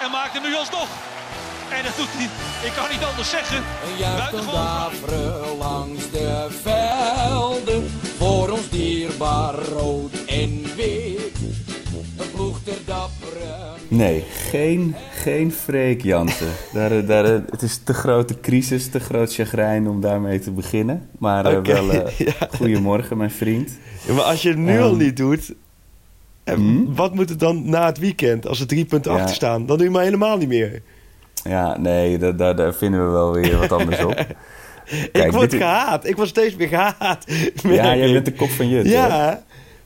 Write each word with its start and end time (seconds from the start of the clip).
en 0.00 0.10
maakt 0.10 0.32
hem 0.32 0.42
nu 0.42 0.54
alsnog. 0.56 0.88
En 1.78 1.84
dat 1.84 1.96
doet 1.96 2.08
hij, 2.10 2.28
ik 2.68 2.72
kan 2.76 2.90
niet 2.90 3.04
anders 3.04 3.30
zeggen. 3.30 3.56
Een 3.56 4.46
daveren 4.52 5.56
langs 5.58 6.10
de 6.10 6.46
velden. 6.62 7.90
Voor 8.18 8.50
ons 8.50 8.68
dierbaar 8.68 9.54
rood 9.54 10.12
en 10.26 10.62
wit. 10.76 11.30
Een 12.18 12.30
ploeg 12.34 12.58
ter 12.64 12.76
dappere. 12.84 13.70
Nee, 13.88 14.24
geen, 14.50 14.94
geen 15.12 15.52
Freek 15.52 16.02
Jansen. 16.02 16.52
daar, 16.72 17.06
daar, 17.06 17.24
het 17.24 17.62
is 17.62 17.78
te 17.84 17.94
grote 17.94 18.40
crisis, 18.40 18.90
te 18.90 19.00
groot 19.00 19.34
chagrijn 19.34 19.88
om 19.88 20.00
daarmee 20.00 20.38
te 20.38 20.50
beginnen. 20.50 21.08
Maar 21.18 21.44
eh, 21.46 21.56
Oké, 21.58 21.72
wel, 21.72 21.90
eh, 21.90 22.18
ja. 22.26 22.48
goedemorgen 22.56 23.16
mijn 23.16 23.30
vriend. 23.30 23.78
Ja, 24.06 24.12
maar 24.14 24.24
als 24.24 24.42
je 24.42 24.48
het 24.48 24.58
nu 24.58 24.80
al 24.80 24.88
Ehm. 24.90 24.96
niet 24.98 25.16
doet, 25.16 25.52
en 26.44 26.54
Hmm? 26.54 26.94
wat 26.94 27.14
moet 27.14 27.28
het 27.28 27.40
dan 27.40 27.70
na 27.70 27.86
het 27.86 27.98
weekend 27.98 28.46
als 28.46 28.60
er 28.60 28.66
drie 28.66 28.84
punten 28.84 29.12
Ja. 29.12 29.18
achter 29.18 29.34
staan? 29.34 29.66
Dan 29.66 29.76
doe 29.76 29.86
je 29.86 29.92
maar 29.92 30.02
helemaal 30.04 30.36
niet 30.36 30.48
meer. 30.48 30.82
Ja, 31.44 31.78
nee, 31.78 32.18
da- 32.18 32.32
daar, 32.32 32.56
daar 32.56 32.74
vinden 32.74 33.04
we 33.06 33.10
wel 33.12 33.32
weer 33.32 33.58
wat 33.58 33.72
anders 33.72 34.04
op. 34.04 34.14
ik 35.02 35.08
Kijk, 35.12 35.32
word 35.32 35.50
dit- 35.50 35.60
gehaat. 35.60 36.06
Ik 36.06 36.16
word 36.16 36.28
steeds 36.28 36.56
meer 36.56 36.68
gehaat. 36.68 37.24
Ja, 37.62 37.96
jij 37.96 38.06
ik. 38.06 38.12
bent 38.12 38.24
de 38.24 38.32
kop 38.32 38.50
van 38.50 38.68
Jut. 38.68 38.84
hè? 38.86 38.92
Ja, 38.92 39.42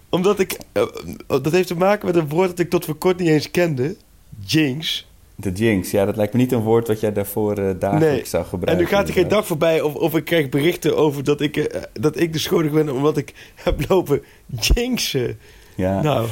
omdat 0.08 0.38
ik... 0.38 0.58
eh, 0.72 0.82
dat 1.26 1.50
heeft 1.52 1.68
te 1.68 1.76
maken 1.76 2.06
met 2.06 2.16
een 2.16 2.28
woord 2.28 2.48
dat 2.48 2.58
ik 2.58 2.70
tot 2.70 2.84
voor 2.84 2.94
kort 2.94 3.18
niet 3.18 3.28
eens 3.28 3.50
kende. 3.50 3.96
Jinx. 4.46 5.06
De 5.38 5.52
jinx, 5.52 5.90
ja, 5.90 6.04
dat 6.04 6.16
lijkt 6.16 6.32
me 6.32 6.38
niet 6.38 6.52
een 6.52 6.60
woord 6.62 6.88
wat 6.88 7.00
jij 7.00 7.12
daarvoor 7.12 7.58
eh, 7.58 7.70
dagelijks 7.78 8.14
Nee. 8.16 8.24
zou 8.26 8.42
En 8.42 8.48
gebruiken. 8.48 8.84
nu 8.84 8.90
gaat 8.90 9.08
er 9.08 9.14
geen 9.14 9.28
dag 9.28 9.46
voorbij 9.46 9.80
of, 9.80 9.94
of 9.94 10.14
ik 10.16 10.24
krijg 10.24 10.48
berichten 10.48 10.96
over 10.96 11.24
dat 11.24 11.40
ik, 11.40 11.56
eh, 11.56 11.82
dat 11.92 12.20
ik 12.20 12.32
de 12.32 12.38
schuldig 12.38 12.70
ben 12.72 12.90
omdat 12.90 13.16
ik 13.16 13.34
heb 13.64 13.88
lopen 13.88 14.22
jinxen. 14.60 15.38
Ja. 15.76 16.02
Nou, 16.02 16.26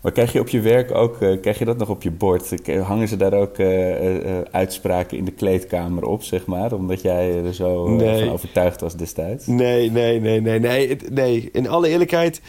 Maar 0.00 0.12
krijg 0.12 0.32
je 0.32 0.40
op 0.40 0.48
je 0.48 0.60
werk 0.60 0.94
ook, 0.94 1.20
eh, 1.20 1.40
krijg 1.40 1.58
je 1.58 1.64
dat 1.64 1.78
nog 1.78 1.88
op 1.88 2.02
je 2.02 2.10
bord? 2.10 2.54
K- 2.62 2.76
Hangen 2.80 3.08
ze 3.08 3.16
daar 3.16 3.32
ook 3.32 3.58
eh, 3.58 3.90
eh, 3.96 4.38
eh, 4.38 4.44
uitspraken 4.50 5.18
in 5.18 5.24
de 5.24 5.30
kleedkamer 5.32 6.04
op, 6.04 6.22
zeg 6.22 6.46
maar? 6.46 6.72
Omdat 6.72 7.02
jij 7.02 7.44
er 7.44 7.54
zo 7.54 7.86
eh, 7.86 7.92
Nee. 7.92 8.24
van 8.24 8.32
overtuigd 8.32 8.80
was 8.80 8.96
destijds? 8.96 9.46
Nee, 9.46 9.90
nee, 9.90 10.20
nee, 10.20 10.40
nee, 10.40 10.58
nee. 10.60 10.96
Nee. 11.10 11.48
In 11.52 11.68
alle 11.68 11.88
eerlijkheid 11.88 12.40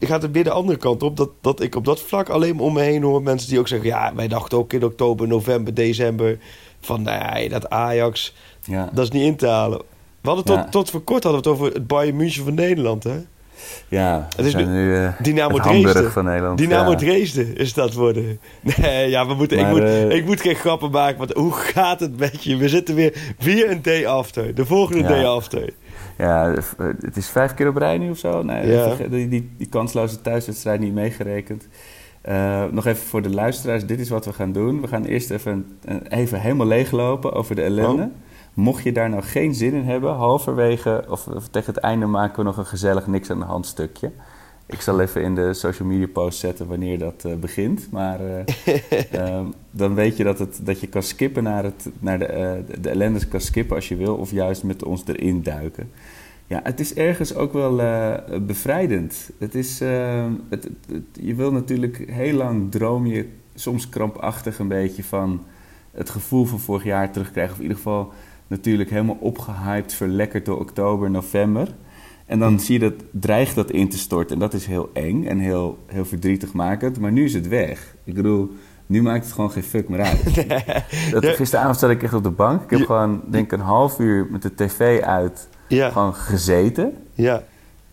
gaat 0.00 0.22
het 0.22 0.30
weer 0.32 0.44
de 0.44 0.50
andere 0.50 0.78
kant 0.78 1.02
op. 1.02 1.16
Dat, 1.16 1.30
dat 1.40 1.60
ik 1.62 1.74
op 1.76 1.84
dat 1.84 2.00
vlak 2.00 2.28
alleen 2.28 2.56
maar 2.56 2.64
om 2.64 2.72
me 2.72 2.80
heen 2.82 3.02
hoor 3.02 3.22
mensen 3.22 3.48
die 3.48 3.58
ook 3.58 3.68
zeggen... 3.68 3.88
ja, 3.88 4.12
wij 4.14 4.28
dachten 4.28 4.58
ook 4.58 4.72
in 4.72 4.84
oktober, 4.84 5.28
november, 5.28 5.74
december... 5.74 6.38
van 6.80 7.02
nee, 7.02 7.48
dat 7.48 7.70
Ajax, 7.70 8.34
Ja. 8.64 8.90
dat 8.92 9.04
is 9.04 9.10
niet 9.10 9.22
in 9.24 9.36
te 9.36 9.46
halen. 9.46 9.78
We 10.20 10.28
hadden 10.28 10.44
tot, 10.44 10.56
Ja. 10.56 10.68
tot 10.68 10.90
voor 10.90 11.00
kort 11.02 11.22
hadden 11.24 11.42
we 11.42 11.48
het 11.48 11.58
over 11.58 11.74
het 11.74 11.86
Bayern 11.86 12.16
München 12.16 12.44
van 12.44 12.54
Nederland, 12.54 13.04
hè? 13.04 13.16
Ja, 13.88 14.26
Het 14.36 14.46
is 14.46 14.54
nu 14.54 14.94
eh, 14.96 15.08
Dynamo 15.22 15.54
het 15.54 15.64
Hamburg 15.64 15.90
Dresden. 15.92 16.12
van 16.12 16.24
Nederland. 16.24 16.58
Dynamo 16.58 16.90
ja. 16.90 16.96
Dresden 16.96 17.56
is 17.56 17.72
dat 17.74 17.94
worden. 17.94 18.38
Nee, 18.80 19.08
ja, 19.10 19.26
we 19.26 19.34
moeten, 19.34 19.58
ik, 19.58 19.66
moet, 19.66 19.80
eh, 19.80 20.10
ik 20.10 20.24
moet 20.24 20.40
geen 20.40 20.54
grappen 20.54 20.90
maken, 20.90 21.18
want 21.18 21.32
hoe 21.32 21.52
gaat 21.52 22.00
het 22.00 22.18
met 22.18 22.44
je? 22.44 22.56
We 22.56 22.68
zitten 22.68 22.94
weer, 22.94 23.34
weer 23.38 23.70
een 23.70 23.82
day 23.82 24.06
after. 24.06 24.54
De 24.54 24.66
volgende 24.66 25.02
Ja. 25.02 25.08
day 25.08 25.24
after. 25.24 25.72
Ja, 26.18 26.52
eh, 26.54 26.62
het 27.00 27.16
is 27.16 27.28
vijf 27.28 27.54
keer 27.54 27.68
op 27.68 27.76
rij 27.76 27.98
nu 27.98 28.10
of 28.10 28.18
zo. 28.18 28.42
Nee, 28.42 28.66
Ja. 28.72 28.94
die, 29.10 29.28
die, 29.28 29.50
die 29.58 29.68
kansloze 29.68 30.20
thuiswedstrijd 30.20 30.80
niet 30.80 30.94
meegerekend. 30.94 31.68
Nog 32.70 32.86
even 32.86 33.06
voor 33.06 33.22
de 33.22 33.30
luisteraars, 33.30 33.86
dit 33.86 34.00
is 34.00 34.08
wat 34.08 34.24
we 34.24 34.32
gaan 34.32 34.52
doen. 34.52 34.80
We 34.80 34.86
gaan 34.88 35.04
eerst 35.04 35.30
even, 35.30 35.78
even 36.08 36.40
helemaal 36.40 36.66
leeglopen 36.66 37.32
over 37.32 37.54
de 37.54 37.62
ellende. 37.62 38.02
Oh. 38.02 38.08
Mocht 38.60 38.82
je 38.82 38.92
daar 38.92 39.10
nou 39.10 39.22
geen 39.22 39.54
zin 39.54 39.72
in 39.74 39.84
hebben, 39.84 40.14
halverwege 40.14 41.04
of, 41.08 41.26
of 41.26 41.48
tegen 41.48 41.74
het 41.74 41.82
einde 41.82 42.06
maken 42.06 42.36
we 42.36 42.42
nog 42.42 42.56
een 42.56 42.66
gezellig 42.66 43.06
niks 43.06 43.30
aan 43.30 43.38
de 43.38 43.44
hand 43.44 43.66
stukje. 43.66 44.10
Ik 44.66 44.80
zal 44.80 45.00
even 45.00 45.22
in 45.22 45.34
de 45.34 45.54
social 45.54 45.88
media 45.88 46.06
post 46.06 46.38
zetten 46.38 46.66
wanneer 46.66 46.98
dat 46.98 47.24
eh, 47.24 47.34
begint. 47.34 47.90
Maar 47.90 48.20
eh, 48.20 48.44
ehm, 49.20 49.44
dan 49.70 49.94
weet 49.94 50.16
je 50.16 50.24
dat, 50.24 50.38
het, 50.38 50.60
dat 50.62 50.80
je 50.80 50.86
kan 50.86 51.02
skippen 51.02 51.42
naar, 51.42 51.64
het, 51.64 51.88
naar 51.98 52.18
de, 52.18 52.24
eh, 52.26 52.52
de, 52.66 52.80
de 52.80 52.88
ellende 52.88 53.26
kan 53.26 53.40
skippen 53.40 53.76
als 53.76 53.88
je 53.88 53.96
wil. 53.96 54.14
Of 54.14 54.30
juist 54.30 54.62
met 54.62 54.84
ons 54.84 55.02
erin 55.06 55.42
duiken. 55.42 55.90
Ja, 56.46 56.60
het 56.62 56.80
is 56.80 56.94
ergens 56.94 57.34
ook 57.34 57.52
wel 57.52 57.76
bevrijdend. 58.46 59.30
Het 59.38 59.54
is, 59.54 59.80
ehm, 59.80 60.32
het- 60.48 60.68
je 61.12 61.34
wil 61.34 61.52
natuurlijk 61.52 62.04
heel 62.06 62.36
lang 62.36 62.70
droom 62.70 63.06
je 63.06 63.28
soms 63.54 63.88
krampachtig 63.88 64.58
een 64.58 64.68
beetje 64.68 65.04
van 65.04 65.44
het 65.90 66.10
gevoel 66.10 66.44
van 66.44 66.58
vorig 66.60 66.84
jaar 66.84 67.10
terugkrijgen. 67.10 67.52
Of 67.52 67.58
in 67.58 67.62
ieder 67.62 67.78
geval 67.78 68.12
natuurlijk 68.50 68.90
helemaal 68.90 69.16
opgehyped, 69.20 69.94
verlekkerd 69.94 70.44
door 70.44 70.58
oktober, 70.60 71.10
november. 71.10 71.68
En 72.26 72.38
dan 72.38 72.60
zie 72.60 72.74
je 72.80 72.90
dat, 72.90 72.94
dreigt 73.10 73.54
dat 73.54 73.70
in 73.70 73.88
te 73.88 73.98
storten. 73.98 74.34
En 74.34 74.40
dat 74.40 74.54
is 74.54 74.66
heel 74.66 74.90
eng 74.92 75.24
en 75.26 75.38
heel, 75.38 75.78
heel 75.86 76.04
verdrietig 76.04 76.52
makend. 76.52 76.98
Maar 77.00 77.12
nu 77.12 77.24
is 77.24 77.34
het 77.34 77.48
weg. 77.48 77.96
Ik 78.04 78.14
bedoel, 78.14 78.50
nu 78.86 79.02
maakt 79.02 79.24
het 79.24 79.32
gewoon 79.34 79.50
geen 79.50 79.62
fuck 79.62 79.88
meer 79.88 80.00
uit. 80.00 80.46
Dat. 81.12 81.26
Gisteravond 81.26 81.78
zat 81.78 81.90
ik 81.90 82.02
echt 82.02 82.14
op 82.14 82.22
de 82.22 82.30
bank. 82.30 82.62
Ik 82.62 82.70
heb 82.70 82.86
gewoon, 82.86 83.22
denk 83.30 83.44
ik, 83.44 83.52
een 83.52 83.64
half 83.64 83.98
uur 83.98 84.26
met 84.30 84.42
de 84.42 84.54
tv 84.54 85.00
uit 85.02 85.48
Ja, 85.68 85.90
gewoon 85.90 86.14
gezeten. 86.14 86.92
ja. 87.14 87.42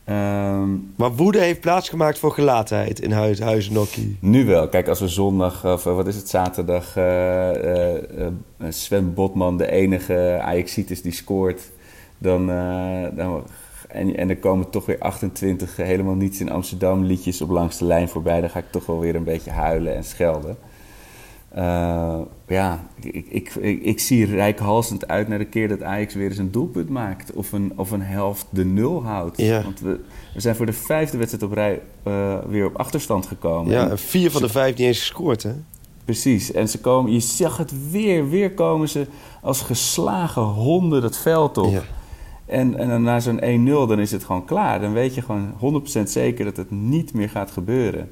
Ehm, 0.08 0.70
Maar 0.96 1.12
woede 1.16 1.40
heeft 1.40 1.60
plaatsgemaakt 1.60 2.20
voor 2.20 2.32
gelatenheid 2.32 3.00
in 3.00 3.12
huis, 3.12 3.40
Huizenokkie. 3.40 4.18
nu 4.22 4.46
wel. 4.46 4.70
Kijk, 4.70 4.88
als 4.88 5.00
we 5.00 5.08
zondag, 5.08 5.66
of 5.66 5.86
eh, 5.86 5.96
wat 5.96 6.08
is 6.08 6.16
het, 6.16 6.30
zaterdag... 6.30 6.96
eh, 6.98 8.28
Sven 8.70 9.14
Botman 9.14 9.58
de 9.58 9.72
enige 9.72 10.40
Ajaxiet 10.42 11.04
die 11.04 11.12
scoort... 11.12 11.62
Dan, 12.20 12.48
dan, 13.16 13.44
en, 13.88 14.18
en 14.18 14.30
er 14.30 14.38
komen 14.38 14.70
toch 14.70 14.86
weer 14.86 15.00
28 15.00 15.76
helemaal 15.76 16.16
niets 16.16 16.40
in 16.40 16.52
Amsterdam 16.52 17.04
liedjes 17.04 17.42
op 17.42 17.50
langs 17.50 17.78
de 17.78 17.86
lijn 17.86 18.10
voorbij. 18.10 18.42
Dan 18.42 18.50
ga 18.50 18.60
ik 18.60 18.72
toch 18.72 18.86
wel 18.86 19.00
weer 19.00 19.16
een 19.16 19.24
beetje 19.24 19.52
huilen 19.52 19.96
en 19.96 20.04
schelden. 20.04 20.58
Eh, 21.50 22.20
ja, 22.48 22.88
ik, 23.00 23.26
ik, 23.30 23.56
ik, 23.56 23.84
ik 23.84 24.00
zie 24.00 24.26
rijkhalsend 24.26 25.08
uit 25.08 25.28
naar 25.28 25.38
de 25.38 25.46
keer 25.46 25.68
dat 25.68 25.84
Ajax 25.84 26.14
weer 26.14 26.30
eens 26.30 26.38
een 26.38 26.52
doelpunt 26.52 26.90
maakt. 26.90 27.34
Of 27.34 27.52
een, 27.52 27.74
of 27.76 27.92
een 27.92 28.02
helft 28.02 28.46
de 28.50 28.66
nul 28.66 29.04
houdt. 29.04 29.38
Ja. 29.38 29.64
Want 29.64 29.80
we, 29.80 30.00
we 30.34 30.42
zijn 30.42 30.56
voor 30.56 30.66
de 30.66 30.74
vijfde 30.74 31.18
wedstrijd 31.18 31.44
op 31.44 31.52
rij 31.52 31.82
eh, 32.04 32.38
weer 32.48 32.66
op 32.66 32.76
achterstand 32.76 33.26
gekomen. 33.26 33.74
Ja, 33.74 33.90
En 33.90 34.00
vier 34.00 34.32
van 34.32 34.42
de 34.42 34.50
vijf 34.50 34.78
niet 34.78 34.88
eens 34.88 35.00
gescoord, 35.00 35.44
hè? 35.44 35.54
Precies. 36.06 36.52
En 36.52 36.70
ze 36.70 36.80
komen, 36.80 37.12
je 37.12 37.20
zag 37.20 37.58
het 37.58 37.92
weer, 37.92 38.30
weer 38.30 38.54
komen 38.54 38.90
ze 38.90 39.08
als 39.42 39.62
geslagen 39.62 40.42
honden 40.42 41.04
het 41.04 41.18
veld 41.18 41.58
op. 41.58 41.72
Ja. 41.72 41.82
En, 42.46 42.78
en 42.78 42.90
dan 42.90 43.02
na 43.02 43.20
zo'n 43.20 43.40
1-0, 43.40 43.44
dan 43.66 44.00
is 44.00 44.12
het 44.12 44.24
gewoon 44.24 44.46
klaar. 44.46 44.82
Dan 44.82 44.94
weet 44.94 45.16
je 45.16 45.22
gewoon 45.22 45.84
100% 46.00 46.04
zeker 46.04 46.46
dat 46.46 46.58
het 46.58 46.72
niet 46.72 47.14
meer 47.14 47.30
gaat 47.30 47.52
gebeuren. 47.52 48.12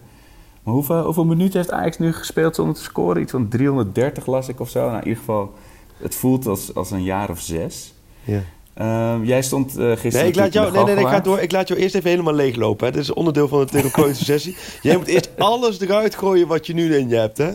Maar 0.65 0.73
hoeveel, 0.73 1.03
hoeveel 1.03 1.25
minuten 1.25 1.57
heeft 1.59 1.71
Ajax 1.71 1.97
nu 1.97 2.13
gespeeld 2.13 2.55
zonder 2.55 2.75
te 2.75 2.81
scoren? 2.81 3.21
Iets 3.21 3.31
van 3.31 3.47
330 3.47 4.25
las 4.25 4.47
ik 4.47 4.59
of 4.59 4.69
zo. 4.69 4.79
Nou, 4.79 4.91
in 4.97 5.03
ieder 5.03 5.17
geval, 5.17 5.53
het 5.97 6.15
voelt 6.15 6.47
als, 6.47 6.73
als 6.75 6.91
een 6.91 7.03
jaar 7.03 7.29
of 7.29 7.39
zes. 7.39 7.93
ja. 8.23 8.41
Ehm, 8.73 9.23
jij 9.23 9.41
stond 9.41 9.77
eh 9.77 9.89
gisteren... 9.89 10.11
Nee, 10.19 10.27
ik 10.27 10.35
laat 10.35 10.53
jou, 10.53 10.71
nee, 10.71 10.83
nee, 10.83 10.95
nee, 10.95 11.03
ik, 11.03 11.09
ga 11.09 11.19
door, 11.19 11.39
ik 11.39 11.51
laat 11.51 11.67
jou 11.67 11.79
eerst 11.79 11.95
even 11.95 12.09
helemaal 12.09 12.33
leeglopen. 12.33 12.85
Hè. 12.87 12.91
Dit 12.91 13.01
is 13.01 13.13
onderdeel 13.13 13.47
van 13.47 13.59
de 13.59 13.65
therapeutische 13.65 14.23
sessie. 14.33 14.57
Jij 14.81 14.97
moet 14.97 15.07
eerst 15.07 15.29
alles 15.37 15.79
eruit 15.79 16.15
gooien 16.15 16.47
wat 16.47 16.65
je 16.67 16.73
nu 16.73 16.95
in 16.95 17.09
je 17.09 17.15
hebt. 17.15 17.37
Hè. 17.37 17.51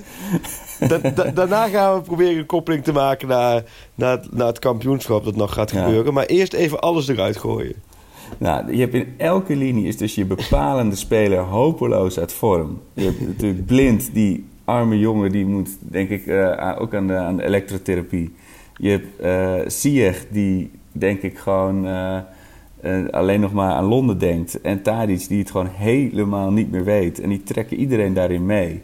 Da- 0.88 1.10
da- 1.10 1.31
daarna 1.31 1.69
gaan 1.69 1.94
we 1.94 2.00
proberen 2.03 2.38
een 2.38 2.47
koppeling 2.47 2.84
te 2.84 2.93
maken 2.93 3.29
naar, 3.29 3.62
naar, 3.94 4.11
het, 4.17 4.32
naar 4.32 4.46
het 4.46 4.58
kampioenschap 4.58 5.25
dat 5.25 5.37
nog 5.37 5.52
gaat 5.52 5.70
Ja. 5.70 5.84
gebeuren. 5.84 6.12
Maar 6.14 6.26
eerst 6.26 6.52
even 6.52 6.81
alles 6.81 7.08
eruit 7.08 7.37
gooien. 7.37 7.75
Nou, 8.38 8.75
je 8.75 8.81
hebt 8.81 8.94
in 8.94 9.06
elke 9.17 9.56
linie 9.56 9.87
is 9.87 9.97
dus 9.97 10.15
je 10.15 10.25
bepalende 10.25 10.97
speler 10.97 11.38
hopeloos 11.38 12.19
uit 12.19 12.32
vorm. 12.32 12.79
Je 12.93 13.05
hebt 13.05 13.21
natuurlijk 13.21 13.67
Blind, 13.67 14.11
die 14.15 14.44
arme 14.65 14.99
jongen, 14.99 15.32
die 15.32 15.47
moet 15.47 15.69
denk 15.81 16.09
ik 16.09 16.27
eh, 16.27 16.77
ook 16.79 16.94
aan 16.94 17.06
de, 17.06 17.15
aan 17.17 17.37
de 17.37 17.44
elektrotherapie. 17.44 18.35
Je 18.77 18.88
hebt 18.91 19.19
eh 19.21 19.69
Ziyech, 19.71 20.27
die 20.31 20.71
denk 20.93 21.23
ik 21.23 21.38
gewoon 21.38 21.87
eh, 21.87 22.19
alleen 23.11 23.41
nog 23.41 23.53
maar 23.53 23.73
aan 23.73 23.85
Londen 23.85 24.19
denkt. 24.19 24.61
En 24.61 24.82
Tadic, 24.82 25.29
die 25.29 25.38
het 25.38 25.50
gewoon 25.50 25.69
helemaal 25.73 26.50
niet 26.53 26.71
meer 26.71 26.85
weet. 26.85 27.21
En 27.21 27.29
die 27.29 27.43
trekken 27.43 27.77
iedereen 27.77 28.15
daarin 28.15 28.47
mee. 28.47 28.82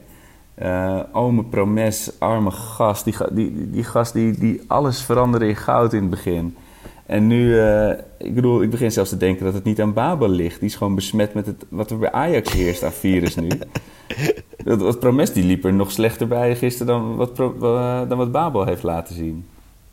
Ome 1.13 1.45
Promes, 1.45 2.11
arme 2.19 2.51
gast. 2.51 3.05
Die, 3.05 3.13
ga- 3.13 3.29
die, 3.33 3.55
die, 3.55 3.71
die 3.71 3.85
gast 3.85 4.13
die, 4.13 4.39
die 4.39 4.61
alles 4.67 5.03
veranderde 5.03 5.49
in 5.49 5.57
goud 5.57 5.93
in 5.93 6.01
het 6.01 6.11
begin. 6.11 6.55
En 7.06 7.26
nu, 7.26 7.61
eh, 7.61 7.91
ik 8.19 8.35
bedoel, 8.35 8.62
ik 8.62 8.70
begin 8.70 8.93
zelfs 8.93 9.11
te 9.11 9.17
denken 9.17 9.44
dat 9.44 9.55
het 9.55 9.64
niet 9.64 9.81
aan 9.81 9.93
Babel 9.93 10.29
ligt. 10.29 10.61
Die 10.61 10.69
is 10.69 10.75
gewoon 10.75 10.94
besmet 10.94 11.35
met 11.35 11.47
het, 11.47 11.64
wat 11.69 11.91
er 11.91 11.99
bij 11.99 12.12
Ajax 12.12 12.53
heerst 12.53 12.82
aan 12.85 12.93
virus 12.93 13.35
nu. 13.35 13.49
Dat, 14.64 14.81
wat 14.81 15.00
Promes 15.00 15.32
die 15.32 15.44
liep 15.44 15.64
er 15.64 15.73
nog 15.73 15.91
slechter 15.93 16.26
bij 16.29 16.56
gisteren 16.56 16.87
dan 16.87 17.17
wat, 17.17 17.37
dan 18.08 18.19
wat 18.19 18.32
Babel 18.32 18.64
heeft 18.67 18.82
laten 18.82 19.14
zien. 19.14 19.44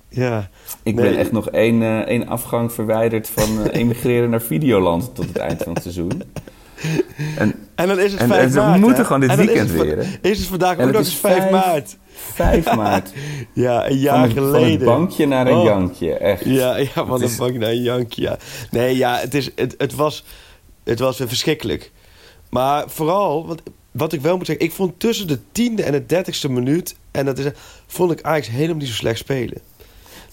Ja. 0.09 0.49
Ik 0.83 0.95
Nee. 0.95 1.09
ben 1.09 1.17
echt 1.19 1.31
nog 1.31 1.49
één, 1.49 1.81
eh, 1.81 1.97
één 1.99 2.27
afgang 2.27 2.71
verwijderd 2.71 3.29
van 3.29 3.63
eh, 3.69 3.75
emigreren 3.81 4.29
naar 4.29 4.41
Videoland 4.41 5.15
tot 5.15 5.27
het 5.27 5.37
eind 5.37 5.63
van 5.63 5.73
het 5.73 5.81
seizoen. 5.81 6.11
En 7.37 7.53
En 7.75 7.87
dan 7.87 7.99
is 7.99 8.11
het 8.11 8.21
En- 8.21 8.27
5 8.27 8.55
en 8.55 8.61
maart. 8.65 8.79
moeten 8.79 8.97
hè? 8.99 9.05
gewoon 9.05 9.19
dit 9.19 9.35
weekend 9.35 9.69
het, 9.71 9.81
weer, 9.81 10.19
Is 10.21 10.37
het 10.39 10.47
vandaag 10.47 10.77
ook 10.79 10.91
nog 10.91 11.01
is 11.01 11.07
eens 11.07 11.15
5 11.15 11.37
vijf- 11.37 11.51
maart? 11.51 11.97
5 12.33 12.75
maart. 12.75 13.11
Ja, 13.53 13.83
een 13.83 13.89
Van 13.89 13.97
jaar 13.99 14.23
het, 14.23 14.33
van 14.33 14.43
geleden. 14.43 14.85
bankje 14.85 15.25
naar 15.25 15.47
een 15.47 15.57
Oh. 15.57 15.63
jankje, 15.63 16.13
echt. 16.13 16.45
Ja, 16.45 16.77
ja 16.77 17.05
van 17.05 17.19
de 17.19 17.25
is- 17.25 17.35
bank 17.35 17.55
naar 17.57 17.69
een 17.69 17.81
jankje. 17.81 18.21
Ja. 18.21 18.37
Nee, 18.71 18.97
ja, 18.97 19.17
het, 19.17 19.33
is, 19.33 19.49
het, 19.55 19.75
het, 19.77 19.95
was, 19.95 20.23
het 20.83 20.99
was 20.99 21.17
weer 21.17 21.27
verschrikkelijk. 21.27 21.91
Maar 22.49 22.83
vooral, 22.89 23.47
wat, 23.47 23.61
wat 23.91 24.13
ik 24.13 24.21
wel 24.21 24.37
moet 24.37 24.45
zeggen... 24.45 24.65
ik 24.65 24.71
vond 24.71 24.99
tussen 24.99 25.27
de 25.27 25.39
tiende 25.51 25.83
en 25.83 25.91
de 25.91 26.05
dertigste 26.05 26.49
minuut... 26.51 26.95
en 27.11 27.25
dat 27.25 27.37
is, 27.37 27.45
vond 27.87 28.11
ik 28.11 28.21
Ajax 28.21 28.47
helemaal 28.47 28.75
niet 28.77 28.87
zo 28.87 28.93
slecht 28.93 29.19
spelen. 29.19 29.57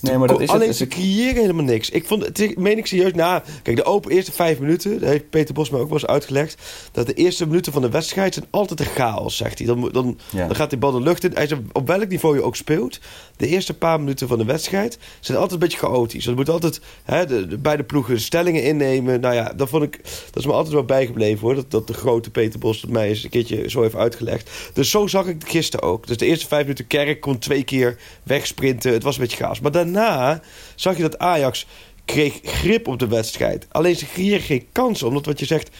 Nee, 0.00 0.18
maar 0.18 0.28
dat 0.28 0.40
is 0.40 0.48
Alleen 0.48 0.68
het. 0.68 0.76
ze 0.76 0.86
creëren 0.86 1.40
helemaal 1.40 1.64
niks. 1.64 1.90
Ik 1.90 2.06
vond, 2.06 2.24
het 2.24 2.58
meen 2.58 2.78
ik 2.78 2.86
serieus, 2.86 3.12
na... 3.12 3.42
Kijk, 3.62 3.76
de 3.76 3.84
open 3.84 4.10
eerste 4.10 4.32
vijf 4.32 4.58
minuten, 4.58 5.00
dat 5.00 5.08
heeft 5.08 5.30
Peter 5.30 5.54
Bos 5.54 5.70
me 5.70 5.78
ook 5.78 5.88
wel 5.88 5.98
eens 5.98 6.06
uitgelegd... 6.06 6.62
dat 6.92 7.06
de 7.06 7.14
eerste 7.14 7.46
minuten 7.46 7.72
van 7.72 7.82
de 7.82 7.88
wedstrijd 7.90 8.34
zijn 8.34 8.46
altijd 8.50 8.80
een 8.80 8.86
chaos, 8.86 9.36
zegt 9.36 9.58
hij. 9.58 9.66
Dan, 9.66 9.88
dan, 9.92 10.18
Ja. 10.30 10.46
dan 10.46 10.56
gaat 10.56 10.70
die 10.70 10.78
bal 10.78 10.92
de 10.92 11.00
lucht 11.00 11.24
in. 11.24 11.30
Hij 11.34 11.46
zegt, 11.46 11.60
op 11.72 11.86
welk 11.86 12.08
niveau 12.08 12.36
je 12.36 12.42
ook 12.42 12.56
speelt... 12.56 12.98
de 13.40 13.46
eerste 13.46 13.74
paar 13.74 13.98
minuten 13.98 14.28
van 14.28 14.38
de 14.38 14.44
wedstrijd 14.44 14.98
zijn 15.20 15.38
altijd 15.38 15.60
een 15.60 15.68
beetje 15.68 15.86
chaotisch. 15.86 16.26
Er 16.26 16.34
moet 16.34 16.48
altijd 16.48 16.80
hè, 17.04 17.26
de, 17.26 17.46
de 17.46 17.58
beide 17.58 17.82
ploegen 17.82 18.20
stellingen 18.20 18.62
innemen. 18.62 19.20
Nou 19.20 19.34
ja, 19.34 19.52
dat 19.56 19.68
vond 19.68 19.82
ik... 19.82 20.00
Dat 20.02 20.36
is 20.36 20.46
me 20.46 20.52
altijd 20.52 20.74
wel 20.74 20.84
bijgebleven, 20.84 21.40
hoor. 21.40 21.54
Dat, 21.54 21.70
dat 21.70 21.86
de 21.86 21.92
grote 21.92 22.30
Peter 22.30 22.58
Bos 22.58 22.84
mij 22.84 23.08
eens 23.08 23.24
een 23.24 23.30
keertje 23.30 23.70
zo 23.70 23.82
heeft 23.82 23.94
uitgelegd. 23.94 24.50
Dus 24.72 24.90
zo 24.90 25.06
zag 25.06 25.26
ik 25.26 25.40
het 25.40 25.50
gisteren 25.50 25.88
ook. 25.88 26.06
Dus 26.06 26.16
de 26.16 26.26
eerste 26.26 26.46
vijf 26.46 26.62
minuten 26.62 26.86
Kerk 26.86 27.20
kon 27.20 27.38
twee 27.38 27.62
keer 27.64 27.98
wegsprinten. 28.22 28.92
Het 28.92 29.02
was 29.02 29.14
een 29.16 29.22
beetje 29.22 29.36
chaos. 29.44 29.60
Maar 29.60 29.72
daarna 29.72 30.40
zag 30.74 30.96
je 30.96 31.02
dat 31.02 31.18
Ajax 31.18 31.66
kreeg 32.04 32.38
grip 32.42 32.88
op 32.88 32.98
de 32.98 33.08
wedstrijd. 33.08 33.66
Alleen 33.70 33.96
ze 33.96 34.06
creëren 34.06 34.40
geen 34.40 34.66
kansen. 34.72 35.06
Omdat 35.06 35.26
wat 35.26 35.38
je 35.38 35.46
zegt, 35.46 35.70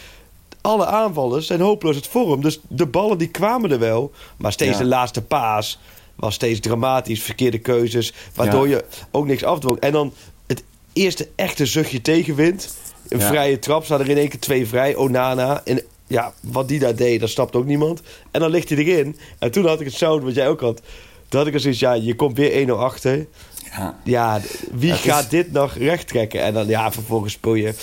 alle 0.61 0.85
aanvallen 0.85 1.43
zijn 1.43 1.61
hopeloos 1.61 1.95
het 1.95 2.07
vorm. 2.07 2.41
Dus 2.41 2.59
de 2.67 2.85
ballen 2.85 3.17
die 3.17 3.27
kwamen 3.27 3.71
er 3.71 3.79
wel. 3.79 4.11
Maar 4.37 4.51
steeds 4.51 4.71
Ja. 4.71 4.77
de 4.77 4.85
laatste 4.89 5.21
paas 5.21 5.79
was 6.21 6.33
steeds 6.35 6.59
dramatisch. 6.59 7.21
Verkeerde 7.21 7.59
keuzes. 7.59 8.13
Waardoor 8.35 8.67
Ja. 8.69 8.75
je 8.77 8.85
ook 9.11 9.25
niks 9.25 9.43
afdwong. 9.43 9.79
En 9.79 9.91
dan 9.91 10.13
het 10.47 10.63
eerste 10.93 11.27
echte 11.35 11.65
zuchtje 11.65 12.01
tegenwind. 12.01 12.73
Een 13.09 13.19
Ja. 13.19 13.27
vrije 13.27 13.59
trap. 13.59 13.83
Staan 13.85 13.99
er 13.99 14.09
in 14.09 14.17
één 14.17 14.29
keer 14.29 14.39
twee 14.39 14.67
vrij. 14.67 14.95
Onana. 14.95 15.61
En 15.65 15.81
ja, 16.07 16.33
wat 16.41 16.67
die 16.67 16.79
daar 16.79 16.95
deed, 16.95 17.19
dat 17.19 17.29
snapt 17.29 17.55
ook 17.55 17.65
niemand. 17.65 18.01
En 18.31 18.39
dan 18.39 18.49
ligt 18.49 18.69
hij 18.69 18.77
erin. 18.77 19.17
En 19.39 19.51
toen 19.51 19.65
had 19.65 19.79
ik 19.79 19.85
het 19.85 19.95
zo, 19.95 20.19
wat 20.19 20.35
jij 20.35 20.47
ook 20.47 20.61
had. 20.61 20.81
Toen 21.27 21.39
had 21.39 21.47
ik 21.47 21.53
er 21.53 21.59
zoiets, 21.59 21.79
ja, 21.79 21.93
je 21.93 22.15
komt 22.15 22.37
weer 22.37 22.51
1-0 22.55 22.79
achter. 22.79 23.25
Ja. 23.71 23.99
Ja, 24.03 24.41
wie 24.71 24.91
is- 24.91 24.99
gaat 24.99 25.29
dit 25.29 25.51
nog 25.51 25.73
recht 25.75 26.07
trekken? 26.07 26.41
En 26.41 26.53
dan, 26.53 26.67
ja, 26.67 26.91
vervolgens 26.91 27.33
speel 27.33 27.53
je 27.55 27.73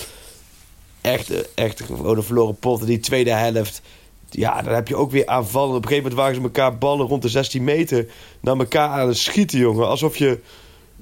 echt, 1.01 1.29
eh, 1.31 1.39
echt 1.55 1.81
gewoon 1.81 2.17
een 2.17 2.23
verloren 2.23 2.55
pot. 2.55 2.85
Die 2.85 2.99
tweede 2.99 3.31
helft, 3.31 3.81
ja, 4.29 4.61
dan 4.61 4.73
heb 4.73 4.87
je 4.87 4.95
ook 4.95 5.11
weer 5.11 5.25
aanvallen. 5.27 5.75
Op 5.75 5.81
een 5.83 5.87
gegeven 5.89 6.09
moment 6.09 6.21
waren 6.21 6.35
ze 6.35 6.41
elkaar 6.41 6.77
ballen 6.77 7.07
rond 7.07 7.21
de 7.21 7.29
16 7.29 7.63
meter 7.63 8.07
naar 8.41 8.57
elkaar 8.57 8.89
aan 8.89 9.07
het 9.07 9.17
schieten, 9.17 9.59
jongen. 9.59 9.87
Alsof 9.87 10.17
je, 10.17 10.39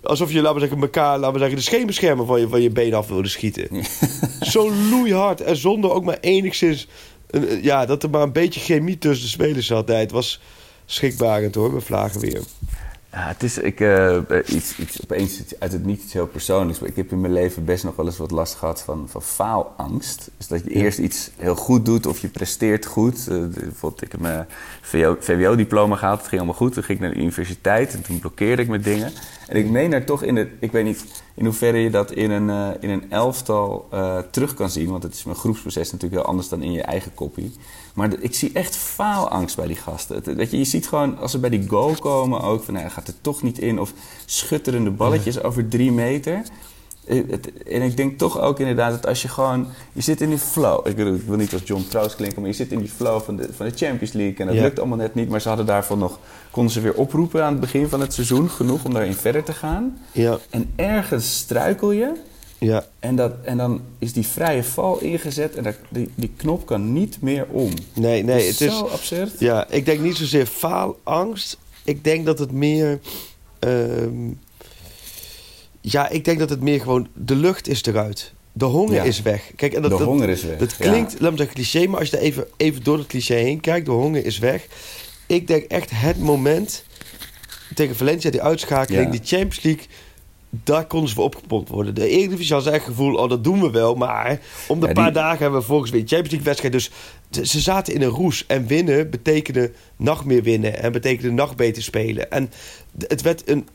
alsof 0.04 0.32
je 0.32 0.42
laten 0.42 0.54
we 0.54 0.60
zeggen, 0.60 0.82
elkaar, 0.82 1.18
laten 1.18 1.34
we 1.34 1.40
zeggen, 1.40 1.58
de 1.58 1.64
scheenbeschermer 1.64 2.26
van 2.26 2.40
je, 2.40 2.48
van 2.48 2.62
je 2.62 2.70
been 2.70 2.94
af 2.94 3.08
wilde 3.08 3.28
schieten. 3.28 3.68
Zo 4.52 4.72
loeihard 4.90 5.42
en 5.42 5.56
zonder 5.58 5.92
ook 5.92 6.04
maar 6.04 6.18
enigszins, 6.22 6.88
een- 7.30 7.64
ja, 7.64 7.86
dat 7.86 8.04
er 8.04 8.10
maar 8.10 8.22
een 8.22 8.32
beetje 8.32 8.60
chemie 8.60 8.98
tussen 8.98 9.26
de 9.26 9.32
spelers 9.32 9.68
zat. 9.68 9.88
Nee, 9.88 9.98
het 9.98 10.12
was 10.12 10.42
schrikbarend 10.86 11.56
hoor, 11.56 11.74
we 11.74 11.82
vlagen 11.82 12.20
weer. 12.22 12.42
Ja, 13.12 13.28
het 13.28 13.44
is 13.44 13.58
ik, 13.58 13.80
eh, 13.80 14.18
iets, 14.46 14.78
iets, 14.78 15.02
opeens 15.04 15.40
iets 15.40 15.60
uit 15.60 15.72
het 15.72 15.86
niet 15.86 16.04
iets 16.04 16.14
heel 16.14 16.28
persoonlijks. 16.28 16.80
Maar 16.80 16.90
ik 16.90 16.96
heb 16.96 17.12
in 17.12 17.22
mijn 17.22 17.34
leven 17.34 17.66
best 17.66 17.84
nog 17.84 17.96
wel 17.96 18.06
eens 18.06 18.18
wat 18.18 18.32
last 18.32 18.56
gehad 18.56 18.82
van, 18.82 19.10
van 19.10 19.22
faalangst. 19.22 20.30
Dus 20.38 20.48
dat 20.48 20.64
je 20.64 20.70
eerst 20.70 21.00
iets 21.00 21.32
heel 21.38 21.56
goed 21.56 21.86
doet 21.86 22.06
of 22.06 22.20
je 22.20 22.28
presteert 22.28 22.86
goed. 22.86 23.28
Eh, 23.28 23.46
bijvoorbeeld, 23.46 24.02
ik 24.02 24.12
heb 24.12 24.22
mijn 24.22 24.48
VWO-diploma 25.20 25.96
gehaald. 25.96 26.20
Het 26.20 26.28
ging 26.28 26.42
allemaal 26.42 26.60
goed. 26.60 26.74
Toen 26.74 26.84
ging 26.84 26.98
ik 26.98 27.04
naar 27.04 27.14
de 27.14 27.20
universiteit 27.20 27.94
en 27.94 28.02
toen 28.02 28.20
blokkeerde 28.20 28.62
ik 28.62 28.68
met 28.68 28.84
dingen. 28.84 29.12
En 29.48 29.58
ik 29.58 29.70
meen 29.70 29.94
er 29.94 30.06
toch 30.06 30.24
in 30.24 30.36
het... 30.36 30.50
Ik 30.60 30.72
weet 30.72 30.86
niet 30.86 31.06
in 31.38 31.46
hoeverre 31.46 31.78
je 31.78 31.90
dat 31.90 32.12
in 32.12 32.32
een, 32.32 32.50
eh, 32.50 32.70
in 32.84 32.90
een 32.90 33.12
elftal 33.12 33.88
eh, 33.92 34.18
terug 34.32 34.54
kan 34.54 34.70
zien. 34.70 34.90
Want 34.90 35.04
het 35.04 35.14
is 35.14 35.24
een 35.26 35.36
groepsproces 35.36 35.92
natuurlijk 35.92 36.22
heel 36.22 36.30
anders 36.32 36.50
dan 36.50 36.62
in 36.62 36.72
je 36.72 36.82
eigen 36.82 37.14
kopie. 37.14 37.52
Maar 37.94 38.10
ik 38.20 38.36
zie 38.36 38.52
echt 38.54 38.76
faalangst 38.76 39.56
bij 39.56 39.68
die 39.68 39.76
gasten. 39.76 40.16
Het- 40.16 40.34
weet 40.36 40.52
je, 40.52 40.58
je 40.58 40.64
ziet 40.64 40.88
gewoon 40.88 41.18
als 41.20 41.32
ze 41.32 41.40
bij 41.40 41.50
die 41.50 41.68
goal 41.70 41.94
komen 42.00 42.42
ook 42.42 42.64
van... 42.64 42.74
Nou, 42.74 42.86
hij 42.86 42.94
gaat 42.96 43.08
er 43.08 43.22
toch 43.22 43.44
niet 43.44 43.60
in. 43.60 43.80
Of 43.80 43.94
schutterende 44.26 44.92
balletjes 44.92 45.42
over 45.44 45.68
drie 45.68 45.92
meter. 45.92 46.42
En 47.68 47.82
ik 47.82 47.98
denk 47.98 48.18
toch 48.18 48.40
ook 48.42 48.60
inderdaad 48.60 48.92
dat 48.92 49.08
als 49.08 49.22
je 49.22 49.28
gewoon... 49.28 49.68
Je 49.94 50.02
zit 50.02 50.22
in 50.22 50.30
die 50.30 50.38
flow. 50.38 50.88
Ik, 50.88 50.96
bedoel, 50.96 51.14
ik 51.16 51.22
wil 51.22 51.38
niet 51.38 51.54
als 51.54 51.62
John 51.66 51.86
Trouws 51.90 52.16
klinken... 52.16 52.40
maar 52.42 52.50
je 52.50 52.56
zit 52.56 52.72
in 52.72 52.80
die 52.80 52.90
flow 52.96 53.22
van 53.22 53.36
de, 53.36 53.50
van 53.56 53.66
de 53.66 53.72
Champions 53.76 54.14
League. 54.14 54.36
En 54.38 54.46
dat 54.46 54.56
Ja. 54.56 54.62
lukt 54.62 54.80
allemaal 54.80 54.98
net 54.98 55.16
niet. 55.16 55.30
Maar 55.30 55.42
ze 55.42 55.48
hadden 55.48 55.66
daarvan 55.66 55.98
nog... 56.00 56.20
Konden 56.52 56.72
ze 56.74 56.82
weer 56.82 56.94
oproepen 56.94 57.44
aan 57.44 57.52
het 57.52 57.60
begin 57.60 57.88
van 57.88 58.02
het 58.02 58.14
seizoen. 58.14 58.50
Genoeg 58.50 58.86
om 58.86 58.94
daarin 58.94 59.14
verder 59.14 59.44
te 59.44 59.54
gaan. 59.54 59.98
Ja, 60.12 60.38
En 60.50 60.70
ergens 60.76 61.38
struikel 61.38 61.92
je... 61.92 62.12
ja. 62.58 62.86
En, 63.00 63.16
dat, 63.16 63.32
en 63.44 63.58
dan 63.58 63.82
is 64.00 64.14
die 64.14 64.28
vrije 64.28 64.64
val 64.64 65.00
ingezet... 65.00 65.56
en 65.56 65.64
dat, 65.64 65.76
die, 65.90 66.10
die 66.16 66.32
knop 66.38 66.66
kan 66.66 66.94
niet 66.94 67.18
meer 67.22 67.46
om. 67.50 67.72
Nee, 67.94 68.24
nee, 68.24 68.48
het 68.48 68.62
is... 68.62 68.78
zo 68.78 68.86
absurd. 68.88 69.40
Ja, 69.40 69.68
ik 69.70 69.86
denk 69.86 70.00
niet 70.00 70.16
zozeer 70.18 70.46
faalangst. 70.46 71.58
Ik 71.84 72.04
denk 72.04 72.26
dat 72.26 72.40
het 72.40 72.52
meer. 72.52 73.00
ehm, 73.60 74.12
ja, 75.92 76.10
ik 76.10 76.26
denk 76.26 76.40
dat 76.40 76.50
het 76.50 76.62
meer 76.62 76.80
gewoon. 76.82 77.08
De 77.14 77.36
lucht 77.36 77.68
is 77.68 77.84
eruit. 77.86 78.34
De 78.52 78.66
honger 78.66 78.94
Ja. 78.96 79.04
is 79.04 79.22
weg. 79.22 79.52
Kijk, 79.56 79.74
en 79.74 79.82
dat, 79.82 79.92
de 79.92 79.98
dat, 79.98 80.08
honger 80.08 80.30
is 80.30 80.44
weg. 80.44 80.58
dat 80.58 80.76
ja. 80.80 80.90
klinkt, 80.90 81.20
laat 81.20 81.32
me 81.32 81.38
zeggen, 81.38 81.56
cliché, 81.56 81.88
maar 81.88 82.00
als 82.00 82.10
je 82.10 82.18
er 82.18 82.24
even, 82.24 82.48
even 82.58 82.84
door 82.84 82.98
het 82.98 83.08
cliché 83.08 83.34
heen 83.36 83.60
kijkt, 83.60 83.86
de 83.86 83.92
honger 83.92 84.26
is 84.26 84.38
weg. 84.40 84.66
Ik 85.26 85.48
denk 85.48 85.64
echt 85.64 85.90
het 85.94 86.20
moment 86.20 86.84
tegen 87.76 87.96
Valencia, 87.96 88.32
die 88.32 88.42
uitschakeling, 88.42 89.04
Ja. 89.06 89.12
die 89.12 89.20
Champions 89.24 89.62
League. 89.62 89.84
Daar 90.50 90.86
konden 90.88 91.10
ze 91.10 91.16
voor 91.16 91.24
opgepompt 91.24 91.70
worden. 91.70 91.96
De 91.96 92.08
Eredivisie 92.10 92.54
had 92.56 92.66
echt 92.66 92.86
gevoel, 92.86 93.16
oh 93.16 93.30
dat 93.30 93.44
doen 93.44 93.62
we 93.62 93.70
wel. 93.72 93.96
Maar 93.96 94.40
om 94.68 94.80
de 94.80 94.88
Ja, 94.88 94.94
paar 94.94 95.04
die- 95.04 95.14
dagen 95.22 95.40
hebben 95.42 95.60
we 95.60 95.66
volgens 95.66 95.92
weer 95.92 96.02
een 96.02 96.08
Champions 96.08 96.32
League 96.34 96.48
wedstrijd. 96.48 96.74
Dus 96.74 96.92
ze- 97.50 97.60
zaten 97.60 97.94
in 97.94 98.02
een 98.02 98.10
roes. 98.10 98.46
En 98.48 98.68
winnen 98.68 99.10
betekende 99.10 99.72
nog 99.96 100.26
meer 100.26 100.44
winnen. 100.44 100.82
En 100.82 100.92
betekende 100.92 101.32
nog 101.32 101.56
beter 101.56 101.84
spelen. 101.84 102.32
En 102.32 102.52
het 103.08 103.22
werd 103.22 103.50
een, 103.50 103.68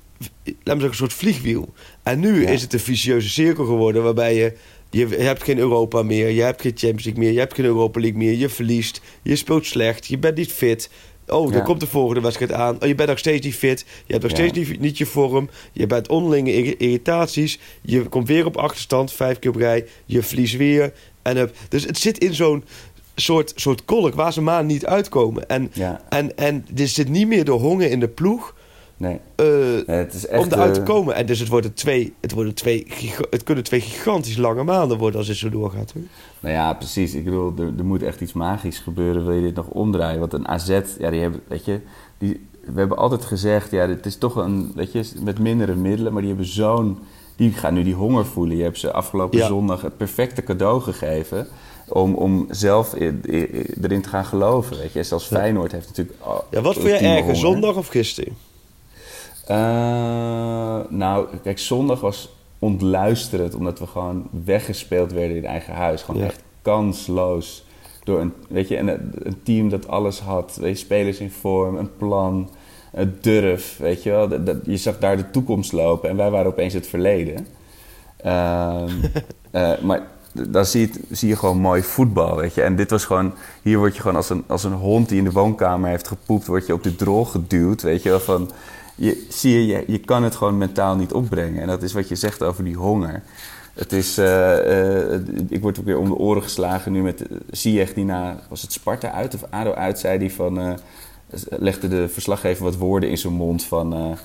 laat 0.45 0.55
me 0.55 0.63
zeggen, 0.65 0.89
een 0.89 0.95
soort 0.95 1.13
vliegwiel. 1.13 1.73
En 2.03 2.21
nu 2.21 2.43
Ja. 2.43 2.49
is 2.49 2.63
het 2.63 2.73
een 2.73 2.81
vicieuze 2.81 3.29
cirkel 3.29 3.65
geworden. 3.65 4.03
Waarbij 4.03 4.35
je, 4.35 4.53
je, 4.91 5.07
hebt 5.07 5.43
geen 5.43 5.59
Europa 5.59 6.03
meer. 6.03 6.29
Je 6.29 6.43
hebt 6.43 6.61
geen 6.61 6.73
Champions 6.77 7.05
League 7.05 7.23
meer. 7.23 7.33
Je 7.33 7.39
hebt 7.39 7.55
geen 7.55 7.65
Europa 7.65 8.01
League 8.01 8.19
meer. 8.19 8.33
Je 8.35 8.49
verliest. 8.49 9.01
Je 9.23 9.37
speelt 9.37 9.67
slecht. 9.67 10.07
Je 10.07 10.19
bent 10.19 10.37
niet 10.37 10.53
fit. 10.53 10.91
Oh, 11.27 11.49
dan 11.49 11.59
Ja. 11.59 11.65
komt 11.65 11.81
de 11.81 11.87
volgende 11.87 12.21
wedstrijd 12.21 12.53
aan. 12.53 12.83
Oh, 12.83 12.89
je 12.89 12.95
bent 12.95 13.09
nog 13.09 13.19
steeds 13.19 13.47
niet 13.47 13.55
fit. 13.55 13.85
Je 14.07 14.13
hebt 14.13 14.23
nog 14.29 14.37
Ja. 14.39 14.39
steeds 14.49 14.69
niet, 14.69 14.81
niet 14.81 14.99
je 14.99 15.07
vorm. 15.07 15.51
Je 15.73 15.87
bent 15.87 16.09
onderlinge 16.09 16.53
irri- 16.55 16.75
irritaties. 16.79 17.59
Je 17.83 18.03
komt 18.03 18.29
weer 18.29 18.47
op 18.47 18.57
achterstand, 18.57 19.13
vijf 19.13 19.39
keer 19.39 19.51
op 19.51 19.57
rij. 19.57 19.87
Je 20.07 20.23
verliest 20.23 20.57
weer. 20.57 20.93
En 21.23 21.37
heb, 21.37 21.55
dus 21.69 21.85
het 21.85 21.99
zit 21.99 22.19
in 22.19 22.35
zo'n 22.35 22.65
soort, 23.15 23.53
soort 23.57 23.85
kolk 23.85 24.15
waar 24.15 24.33
ze 24.33 24.41
maar 24.41 24.65
niet 24.65 24.87
uitkomen. 24.87 25.49
En, 25.49 25.71
Ja. 25.73 26.03
en, 26.09 26.37
en 26.37 26.67
er 26.77 26.89
zit 26.89 27.09
niet 27.09 27.27
meer 27.29 27.45
de 27.45 27.51
honger 27.51 27.91
in 27.91 28.01
de 28.01 28.09
ploeg 28.09 28.55
Nee. 29.03 29.21
Nee, 29.87 29.97
het 29.97 30.15
is 30.15 30.27
echt... 30.27 30.45
om 30.45 30.53
eruit 30.53 30.75
te 30.75 30.81
eh, 30.81 30.87
komen. 30.87 31.15
En 31.15 31.27
dus 31.27 31.39
het, 31.39 31.49
worden 31.49 31.75
twee, 31.75 32.15
het, 32.21 32.33
worden 32.33 32.55
twee, 32.55 32.87
het 33.31 33.43
kunnen 33.43 33.65
twee 33.65 33.81
gigantisch 33.81 34.37
lange 34.37 34.63
maanden 34.63 34.99
worden 34.99 35.19
als 35.19 35.29
het 35.29 35.37
zo 35.37 35.49
doorgaat. 35.49 35.93
Hoor. 35.93 36.03
Nou 36.41 36.55
ja, 36.55 36.75
precies. 36.75 37.15
Ik 37.15 37.25
bedoel, 37.25 37.53
er, 37.59 37.73
er 37.79 37.85
moet 37.85 38.03
echt 38.03 38.21
iets 38.21 38.33
magisch 38.33 38.79
gebeuren. 38.79 39.25
Wil 39.27 39.35
je 39.35 39.43
dit 39.43 39.55
nog 39.55 39.67
omdraaien? 39.67 40.21
Want 40.21 40.33
een 40.33 40.49
AZ, 40.49 40.81
ja, 40.99 41.11
die 41.11 41.21
hebben, 41.21 41.41
weet 41.49 41.65
je... 41.65 41.81
Die, 42.19 42.47
we 42.65 42.79
hebben 42.79 42.97
altijd 42.97 43.25
gezegd, 43.25 43.71
ja, 43.71 43.89
het 43.89 44.07
is 44.07 44.17
toch 44.17 44.37
een, 44.37 44.73
weet 44.75 44.93
je, 44.93 45.05
met 45.23 45.39
mindere 45.39 45.75
middelen. 45.75 46.13
Maar 46.13 46.23
die 46.23 46.31
hebben 46.31 46.49
zo'n... 46.49 46.99
Die 47.37 47.53
gaan 47.53 47.75
nu 47.75 47.83
die 47.83 47.95
honger 47.95 48.27
voelen. 48.27 48.57
Je 48.57 48.63
hebt 48.63 48.79
ze 48.79 48.93
afgelopen 48.93 49.39
Ja. 49.39 49.47
zondag 49.47 49.83
het 49.83 49.97
perfecte 49.97 50.43
cadeau 50.43 50.81
gegeven... 50.81 51.47
Om, 51.89 52.15
om 52.15 52.47
zelf 52.51 52.95
erin 52.95 54.03
te 54.03 54.09
gaan 54.09 54.25
geloven, 54.25 54.79
weet 54.79 54.93
je. 54.93 55.03
Zelfs 55.03 55.27
Feyenoord 55.27 55.73
heeft 55.73 55.87
natuurlijk... 55.87 56.19
Ja, 56.51 56.61
wat 56.61 56.75
vond 56.75 56.87
je 56.87 56.97
erger, 56.97 57.37
zondag 57.37 57.77
of 57.77 57.89
gisteren? 57.89 58.37
Eh, 59.47 60.79
nou, 60.89 61.27
kijk, 61.43 61.59
zondag 61.59 62.01
was 62.01 62.35
ontluisterend 62.59 63.55
omdat 63.55 63.79
we 63.79 63.87
gewoon 63.87 64.29
weggespeeld 64.45 65.13
werden 65.13 65.37
in 65.37 65.45
eigen 65.47 65.75
huis. 65.75 66.03
Gewoon 66.03 66.21
Ja. 66.21 66.27
echt 66.27 66.43
kansloos. 66.63 67.65
Door 68.05 68.21
een, 68.21 68.33
weet 68.49 68.69
je, 68.69 68.79
een, 68.79 68.89
een 69.23 69.43
team 69.43 69.69
dat 69.69 69.89
alles 69.89 70.21
had. 70.21 70.57
Weet 70.61 70.79
je, 70.79 70.85
spelers 70.85 71.19
in 71.19 71.31
vorm, 71.31 71.77
een 71.77 71.97
plan, 71.97 72.51
een 72.93 73.15
durf. 73.21 73.77
Weet 73.79 74.03
je 74.03 74.11
wel, 74.11 74.29
dat, 74.29 74.47
dat- 74.47 74.57
je 74.65 74.77
zag 74.77 74.99
daar 74.99 75.17
de 75.17 75.31
toekomst 75.31 75.73
lopen 75.73 76.09
en 76.09 76.17
wij 76.17 76.31
waren 76.31 76.47
opeens 76.51 76.75
het 76.75 76.87
verleden. 76.87 77.47
Ehm, 78.17 78.91
eh, 79.51 79.79
maar 79.79 80.03
dan 80.33 80.65
zie 80.67 80.81
je, 80.81 81.01
zie 81.11 81.29
je 81.29 81.37
gewoon 81.37 81.59
mooi 81.59 81.83
voetbal, 81.83 82.37
weet 82.37 82.55
je. 82.55 82.63
En 82.63 82.77
dit 82.77 82.91
was 82.91 83.05
gewoon, 83.05 83.33
hier 83.63 83.79
word 83.79 83.95
je 83.95 84.01
gewoon 84.01 84.17
als 84.17 84.31
een, 84.31 84.45
als 84.47 84.65
een 84.65 84.73
hond 84.73 85.09
die 85.09 85.19
in 85.19 85.25
de 85.25 85.33
woonkamer 85.33 85.91
heeft 85.91 86.09
gepoept, 86.09 86.47
word 86.47 86.67
je 86.67 86.73
op 86.73 86.83
de 86.83 86.97
drol 86.97 87.25
geduwd, 87.25 87.83
weet 87.83 88.03
je 88.03 88.09
wel. 88.09 88.21
Van, 88.21 88.51
je, 88.95 89.27
zie 89.29 89.53
je, 89.53 89.67
je, 89.67 89.85
je 89.87 89.99
kan 89.99 90.23
het 90.23 90.37
gewoon 90.37 90.59
mentaal 90.59 90.97
niet 90.97 91.13
opbrengen. 91.13 91.63
En 91.63 91.67
dat 91.67 91.83
is 91.83 91.93
wat 91.93 92.09
je 92.09 92.15
zegt 92.15 92.43
over 92.43 92.65
die 92.65 92.77
honger. 92.77 93.23
Het 93.75 93.93
is, 93.93 94.19
eh, 94.19 95.13
eh, 95.15 95.21
ik 95.49 95.63
word 95.63 95.79
ook 95.79 95.85
weer 95.85 95.99
om 95.99 96.09
de 96.09 96.17
oren 96.17 96.43
geslagen 96.43 96.93
nu 96.93 97.03
met 97.03 97.21
uh, 97.21 97.39
Ziyech 97.51 97.95
die 97.95 98.05
na, 98.05 98.41
was 98.49 98.63
het 98.63 98.73
Sparta 98.73 99.11
uit 99.11 99.35
of 99.35 99.45
ADO 99.51 99.73
uit, 99.73 99.99
zei 99.99 100.19
die 100.19 100.33
van, 100.33 100.61
eh, 100.61 100.73
legde 101.49 101.89
de 101.89 102.09
verslaggever 102.09 102.65
wat 102.65 102.77
woorden 102.77 103.11
in 103.11 103.19
zijn 103.19 103.33
mond 103.33 103.65
van, 103.65 104.19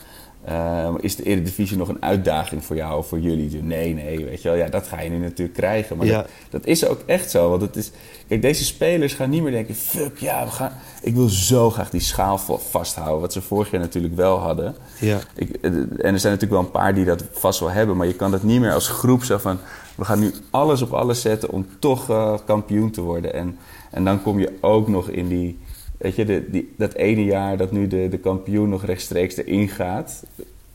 eh, 0.47 0.83
eh, 0.83 0.93
is 0.99 1.15
de 1.15 1.23
Eredivisie 1.23 1.77
nog 1.77 1.87
een 1.87 2.01
uitdaging 2.03 2.63
voor 2.65 2.75
jou 2.75 2.97
of 2.97 3.07
voor 3.07 3.19
jullie? 3.19 3.63
Nee, 3.63 3.93
nee, 3.93 4.25
weet 4.25 4.41
je 4.41 4.49
wel, 4.49 4.57
ja, 4.57 4.67
dat 4.69 4.87
ga 4.87 5.01
je 5.01 5.09
nu 5.09 5.17
natuurlijk 5.17 5.57
krijgen. 5.57 5.97
Maar 5.97 6.05
Ja. 6.07 6.17
dat, 6.17 6.27
dat 6.49 6.65
is 6.65 6.85
ook 6.87 7.01
echt 7.05 7.31
zo, 7.31 7.49
want 7.49 7.61
het 7.61 7.75
is, 7.75 7.91
kijk, 8.27 8.41
deze 8.41 8.63
spelers 8.65 9.13
gaan 9.13 9.29
niet 9.29 9.41
meer 9.43 9.51
denken, 9.51 9.75
fuck, 9.75 10.17
ja, 10.17 10.45
we 10.45 10.51
gaan, 10.51 10.71
ik 11.01 11.15
wil 11.15 11.27
zo 11.27 11.69
graag 11.69 11.89
die 11.89 12.01
schaal 12.01 12.37
va- 12.37 12.57
vasthouden, 12.57 13.21
wat 13.21 13.33
ze 13.33 13.41
vorig 13.41 13.71
jaar 13.71 13.81
natuurlijk 13.81 14.15
wel 14.15 14.37
hadden. 14.37 14.75
Ja. 14.99 15.19
Ik, 15.35 15.49
eh, 15.61 15.71
en 15.71 15.87
er 16.13 16.19
zijn 16.19 16.33
natuurlijk 16.33 16.51
wel 16.51 16.59
een 16.59 16.71
paar 16.71 16.93
die 16.95 17.05
dat 17.05 17.23
vast 17.31 17.59
wel 17.59 17.69
hebben, 17.71 17.97
maar 17.97 18.07
je 18.07 18.13
kan 18.15 18.31
dat 18.31 18.43
niet 18.43 18.59
meer 18.59 18.73
als 18.73 18.87
groep 18.89 19.23
zo 19.23 19.37
van... 19.37 19.57
we 19.95 20.05
gaan 20.05 20.19
nu 20.19 20.31
alles 20.49 20.81
op 20.81 20.93
alles 20.93 21.21
zetten 21.21 21.49
om 21.49 21.65
toch 21.79 22.09
eh, 22.09 22.33
kampioen 22.45 22.91
te 22.91 23.01
worden. 23.01 23.33
En, 23.33 23.57
en 23.91 24.03
dan 24.03 24.21
kom 24.21 24.39
je 24.39 24.57
ook 24.61 24.87
nog 24.87 25.09
in 25.09 25.27
die... 25.27 25.59
Weet 25.97 26.15
je, 26.15 26.25
de, 26.25 26.49
die, 26.49 26.73
dat 26.77 26.93
ene 26.93 27.23
jaar 27.23 27.57
dat 27.57 27.71
nu 27.71 27.87
de, 27.87 28.07
de 28.09 28.17
kampioen 28.17 28.69
nog 28.69 28.85
rechtstreeks 28.85 29.37
erin 29.37 29.69
gaat... 29.69 30.23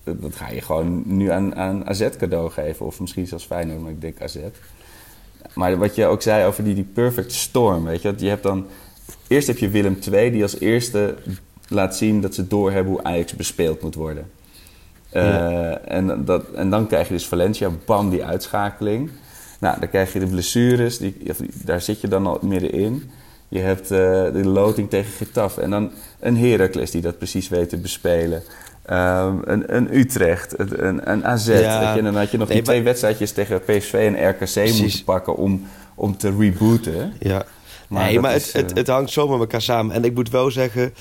Dat, 0.04 0.22
dat 0.22 0.36
ga 0.36 0.50
je 0.50 0.60
gewoon 0.60 1.02
nu 1.06 1.30
aan, 1.30 1.54
aan 1.54 1.86
AZ 1.88 2.08
cadeau 2.18 2.50
geven. 2.50 2.86
Of 2.86 3.00
misschien 3.00 3.26
zelfs 3.26 3.44
Feyenoord, 3.44 3.80
maar 3.80 3.90
ik 3.90 4.00
denk 4.00 4.22
AZ. 4.22 4.36
Maar 5.54 5.78
wat 5.78 5.94
je 5.94 6.06
ook 6.06 6.22
zei 6.22 6.46
over 6.46 6.64
die, 6.64 6.74
die 6.74 6.86
perfect 6.92 7.32
storm, 7.32 7.84
weet 7.84 8.02
je. 8.02 8.14
Je 8.16 8.28
hebt 8.28 8.42
dan... 8.42 8.66
Eerst 9.26 9.46
heb 9.46 9.58
je 9.58 9.68
Willem 9.68 9.98
II, 10.12 10.30
die 10.30 10.42
als 10.42 10.60
eerste 10.60 11.14
laat 11.68 11.96
zien 11.96 12.20
dat 12.20 12.34
ze 12.34 12.48
doorhebben 12.48 12.92
hoe 12.92 13.02
Ajax 13.04 13.34
bespeeld 13.34 13.82
moet 13.82 13.94
worden. 13.94 14.30
Eh, 15.10 15.92
en, 15.92 16.24
dat, 16.24 16.50
en 16.50 16.70
dan 16.70 16.86
krijg 16.86 17.08
je 17.08 17.14
dus 17.14 17.26
Valencia, 17.26 17.70
bam, 17.84 18.10
die 18.10 18.24
uitschakeling. 18.24 19.10
Nou, 19.60 19.80
dan 19.80 19.88
krijg 19.88 20.12
je 20.12 20.18
de 20.18 20.26
blessures, 20.26 20.98
die- 20.98 21.16
daar 21.64 21.80
zit 21.80 22.00
je 22.00 22.08
dan 22.08 22.26
al 22.26 22.38
middenin. 22.42 23.10
Je 23.52 23.60
hebt 23.60 23.90
eh, 23.90 23.98
de 24.32 24.44
loting 24.44 24.90
tegen 24.90 25.12
Getafe. 25.12 25.60
En 25.60 25.70
dan 25.70 25.92
een 26.20 26.36
Heracles 26.36 26.90
die 26.90 27.00
dat 27.00 27.18
precies 27.18 27.48
weet 27.48 27.68
te 27.68 27.76
bespelen. 27.76 28.42
Ehm, 28.82 29.36
een, 29.44 29.76
een 29.76 29.96
Utrecht, 29.96 30.58
een, 30.58 31.10
een, 31.10 31.24
AZ. 31.26 31.46
Ja. 31.46 31.96
En 31.96 32.04
dan 32.04 32.16
had 32.16 32.30
je 32.30 32.38
nog 32.38 32.48
Nee, 32.48 32.56
die 32.56 32.66
twee 32.66 32.82
wedstrijdjes 32.82 33.32
tegen 33.32 33.60
PSV 33.60 33.92
en 33.92 34.28
RKC 34.28 34.36
Precies. 34.36 34.80
moeten 34.80 35.04
pakken 35.04 35.36
om, 35.36 35.66
om 35.94 36.16
te 36.16 36.36
rebooten. 36.38 37.12
Ja. 37.18 37.44
Maar 37.88 38.04
nee, 38.04 38.20
maar 38.20 38.34
is, 38.34 38.52
het, 38.52 38.62
het, 38.62 38.70
eh, 38.70 38.76
het 38.76 38.86
hangt 38.86 39.10
zo 39.10 39.28
met 39.28 39.38
elkaar 39.38 39.62
samen. 39.62 39.94
En 39.94 40.04
ik 40.04 40.14
moet 40.14 40.30
wel 40.30 40.50
zeggen... 40.50 40.94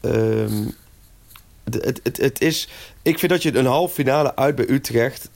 ehm, 0.00 0.64
het, 1.70 2.00
het, 2.02 2.16
het 2.16 2.40
is... 2.40 2.68
Ik 3.02 3.18
vind 3.18 3.32
dat 3.32 3.42
je 3.42 3.58
een 3.58 3.66
halve 3.66 3.94
finale 3.94 4.36
uit 4.36 4.54
bij 4.54 4.68
Utrecht... 4.68 5.30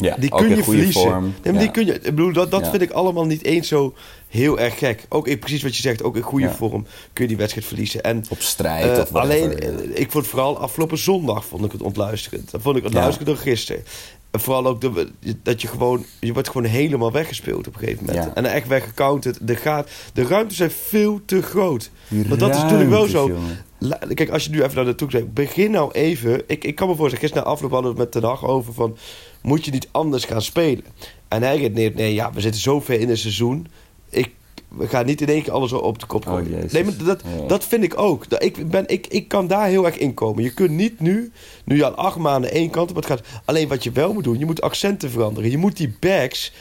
Ja, 0.00 0.16
Die 0.18 0.30
kun 0.30 0.48
je 0.48 0.64
verliezen. 0.64 0.92
vorm. 1.02 1.34
Maar 1.44 1.52
die 1.58 1.70
kun 1.70 1.86
je, 1.86 1.92
ik 1.94 2.02
bedoel, 2.02 2.32
dat, 2.32 2.50
dat 2.50 2.68
vind 2.68 2.82
ik 2.82 2.90
allemaal 2.90 3.26
niet 3.26 3.44
eens 3.44 3.68
zo 3.68 3.94
heel 4.28 4.58
erg 4.58 4.78
gek. 4.78 5.04
Ook 5.08 5.28
in, 5.28 5.38
precies 5.38 5.62
wat 5.62 5.76
je 5.76 5.82
zegt, 5.82 6.02
ook 6.02 6.16
in 6.16 6.22
goede 6.22 6.50
vorm 6.50 6.86
kun 7.12 7.22
je 7.22 7.28
die 7.28 7.36
wedstrijd 7.36 7.66
verliezen. 7.66 8.02
En 8.02 8.24
Op 8.28 8.40
strijd 8.40 8.92
eh, 8.96 9.00
of 9.02 9.10
whatever. 9.10 9.44
alleen, 9.44 9.58
eh, 9.92 10.00
ik 10.00 10.10
vond 10.10 10.26
vooral 10.26 10.58
afgelopen 10.58 10.98
zondag 10.98 11.44
vond 11.44 11.64
ik 11.64 11.72
het 11.72 11.82
ontluisterend. 11.82 12.50
Dan 12.50 12.60
vond 12.60 12.76
ik 12.76 12.82
het 12.82 12.92
Ja. 12.92 12.98
luisterend 13.00 13.36
dan 13.36 13.44
gisteren. 13.46 13.82
En 14.30 14.40
vooral 14.40 14.66
ook 14.66 14.80
de, 14.80 15.08
dat 15.42 15.62
je 15.62 15.68
gewoon, 15.68 16.04
je 16.20 16.32
wordt 16.32 16.48
gewoon 16.50 16.66
helemaal 16.70 17.12
weggespeeld 17.12 17.66
op 17.66 17.74
een 17.74 17.80
gegeven 17.80 18.04
moment. 18.06 18.24
Ja. 18.24 18.34
En 18.34 18.44
echt 18.44 18.66
weggecounterd. 18.68 19.38
De, 19.46 19.56
gaat, 19.56 19.88
de 20.12 20.22
ruimtes 20.22 20.56
zijn 20.56 20.70
veel 20.70 21.20
te 21.24 21.42
groot. 21.42 21.90
Die 22.08 22.24
Want 22.28 22.40
dat 22.40 22.54
is 22.54 22.62
natuurlijk 22.62 22.90
wel 22.90 23.06
zo. 23.06 23.30
La- 23.78 23.98
Kijk, 24.14 24.30
als 24.30 24.44
je 24.44 24.50
nu 24.50 24.62
even 24.62 24.74
naar 24.76 24.84
naartoe 24.84 25.08
kijkt, 25.08 25.32
begin 25.34 25.70
nou 25.70 25.90
even. 25.92 26.42
Ik, 26.46 26.64
ik 26.64 26.74
kan 26.74 26.88
me 26.88 26.94
voorstellen, 26.94 27.20
gisteren 27.24 27.44
na 27.46 27.50
afloop 27.52 27.70
hadden 27.70 27.94
we 27.94 28.00
het 28.00 28.04
met 28.12 28.22
de 28.22 28.28
dag 28.28 28.44
over 28.46 28.72
van. 28.72 28.96
Moet 29.42 29.64
je 29.64 29.70
niet 29.70 29.88
anders 29.90 30.24
gaan 30.24 30.42
spelen? 30.42 30.84
En 31.28 31.42
hij 31.42 31.56
redeneert, 31.56 31.94
nee, 31.94 32.04
nee, 32.04 32.14
ja, 32.14 32.32
we 32.32 32.40
zitten 32.40 32.60
zo 32.60 32.80
ver 32.80 33.00
in 33.00 33.08
het 33.08 33.18
seizoen. 33.18 33.66
Ik 34.10 34.30
we 34.76 34.88
gaan 34.88 35.06
niet 35.06 35.20
in 35.20 35.28
één 35.28 35.42
keer 35.42 35.52
alles 35.52 35.72
op 35.72 35.98
de 35.98 36.06
kop 36.06 36.26
Oh, 36.26 36.32
gooien. 36.32 36.50
Jezus. 36.50 36.72
nee, 36.72 36.84
maar 36.84 36.96
dat, 37.04 37.22
Ja. 37.40 37.46
dat 37.46 37.64
vind 37.64 37.82
ik 37.84 37.98
ook. 37.98 38.24
Ik, 38.26 38.70
ben, 38.70 38.88
ik, 38.88 39.06
ik 39.06 39.28
kan 39.28 39.46
daar 39.46 39.66
heel 39.66 39.86
erg 39.86 39.96
in 39.98 40.14
komen. 40.14 40.42
Je 40.42 40.54
kunt 40.54 40.70
niet 40.70 41.00
nu, 41.00 41.32
nu 41.64 41.76
je 41.76 41.84
al 41.84 41.94
acht 41.94 42.16
maanden 42.16 42.50
één 42.52 42.70
kant 42.70 42.90
op 42.90 42.96
het 42.96 43.06
gaat. 43.06 43.20
Alleen 43.44 43.68
wat 43.68 43.82
je 43.84 43.90
wel 43.92 44.12
moet 44.12 44.24
doen, 44.24 44.38
je 44.38 44.46
moet 44.46 44.60
accenten 44.60 45.10
veranderen. 45.10 45.50
Je 45.50 45.58
moet 45.58 45.76
die 45.76 45.94
backs. 46.00 46.52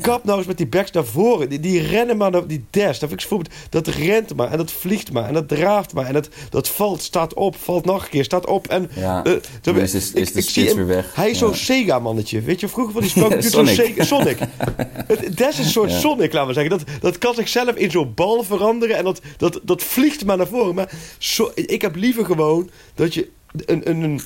Kap 0.00 0.24
nou 0.24 0.38
eens 0.38 0.46
met 0.46 0.56
die 0.56 0.66
backs 0.66 0.90
naar 0.90 1.04
voren. 1.04 1.48
Die, 1.48 1.60
die 1.60 1.80
rennen 1.86 2.16
maar 2.16 2.30
naar 2.30 2.46
die 2.46 2.64
dash. 2.70 2.98
Dat, 2.98 3.08
vind 3.08 3.12
ik 3.12 3.16
bijvoorbeeld, 3.16 3.54
dat 3.70 3.86
rent 3.86 4.36
maar 4.36 4.50
en 4.50 4.56
dat 4.58 4.70
vliegt 4.72 5.12
maar 5.12 5.28
en 5.28 5.34
dat 5.34 5.48
draaft 5.48 5.92
maar. 5.94 6.06
En 6.06 6.12
dat, 6.12 6.28
dat 6.50 6.68
valt, 6.68 7.02
staat 7.02 7.34
op, 7.34 7.56
valt 7.56 7.84
nog 7.84 8.02
een 8.04 8.08
keer, 8.10 8.24
staat 8.24 8.46
op. 8.46 8.66
En, 8.68 8.90
Ja, 8.94 9.24
eh, 9.24 9.32
dan 9.60 9.74
zo- 9.74 9.80
is 9.80 9.90
de- 9.90 9.98
is 9.98 10.10
ik- 10.28 10.34
de 10.34 10.40
spits 10.40 10.74
weer 10.74 10.86
weg. 10.86 11.14
Hij 11.14 11.30
is 11.30 11.38
zo'n 11.38 11.54
Sega-mannetje. 11.54 12.40
Weet 12.40 12.60
je, 12.60 12.68
vroeger 12.68 12.92
van 12.92 13.02
die 13.02 13.10
zo'n 13.20 13.42
Sonic. 13.42 13.74
Sega- 13.74 14.04
Sonic. 14.04 14.38
Het- 15.06 15.36
Dat 15.38 15.48
is 15.52 15.58
een 15.58 15.64
soort. 15.64 15.92
Sonic, 15.92 16.32
laten 16.32 16.48
we 16.48 16.54
zeggen. 16.54 16.78
Dat, 16.78 16.88
dat 17.00 17.18
kan 17.18 17.34
zichzelf 17.34 17.74
in 17.74 17.90
zo'n 17.90 18.12
bal 18.14 18.42
veranderen 18.42 18.96
en 18.96 19.04
dat, 19.04 19.20
dat, 19.36 19.60
dat 19.62 19.82
vliegt 19.82 20.24
maar 20.24 20.36
naar 20.36 20.46
voren. 20.46 20.74
Maar 20.74 20.90
zo, 21.18 21.50
ik 21.54 21.82
heb 21.82 21.96
liever 21.96 22.24
gewoon 22.24 22.70
dat 22.94 23.14
je 23.14 23.28
een, 23.66 23.90
een, 23.90 24.02
een, 24.02 24.20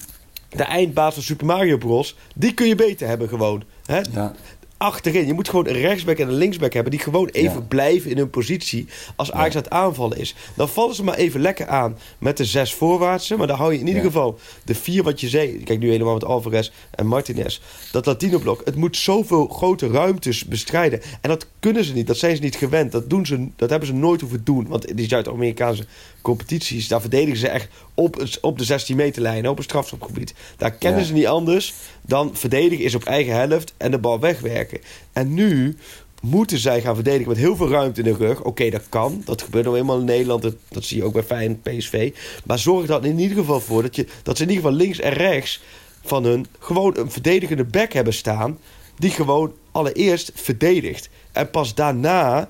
de 0.49 0.63
eindbaas 0.63 1.15
van 1.15 1.23
Super 1.23 1.47
Mario 1.47 1.77
Bros. 1.79 2.17
Die 2.35 2.55
kun 2.55 2.69
je 2.69 2.75
beter 2.75 3.09
hebben 3.09 3.29
gewoon. 3.29 3.63
Hè? 3.87 4.01
Ja. 4.13 4.35
Achterin. 4.83 5.27
Je 5.27 5.33
moet 5.33 5.49
gewoon 5.49 5.67
een 5.67 5.81
rechtsback 5.81 6.19
en 6.19 6.29
een 6.29 6.35
linksback 6.35 6.73
hebben 6.73 6.91
die 6.91 7.01
gewoon 7.01 7.29
even 7.29 7.55
Ja. 7.55 7.61
blijven 7.69 8.11
in 8.11 8.17
hun 8.17 8.31
positie 8.31 8.87
als 9.17 9.33
Ajax 9.33 9.57
aan 9.57 9.63
het 9.63 9.71
aanvallen 9.71 10.19
is. 10.19 10.35
Dan 10.55 10.69
vallen 10.69 10.95
ze 10.95 11.05
maar 11.05 11.15
even 11.15 11.41
lekker 11.41 11.67
aan 11.67 11.99
met 12.19 12.37
de 12.37 12.45
zes 12.45 12.75
voorwaartse. 12.75 13.37
Maar 13.37 13.47
dan 13.47 13.57
hou 13.57 13.73
je 13.73 13.79
in 13.79 13.87
ieder 13.87 14.03
geval 14.03 14.39
de 14.65 14.75
vier 14.75 15.03
wat 15.03 15.21
je 15.21 15.29
zei. 15.29 15.63
Kijk 15.65 15.79
nu 15.79 15.91
helemaal 15.91 16.15
met 16.15 16.25
Alvarez 16.25 16.71
en 16.91 17.07
Martinez. 17.07 17.61
Dat 17.93 18.07
Latino-blok. 18.07 18.63
Het 18.65 18.77
moet 18.77 18.97
zoveel 18.97 19.47
grote 19.49 19.89
ruimtes 19.91 20.45
bestrijden. 20.45 21.01
En 21.21 21.29
dat 21.31 21.47
kunnen 21.61 21.85
ze 21.85 21.93
niet. 21.93 22.07
Dat 22.07 22.17
zijn 22.17 22.37
ze 22.37 22.43
niet 22.43 22.57
gewend. 22.57 22.93
Dat, 22.93 23.11
doen 23.11 23.27
ze, 23.27 23.49
dat 23.57 23.71
hebben 23.71 23.89
ze 23.89 23.95
nooit 23.95 24.21
hoeven 24.21 24.45
doen. 24.45 24.67
Want 24.69 24.97
die 24.97 25.09
Zuid-Amerikaanse 25.09 25.85
competities, 26.23 26.89
daar 26.89 27.01
verdedigen 27.01 27.39
ze 27.39 27.49
echt 27.49 27.69
op, 27.95 28.27
op 28.41 28.59
de 28.59 28.65
16 28.65 28.97
meter 28.97 29.23
lijn, 29.23 29.49
op 29.49 29.59
een 29.59 29.65
strafschopgebied. 29.65 30.35
Daar 30.57 30.73
kennen 30.73 31.01
Ja. 31.01 31.07
ze 31.07 31.13
niet 31.13 31.27
anders 31.27 31.75
dan 32.03 32.31
verdedigen 32.37 32.85
is 32.85 32.95
op 32.95 33.05
eigen 33.05 33.35
helft 33.35 33.75
en 33.77 33.91
de 33.91 33.99
bal 33.99 34.21
wegwerken. 34.21 34.81
En 35.13 35.35
nu 35.35 35.77
moeten 36.23 36.59
zij 36.59 36.81
gaan 36.81 36.95
verdedigen 36.95 37.29
met 37.29 37.37
heel 37.37 37.57
veel 37.57 37.69
ruimte 37.69 38.03
in 38.03 38.13
de 38.13 38.27
rug. 38.27 38.43
Oké, 38.43 38.71
dat 38.71 38.89
kan. 38.89 39.23
Dat 39.25 39.43
gebeurt 39.43 39.65
nou 39.65 39.77
eenmaal 39.79 39.99
in 39.99 40.05
Nederland. 40.05 40.43
Dat, 40.43 40.55
dat 40.69 40.85
zie 40.85 40.97
je 40.97 41.05
ook 41.05 41.13
bij 41.13 41.23
Feyenoord, 41.23 41.63
PSV. 41.63 42.13
Maar 42.45 42.59
zorg 42.59 42.83
er 42.83 42.89
dan 42.89 43.05
in 43.05 43.19
ieder 43.19 43.37
geval 43.37 43.61
voor 43.61 43.83
dat, 43.83 43.97
je, 43.97 44.07
dat 44.23 44.37
ze 44.37 44.43
in 44.43 44.49
ieder 44.49 44.65
geval 44.65 44.79
links 44.79 45.01
en 45.01 45.13
rechts 45.13 45.61
van 46.05 46.25
hun 46.25 46.47
gewoon 46.59 46.97
een 46.97 47.11
verdedigende 47.11 47.65
back 47.65 47.93
hebben 47.93 48.15
staan. 48.15 48.59
Die 48.99 49.11
gewoon 49.11 49.53
allereerst 49.73 50.33
verdedigt. 50.35 51.09
En 51.33 51.51
pas 51.51 51.75
daarna 51.75 52.49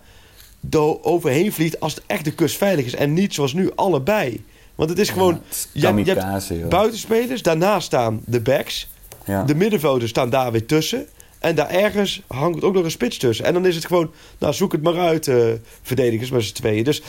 er 0.71 1.05
overheen 1.05 1.53
vliegt 1.53 1.81
als 1.81 1.95
het 1.95 2.03
echt 2.07 2.25
de 2.25 2.33
kust 2.35 2.57
veilig 2.57 2.85
is. 2.85 2.95
En 2.95 3.13
niet 3.13 3.35
zoals 3.35 3.53
nu 3.53 3.71
allebei. 3.75 4.45
Want 4.75 4.91
het 4.91 4.99
is 4.99 5.11
gewoon... 5.11 5.41
is 5.51 5.67
je, 5.73 5.81
je 5.81 6.11
hebt 6.11 6.21
buitenspelers, 6.69 7.43
daarna 7.43 7.81
staan 7.81 8.21
de 8.27 8.41
backs. 8.41 8.89
Ja. 9.25 9.45
De 9.45 9.55
middenvelders 9.55 10.11
staan 10.11 10.31
daar 10.31 10.53
weer 10.53 10.67
tussen. 10.67 11.07
En 11.39 11.55
daar 11.55 11.69
ergens 11.71 12.23
hangt 12.27 12.63
ook 12.65 12.75
nog 12.75 12.85
een 12.85 12.91
spits 12.91 13.17
tussen. 13.19 13.45
En 13.45 13.53
dan 13.53 13.67
is 13.67 13.75
het 13.75 13.87
gewoon, 13.87 14.11
nou 14.39 14.55
zoek 14.55 14.73
het 14.73 14.83
maar 14.83 14.99
uit, 14.99 15.29
eh, 15.29 15.37
verdedigers 15.83 16.31
met 16.31 16.45
z'n 16.45 16.55
tweeën. 16.55 16.85
Dus 16.85 17.03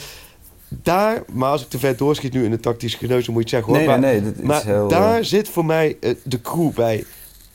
daar, 0.68 1.24
maar 1.34 1.50
als 1.51 1.62
ik 1.62 1.70
te 1.70 1.80
ver 1.80 1.98
doorschiet 1.98 2.34
nu 2.34 2.44
in 2.46 2.51
de 2.51 2.60
tactische 2.60 2.98
geneus, 2.98 3.25
dan 3.25 3.34
moet 3.34 3.50
je 3.50 3.56
het 3.56 3.66
zeggen 3.66 3.68
hoor. 3.68 3.78
Nee, 3.78 3.88
maar 3.88 4.12
nee, 4.12 4.22
nee, 4.22 4.32
dat 4.32 4.42
is 4.42 4.48
maar 4.48 4.66
heel, 4.66 4.88
daar 4.88 5.18
eh, 5.20 5.24
zit 5.24 5.50
voor 5.50 5.66
mij 5.66 5.98
eh, 6.00 6.16
de 6.24 6.42
crew 6.42 6.72
bij 6.74 7.04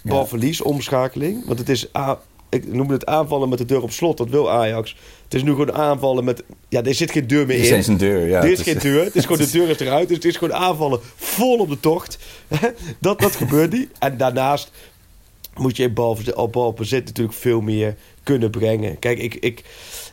balverlies, 0.02 0.61
omschakeling. 0.61 1.46
Want 1.46 1.58
het 1.58 1.68
is, 1.68 1.94
a- 1.96 2.18
ik 2.48 2.72
noem 2.72 2.90
het 2.90 3.06
aanvallen 3.06 3.48
met 3.48 3.58
de 3.58 3.64
deur 3.64 3.82
op 3.82 3.90
slot, 3.90 4.16
dat 4.16 4.28
wil 4.28 4.50
Ajax. 4.50 4.96
Het 5.24 5.34
is 5.34 5.42
nu 5.42 5.50
gewoon 5.50 5.72
aanvallen 5.72 6.24
met, 6.24 6.42
ja, 6.68 6.82
er 6.82 6.94
zit 6.94 7.10
geen 7.10 7.26
deur 7.26 7.46
meer 7.46 7.56
Er 7.58 7.78
is 7.78 7.86
in. 7.86 7.92
een 7.92 7.98
deur, 7.98 8.26
ja. 8.26 8.42
Er 8.42 8.50
is 8.50 8.60
geen 8.60 8.78
deur. 8.78 9.04
Het 9.04 9.14
is 9.16 9.22
gewoon 9.22 9.38
de 9.38 9.50
deur 9.58 9.68
is 9.68 9.78
eruit. 9.78 10.08
Dus 10.08 10.16
het 10.16 10.26
is 10.26 10.36
gewoon 10.36 10.54
aanvallen 10.54 11.00
vol 11.16 11.58
op 11.58 11.68
de 11.68 11.80
tocht. 11.80 12.18
dat, 13.00 13.20
dat 13.20 13.36
gebeurt 13.36 13.72
niet. 13.72 13.88
En 13.98 14.16
daarnaast 14.16 14.70
moet 15.54 15.76
je 15.76 15.82
in 15.82 15.94
bal, 15.94 16.18
op 16.34 16.52
balbezit 16.52 17.04
natuurlijk 17.04 17.36
veel 17.36 17.60
meer 17.60 17.96
kunnen 18.22 18.50
brengen. 18.50 18.98
Kijk, 18.98 19.18
ik, 19.18 19.34
ik, 19.34 19.64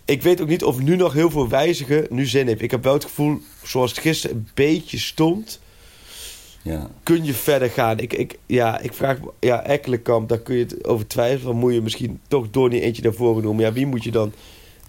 ik 0.05 0.21
weet 0.21 0.41
ook 0.41 0.47
niet 0.47 0.63
of 0.63 0.79
nu 0.79 0.95
nog 0.95 1.13
heel 1.13 1.29
veel 1.29 1.49
wijzigen 1.49 2.05
nu 2.09 2.25
zin 2.25 2.47
heeft. 2.47 2.61
Ik 2.61 2.71
heb 2.71 2.83
wel 2.83 2.93
het 2.93 3.03
gevoel, 3.03 3.41
zoals 3.63 3.91
het 3.91 3.99
gisteren 3.99 4.35
een 4.35 4.47
beetje 4.53 4.97
stond... 4.97 5.59
Ja. 6.63 6.89
kun 7.03 7.23
je 7.25 7.33
verder 7.33 7.69
gaan. 7.69 7.99
Ik, 7.99 8.13
ik, 8.13 8.37
ja, 8.45 8.79
ik 8.79 8.93
vraag 8.93 9.17
ja, 9.39 9.63
Ekkelenkamp, 9.63 10.29
daar 10.29 10.39
kun 10.39 10.55
je 10.55 10.63
het 10.63 10.85
over 10.85 11.07
twijfelen. 11.07 11.51
Dan 11.51 11.59
moet 11.61 11.73
je 11.73 11.81
misschien 11.81 12.19
toch 12.27 12.49
door 12.49 12.69
niet 12.69 12.81
eentje 12.81 13.01
naar 13.03 13.13
voren 13.13 13.43
noemen. 13.43 13.65
Ja, 13.65 13.73
wie 13.73 13.85
moet 13.85 14.03
je 14.03 14.11
dan 14.11 14.33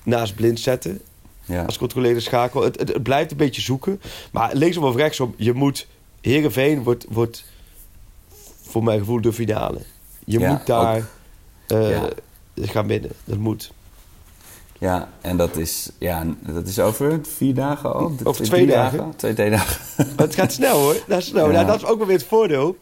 naast 0.03 0.35
blind 0.35 0.61
zetten? 0.61 1.01
Ja. 1.47 1.65
als 1.65 1.79
controleerde 1.79 2.21
schakel. 2.21 2.63
Het, 2.63 2.79
het, 2.79 2.93
het 2.93 3.03
blijft 3.03 3.31
een 3.31 3.37
beetje 3.37 3.61
zoeken. 3.63 4.01
Maar 4.33 4.55
linksom 4.55 4.85
of 4.85 4.97
rechtsom, 4.97 5.35
je 5.37 5.53
moet... 5.53 5.87
Heerenveen 6.21 6.83
wordt, 6.83 7.07
wordt 7.09 7.45
voor 8.63 8.85
mijn 8.85 8.99
gevoel 8.99 9.21
de 9.21 9.33
finale. 9.33 9.79
Je 10.25 10.39
Ja, 10.39 10.51
moet 10.53 10.67
daar 10.67 11.07
eh, 11.67 11.91
Ja. 11.91 12.09
gaan 12.55 12.87
winnen. 12.87 13.11
Dat 13.25 13.39
moet. 13.39 13.73
Ja, 14.79 15.09
en 15.21 15.37
dat 15.37 15.57
is, 15.57 15.91
ja, 15.99 16.25
dat 16.41 16.67
is 16.67 16.79
over 16.79 17.21
vier 17.37 17.55
dagen 17.55 17.95
al. 17.95 18.13
Over 18.25 18.45
twee 18.45 18.67
dagen. 18.67 19.13
Twee, 19.17 19.35
twee 19.35 19.51
dagen. 19.51 19.81
Maar 19.97 20.27
het 20.27 20.35
gaat 20.35 20.53
snel 20.53 20.79
hoor. 20.79 20.97
Dat 21.07 21.19
is, 21.19 21.27
snel. 21.27 21.47
Ja. 21.47 21.53
Nou, 21.53 21.67
dat 21.67 21.77
is 21.77 21.85
ook 21.85 21.99
wel 21.99 22.07
weer 22.07 22.17
het 22.17 22.27
voordeel. 22.27 22.77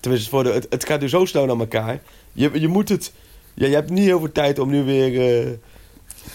Tenminste, 0.00 0.28
het 0.28 0.28
voordeel. 0.28 0.54
Het, 0.54 0.66
het 0.70 0.86
gaat 0.86 1.00
nu 1.00 1.08
zo 1.08 1.24
snel 1.24 1.46
naar 1.46 1.58
elkaar. 1.58 2.00
Je, 2.32 2.60
je 2.60 2.68
moet 2.68 2.88
het... 2.88 3.12
Ja, 3.54 3.66
je 3.66 3.74
hebt 3.74 3.90
niet 3.90 4.04
heel 4.04 4.18
veel 4.18 4.32
tijd 4.32 4.58
om 4.58 4.70
nu 4.70 4.84
weer... 4.84 5.40
eh, 5.46 5.52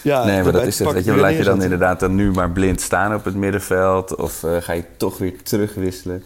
ja, 0.02 0.24
Nee, 0.24 0.42
maar 0.42 0.52
dat 0.52 0.66
is 0.66 0.78
het. 0.78 0.92
Weet 0.92 1.04
je, 1.04 1.36
je 1.36 1.42
dan 1.42 1.62
inderdaad 1.62 2.00
dan 2.00 2.14
nu 2.14 2.30
maar 2.30 2.50
blind 2.50 2.80
staan 2.80 3.14
op 3.14 3.24
het 3.24 3.34
middenveld? 3.34 4.14
Of 4.16 4.42
eh, 4.42 4.56
ga 4.60 4.72
je 4.72 4.84
toch 4.96 5.18
weer 5.18 5.42
terugwisselen? 5.42 6.22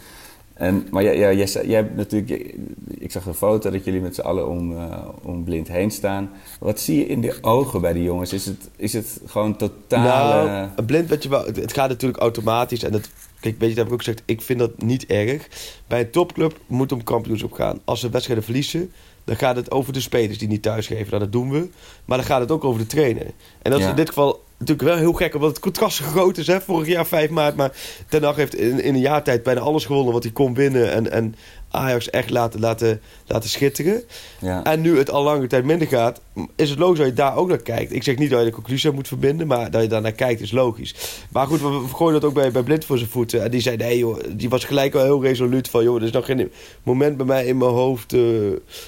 En, 0.59 0.87
maar 0.91 1.03
jij, 1.03 1.47
zei- 1.47 1.69
jij 1.69 1.77
hebt 1.77 1.97
natuurlijk... 1.97 2.55
Ik 2.88 3.11
zag 3.11 3.27
een 3.27 3.35
foto 3.35 3.71
dat 3.71 3.85
jullie 3.85 4.00
met 4.00 4.15
z'n 4.15 4.21
allen 4.21 4.49
om, 4.49 4.77
eh, 4.77 5.09
om 5.23 5.45
blind 5.45 5.69
heen 5.69 5.91
staan. 5.91 6.31
Wat 6.61 6.81
zie 6.81 6.99
je 6.99 7.07
in 7.07 7.21
de 7.21 7.38
ogen 7.41 7.81
bij 7.81 7.93
die 7.93 8.03
jongens? 8.03 8.33
Is 8.33 8.47
het, 8.47 8.69
is 8.77 8.93
het 8.93 9.21
gewoon 9.27 9.57
totaal... 9.57 10.45
Nou, 10.47 10.69
een 10.77 10.85
blind 10.85 11.09
weet 11.09 11.23
je 11.23 11.29
wel, 11.29 11.45
het, 11.45 11.57
het 11.57 11.73
gaat 11.73 11.88
natuurlijk 11.88 12.21
automatisch. 12.21 12.83
En 12.83 12.93
het, 12.93 13.11
kijk, 13.41 13.59
weet 13.59 13.69
je, 13.69 13.75
dat 13.75 13.77
heb 13.77 13.87
ik 13.87 13.93
ook 13.93 13.99
gezegd, 13.99 14.23
ik 14.25 14.43
vind 14.43 14.59
dat 14.59 14.83
niet 14.83 15.07
erg. 15.07 15.49
Bij 15.87 16.00
een 16.00 16.11
topclub 16.11 16.59
moet 16.67 16.93
om 16.93 17.03
kampioenschap 17.03 17.53
gaan. 17.53 17.81
Als 17.85 18.00
ze 18.00 18.11
wedstrijden 18.11 18.45
verliezen, 18.45 18.93
dan 19.25 19.37
gaat 19.37 19.57
het 19.57 19.71
over 19.71 19.93
de 19.93 20.00
spelers 20.00 20.38
die 20.38 20.49
niet 20.49 20.62
thuisgeven. 20.62 21.07
Nou, 21.11 21.23
dat 21.23 21.33
doen 21.33 21.50
we. 21.50 21.69
Maar 22.05 22.19
dan 22.19 22.27
gaat 22.27 22.41
het 22.41 22.50
ook 22.50 22.65
over 22.65 22.81
de 22.81 22.87
trainer. 22.87 23.27
En 23.62 23.71
dat 23.71 23.81
is 23.81 23.87
in 23.87 23.95
dit 23.95 24.09
geval 24.09 24.47
natuurlijk 24.59 24.88
wel 24.88 24.97
heel 24.99 25.12
gek, 25.12 25.35
omdat 25.35 25.50
het 25.50 25.59
contrast 25.59 25.97
zo 25.97 26.05
groot 26.05 26.38
is. 26.38 26.47
Hè? 26.47 26.61
Vorig 26.61 26.87
jaar 26.88 27.07
5 27.07 27.31
maart, 27.31 27.57
maar 27.57 27.73
Ten 28.09 28.23
Hag 28.23 28.37
heeft 28.37 28.55
in, 28.55 28.83
in 28.83 28.95
een 28.95 29.00
jaar 29.00 29.23
tijd 29.23 29.43
bijna 29.43 29.61
alles 29.61 29.85
gewonnen 29.85 30.12
wat 30.12 30.23
hij 30.23 30.33
kon 30.33 30.55
winnen. 30.55 30.93
En, 30.93 31.11
en 31.12 31.35
Ajax 31.71 32.11
echt 32.11 32.31
laten, 32.31 32.61
laten, 32.61 33.00
laten 33.27 33.50
schitteren. 33.50 34.03
ja. 34.41 34.65
En 34.65 34.81
nu 34.81 34.99
het 34.99 35.11
al 35.11 35.23
lange 35.23 35.47
tijd 35.47 35.65
minder 35.65 35.88
gaat, 35.88 36.21
is 36.57 36.71
het 36.71 36.79
logisch 36.79 36.99
dat 36.99 37.07
je 37.07 37.12
daar 37.12 37.37
ook 37.37 37.49
naar 37.49 37.62
kijkt. 37.62 37.93
Ik 37.93 38.03
zeg 38.03 38.17
niet 38.19 38.31
dat 38.31 38.38
je 38.38 38.45
de 38.45 38.53
conclusie 38.53 38.91
moet 38.91 39.09
verbinden, 39.09 39.47
maar 39.47 39.71
dat 39.71 39.83
je 39.83 39.88
daar 39.88 40.00
naar 40.00 40.12
kijkt 40.12 40.41
is 40.41 40.50
logisch. 40.50 40.95
Maar 41.33 41.47
goed, 41.47 41.61
we, 41.61 41.69
we 41.69 41.88
gooien 41.95 42.21
dat 42.21 42.25
ook 42.25 42.35
bij, 42.35 42.50
bij 42.53 42.62
Blind 42.62 42.85
voor 42.85 42.99
zijn 42.99 43.11
voeten. 43.11 43.43
En 43.43 43.50
die 43.50 43.61
zei, 43.61 43.77
nee 43.77 43.99
joh, 43.99 44.19
die 44.31 44.49
was 44.49 44.65
gelijk 44.65 44.95
al 44.95 45.03
heel 45.03 45.23
resoluut 45.23 45.69
van... 45.69 45.83
joh, 45.85 45.97
er 45.97 46.03
is 46.03 46.11
nog 46.11 46.25
geen 46.25 46.53
moment 46.83 47.17
bij 47.17 47.27
mij 47.27 47.47
in 47.47 47.57
mijn 47.59 47.71
hoofd 47.71 48.12
eh, 48.12 48.21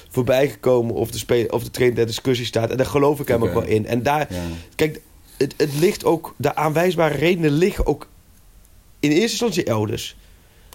voorbij 0.09 0.49
gekomen... 0.49 0.95
Of 0.95 1.11
de, 1.11 1.47
of 1.49 1.63
de 1.63 1.71
trainer 1.71 1.97
ter 1.97 2.05
discussie 2.07 2.45
staat. 2.45 2.69
En 2.69 2.77
daar 2.77 2.85
geloof 2.85 3.19
ik 3.19 3.27
hem 3.27 3.43
ook 3.43 3.53
wel 3.53 3.63
in. 3.65 3.85
En 3.87 4.03
daar, 4.03 4.27
Ja. 4.29 4.37
kijk, 4.75 4.99
het, 5.41 5.53
het 5.57 5.73
ligt 5.79 6.05
ook... 6.05 6.33
de 6.37 6.55
aanwijsbare 6.55 7.15
redenen 7.17 7.51
liggen 7.51 7.85
ook 7.85 8.07
in 8.99 9.09
eerste 9.09 9.21
instantie 9.31 9.63
elders. 9.63 10.15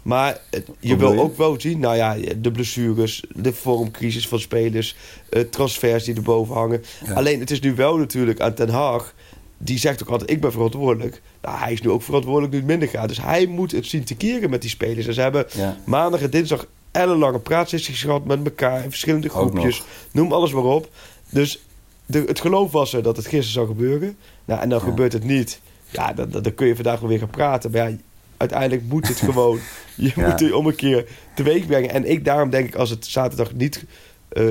Maar 0.02 0.40
je 0.80 0.96
wil 0.96 1.18
ook 1.18 1.37
wel 1.37 1.61
zien, 1.61 1.78
nou 1.78 1.96
ja, 1.96 2.16
de 2.40 2.50
blessures, 2.50 3.25
de 3.35 3.52
vormcrisis 3.52 4.28
van 4.28 4.40
spelers, 4.40 4.96
eh, 5.28 5.40
transfers 5.42 6.04
die 6.04 6.14
erboven 6.14 6.54
hangen. 6.54 6.85
Ja. 7.04 7.12
Alleen 7.12 7.40
het 7.40 7.50
is 7.50 7.61
nu 7.61 7.75
wel 7.75 7.96
natuurlijk 7.96 8.40
aan 8.40 8.54
Ten 8.54 8.68
Haag, 8.68 9.14
die 9.58 9.78
zegt 9.78 10.02
ook 10.02 10.08
altijd, 10.08 10.30
ik 10.30 10.40
ben 10.40 10.52
verantwoordelijk. 10.52 11.23
Nou, 11.42 11.58
hij 11.58 11.73
is 11.73 11.80
nu 11.82 11.90
ook 11.90 12.02
verantwoordelijk 12.02 12.52
nu 12.52 12.58
het 12.58 12.66
minder 12.66 12.88
gaat. 12.88 13.08
Dus 13.08 13.20
hij 13.23 13.46
moet 13.46 13.73
het 13.73 13.87
zien 13.87 14.04
te 14.04 14.14
keren 14.14 14.50
met 14.50 14.61
die 14.61 14.70
spelers. 14.70 15.06
En 15.06 15.14
ze 15.14 15.20
hebben 15.20 15.46
Ja. 15.56 15.76
maandag 15.85 16.20
en 16.20 16.30
dinsdag 16.30 16.66
ellenlange 16.90 17.38
praatsessies 17.38 18.02
gehad 18.02 18.25
met 18.25 18.44
elkaar 18.44 18.85
in 18.85 18.90
verschillende 18.90 19.28
groepjes. 19.28 19.82
Noem 20.12 20.32
alles 20.32 20.52
maar 20.52 20.64
op. 20.64 20.90
Dus 21.30 21.62
de, 22.07 22.23
het 22.27 22.41
geloof 22.41 22.73
was 22.73 22.93
er 22.93 23.03
dat 23.03 23.17
het 23.17 23.25
gisteren 23.27 23.53
zou 23.53 23.67
gebeuren. 23.67 24.17
Nou, 24.45 24.61
en 24.61 24.69
dan 24.69 24.79
Ja. 24.79 24.85
gebeurt 24.85 25.13
het 25.13 25.25
niet. 25.25 25.61
Ja, 25.91 26.13
dan, 26.13 26.31
dan, 26.31 26.43
dan 26.43 26.55
kun 26.55 26.67
je 26.67 26.75
vandaag 26.75 27.01
wel 27.01 27.09
weer 27.09 27.19
gaan 27.19 27.31
praten. 27.31 27.71
Maar 27.71 27.91
ja, 27.91 27.97
uiteindelijk 28.37 28.83
moet 28.89 29.09
het 29.09 29.19
gewoon. 29.31 29.59
Je 29.97 30.13
Ja. 30.17 30.29
moet 30.29 30.41
het 30.41 30.53
om 30.53 30.67
een 30.67 30.75
keer 30.75 31.09
teweeg 31.35 31.67
brengen. 31.67 31.91
En 31.91 32.11
ik 32.11 32.25
daarom 32.25 32.51
denk 32.51 32.67
ik, 32.69 32.75
als 32.75 32.91
het 32.91 33.07
zaterdag 33.07 33.55
niet 33.55 33.85
eh, 34.29 34.45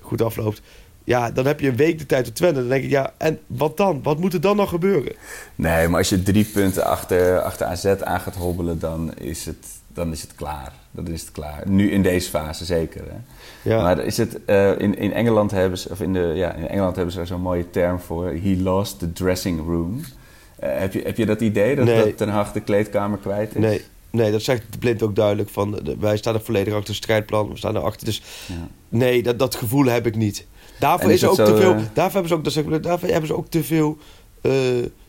goed 0.00 0.22
afloopt... 0.22 0.60
Ja, 1.04 1.30
dan 1.30 1.46
heb 1.46 1.60
je 1.60 1.68
een 1.68 1.76
week 1.76 1.98
de 1.98 2.06
tijd 2.06 2.24
tot 2.24 2.34
Twente. 2.34 2.60
Dan 2.60 2.68
denk 2.68 2.84
ik, 2.84 2.90
ja, 2.90 3.12
en 3.16 3.38
wat 3.46 3.76
dan? 3.76 4.02
Wat 4.02 4.18
moet 4.18 4.32
er 4.34 4.40
dan 4.40 4.56
nog 4.56 4.68
gebeuren? 4.68 5.12
Nee, 5.54 5.88
maar 5.88 5.98
als 5.98 6.08
je 6.08 6.22
drie 6.22 6.44
punten 6.44 6.84
achter, 6.84 7.40
achter 7.40 7.66
AZ 7.66 7.84
aan 7.84 8.20
gaat 8.20 8.34
hobbelen, 8.36 8.78
dan 8.78 9.14
is, 9.14 9.44
het, 9.46 9.66
dan 9.92 10.12
is 10.12 10.22
het 10.22 10.34
klaar. 10.34 10.72
Dan 10.90 11.06
is 11.08 11.20
het 11.20 11.32
klaar. 11.32 11.62
Nu 11.66 11.90
in 11.90 12.02
deze 12.02 12.28
fase 12.30 12.64
zeker. 12.64 13.02
Hè? 13.08 13.16
Ja. 13.70 13.82
Maar 13.82 13.98
is 14.04 14.16
het, 14.16 14.44
eh, 14.44 14.78
in, 14.78 14.98
in 14.98 15.12
Engeland 15.12 15.50
hebben 15.50 15.78
ze, 15.78 15.88
of 15.90 16.00
in, 16.00 16.12
de, 16.12 16.32
ja, 16.34 16.52
in 16.54 16.68
Engeland 16.68 16.96
hebben 16.96 17.14
ze 17.14 17.24
zo'n 17.24 17.40
mooie 17.40 17.70
term 17.70 18.00
voor. 18.00 18.26
He 18.26 18.56
lost 18.60 18.98
the 18.98 19.12
dressing 19.12 19.60
room. 19.66 20.00
Eh, 20.58 20.78
heb, 20.78 20.92
je, 20.92 21.00
heb 21.02 21.16
je 21.16 21.26
dat 21.26 21.40
idee 21.40 21.76
dat, 21.76 21.84
Nee. 21.84 22.04
dat 22.04 22.16
Ten 22.16 22.28
Hag 22.28 22.52
de 22.52 22.60
kleedkamer 22.60 23.18
kwijt 23.18 23.54
is? 23.54 23.60
Nee, 23.60 23.82
nee, 24.10 24.32
dat 24.32 24.42
zegt 24.42 24.62
de 24.70 24.78
blind 24.78 25.02
ook 25.02 25.16
duidelijk. 25.16 25.48
Van, 25.48 25.80
wij 25.98 26.16
staan 26.16 26.34
er 26.34 26.40
volledig 26.40 26.74
achter 26.74 26.88
het 26.94 27.02
strijdplan. 27.02 27.48
We 27.50 27.56
staan 27.56 27.76
erachter. 27.76 28.04
Dus 28.06 28.22
Ja. 28.46 28.68
nee, 28.88 29.22
dat, 29.22 29.38
dat 29.38 29.54
gevoel 29.54 29.84
heb 29.84 30.06
ik 30.06 30.16
niet. 30.16 30.46
Daarvoor, 30.78 31.08
En 31.08 31.14
is 31.14 31.22
is 31.22 31.28
ook 31.28 31.34
te 31.36 31.56
veel, 31.56 31.74
eh, 31.74 31.80
daarvoor, 31.92 32.12
hebben 32.12 32.28
ze 32.28 32.34
ook, 32.34 32.44
dat 32.44 32.52
zeg 32.52 32.64
ik, 32.64 32.82
daarvoor 32.82 33.08
hebben 33.08 33.26
ze 33.28 33.36
ook 33.36 33.48
te 33.48 33.64
veel 33.64 33.98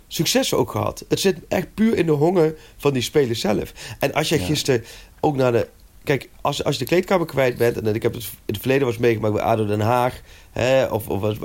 succes 0.07 0.53
ook 0.53 0.71
gehad. 0.71 1.05
Het 1.09 1.19
zit 1.19 1.37
echt 1.47 1.73
puur 1.73 1.97
in 1.97 2.05
de 2.05 2.11
honger 2.11 2.55
van 2.77 2.93
die 2.93 3.01
spelers 3.01 3.39
zelf. 3.39 3.73
En 3.99 4.13
als 4.13 4.29
jij 4.29 4.39
Ja. 4.39 4.45
gisteren 4.45 4.83
ook 5.19 5.35
naar 5.35 5.51
de... 5.51 5.67
Kijk, 6.03 6.29
als, 6.41 6.63
als 6.63 6.73
je 6.73 6.81
de 6.81 6.87
kleedkamer 6.87 7.25
kwijt 7.27 7.57
bent... 7.57 7.77
en 7.81 7.95
ik 7.95 8.03
heb 8.03 8.13
het 8.13 8.23
in 8.23 8.29
het 8.53 8.57
verleden 8.59 8.87
was 8.87 8.97
meegemaakt 8.97 9.33
bij 9.33 9.43
ADO 9.43 9.65
Den 9.65 9.79
Haag... 9.79 10.21
Hè, 10.51 10.85
of, 10.85 11.07
of 11.07 11.19
was 11.19 11.37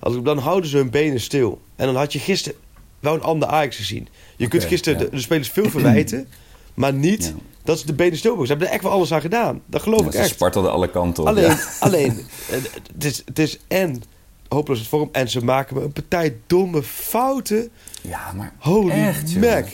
als, 0.00 0.22
dan 0.22 0.38
houden 0.38 0.70
ze 0.70 0.76
hun 0.76 0.90
benen 0.90 1.20
stil. 1.20 1.60
En 1.76 1.86
dan 1.86 1.96
had 1.96 2.12
je 2.12 2.18
gisteren 2.18 2.58
wel 3.00 3.14
een 3.14 3.22
ander 3.22 3.48
Ajax 3.48 3.76
gezien. 3.76 4.08
Je 4.36 4.48
kunt 4.48 4.64
gisteren 4.64 4.98
ja. 4.98 5.04
de, 5.04 5.10
de 5.10 5.20
spelers 5.20 5.48
veel 5.50 5.70
verwijten... 5.70 6.28
maar 6.74 6.92
niet 6.92 7.24
Ja. 7.24 7.32
dat 7.64 7.78
ze 7.78 7.86
de 7.86 7.92
benen 7.94 8.16
stil 8.18 8.30
hebben. 8.30 8.46
Ze 8.46 8.52
hebben 8.52 8.68
er 8.70 8.74
echt 8.74 8.84
wel 8.84 8.92
alles 8.92 9.12
aan 9.12 9.20
gedaan. 9.20 9.62
Dat 9.66 9.82
geloof 9.82 10.00
Ja, 10.00 10.06
ik 10.06 10.12
ze 10.12 10.18
echt. 10.18 10.28
spartelden 10.28 10.72
alle 10.72 10.90
kanten 10.90 11.22
op. 11.22 11.28
Alleen, 11.28 11.56
alleen 11.80 12.26
het, 12.46 13.04
is, 13.04 13.22
het 13.24 13.38
is 13.38 13.58
en 13.68 14.02
hopeloos 14.48 14.78
het 14.78 14.88
vorm 14.88 15.08
en 15.12 15.28
ze 15.30 15.44
maken 15.44 15.76
me 15.76 15.82
een 15.82 15.92
partij 15.92 16.36
domme 16.46 16.82
fouten. 16.82 17.70
Ja, 18.02 18.32
maar 18.36 18.52
Holy 18.58 18.90
echt, 18.90 19.36
mac. 19.36 19.66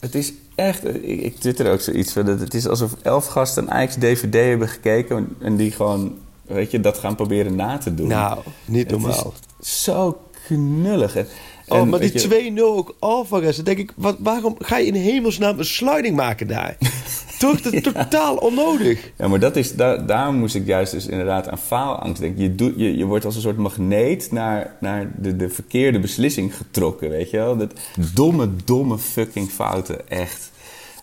Het 0.00 0.14
is 0.14 0.32
echt... 0.54 0.84
Ik, 0.84 1.20
ik 1.20 1.36
zit 1.38 1.58
er 1.58 1.72
ook 1.72 1.80
zoiets 1.80 2.12
van. 2.12 2.24
dat 2.24 2.40
Het 2.40 2.54
is 2.54 2.66
alsof 2.68 2.94
elf 3.02 3.26
gasten 3.26 3.62
een 3.62 3.70
Ajax 3.70 3.94
DVD 3.94 4.34
hebben 4.34 4.68
gekeken... 4.68 5.36
en 5.40 5.56
die 5.56 5.70
gewoon, 5.70 6.18
weet 6.46 6.70
je, 6.70 6.80
dat 6.80 6.98
gaan 6.98 7.14
proberen 7.14 7.56
na 7.56 7.78
te 7.78 7.94
doen. 7.94 8.08
Nou, 8.08 8.38
niet 8.64 8.90
Het 8.90 9.00
normaal. 9.00 9.34
is 9.60 9.82
zo 9.82 10.20
knullig. 10.46 11.16
En, 11.16 11.26
Oh, 11.70 11.78
en 11.78 11.88
maar 11.88 12.02
je- 12.02 12.10
die 12.10 12.52
2-0 12.52 12.62
ook 12.76 12.94
Alvarez. 12.98 13.56
Dan 13.56 13.64
denk 13.64 13.78
ik, 13.78 13.92
wat, 13.96 14.16
waarom 14.18 14.56
ga 14.58 14.76
je 14.76 14.86
in 14.86 14.94
hemelsnaam 14.94 15.58
een 15.58 15.64
sliding 15.64 16.16
maken 16.16 16.46
daar? 16.46 16.76
Toch 17.38 17.60
dat 17.60 17.82
totaal 17.82 18.36
onnodig. 18.36 19.10
Ja, 19.18 19.28
maar 19.28 19.40
dat 19.40 19.56
is, 19.56 19.74
daar, 19.74 20.06
daarom 20.06 20.36
moest 20.36 20.54
ik 20.54 20.66
juist 20.66 20.92
dus 20.92 21.06
inderdaad 21.06 21.48
aan 21.48 21.58
faalangst 21.58 22.20
denken. 22.20 22.42
Je, 22.42 22.54
doet, 22.54 22.72
je, 22.76 22.96
je 22.96 23.04
wordt 23.04 23.24
als 23.24 23.34
een 23.34 23.40
soort 23.40 23.56
magneet 23.56 24.32
naar, 24.32 24.76
naar 24.80 25.12
de, 25.18 25.36
de 25.36 25.48
verkeerde 25.48 25.98
beslissing 26.00 26.56
getrokken, 26.56 27.08
weet 27.10 27.30
je 27.30 27.36
wel. 27.36 27.56
Dat 27.56 27.72
domme, 28.14 28.48
domme 28.64 28.98
fucking 28.98 29.50
fouten, 29.50 30.08
echt. 30.08 30.50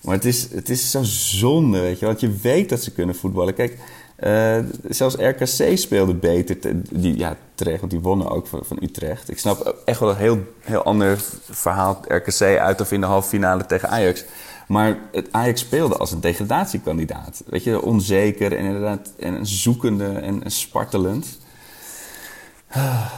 Maar 0.03 0.15
het 0.15 0.25
is, 0.25 0.47
het 0.51 0.69
is 0.69 0.91
zo 0.91 1.03
zonde, 1.03 1.79
weet 1.79 1.99
je 1.99 2.05
wel. 2.05 2.09
Want 2.09 2.21
je 2.21 2.39
weet 2.41 2.69
dat 2.69 2.83
ze 2.83 2.91
kunnen 2.91 3.15
voetballen. 3.15 3.53
Kijk, 3.53 3.77
eh, 4.17 4.57
zelfs 4.89 5.15
RKC 5.15 5.77
speelde 5.77 6.13
beter. 6.13 6.59
te- 6.59 6.81
die, 6.81 7.17
ja, 7.17 7.37
terecht, 7.55 7.79
want 7.79 7.91
die 7.91 8.01
wonnen 8.01 8.29
ook 8.29 8.47
van, 8.47 8.77
Utrecht. 8.81 9.29
Ik 9.29 9.39
snap 9.39 9.75
echt 9.85 9.99
wel 9.99 10.09
een 10.09 10.15
heel, 10.15 10.39
heel 10.59 10.83
ander 10.83 11.19
verhaal 11.49 11.99
RKC 12.07 12.41
uit 12.41 12.81
of 12.81 12.91
in 12.91 12.99
de 13.01 13.07
halve 13.07 13.29
finale 13.29 13.65
tegen 13.65 13.89
Ajax. 13.89 14.23
Maar 14.67 14.97
het 15.11 15.27
Ajax 15.31 15.61
speelde 15.61 15.97
als 15.97 16.11
een 16.11 16.21
degradatiekandidaat. 16.21 17.43
Weet 17.45 17.63
je, 17.63 17.81
onzeker 17.81 18.57
en 18.57 18.65
inderdaad 18.65 19.11
en 19.19 19.45
zoekende 19.45 20.05
en, 20.07 20.43
en 20.43 20.51
spartelend. 20.51 21.37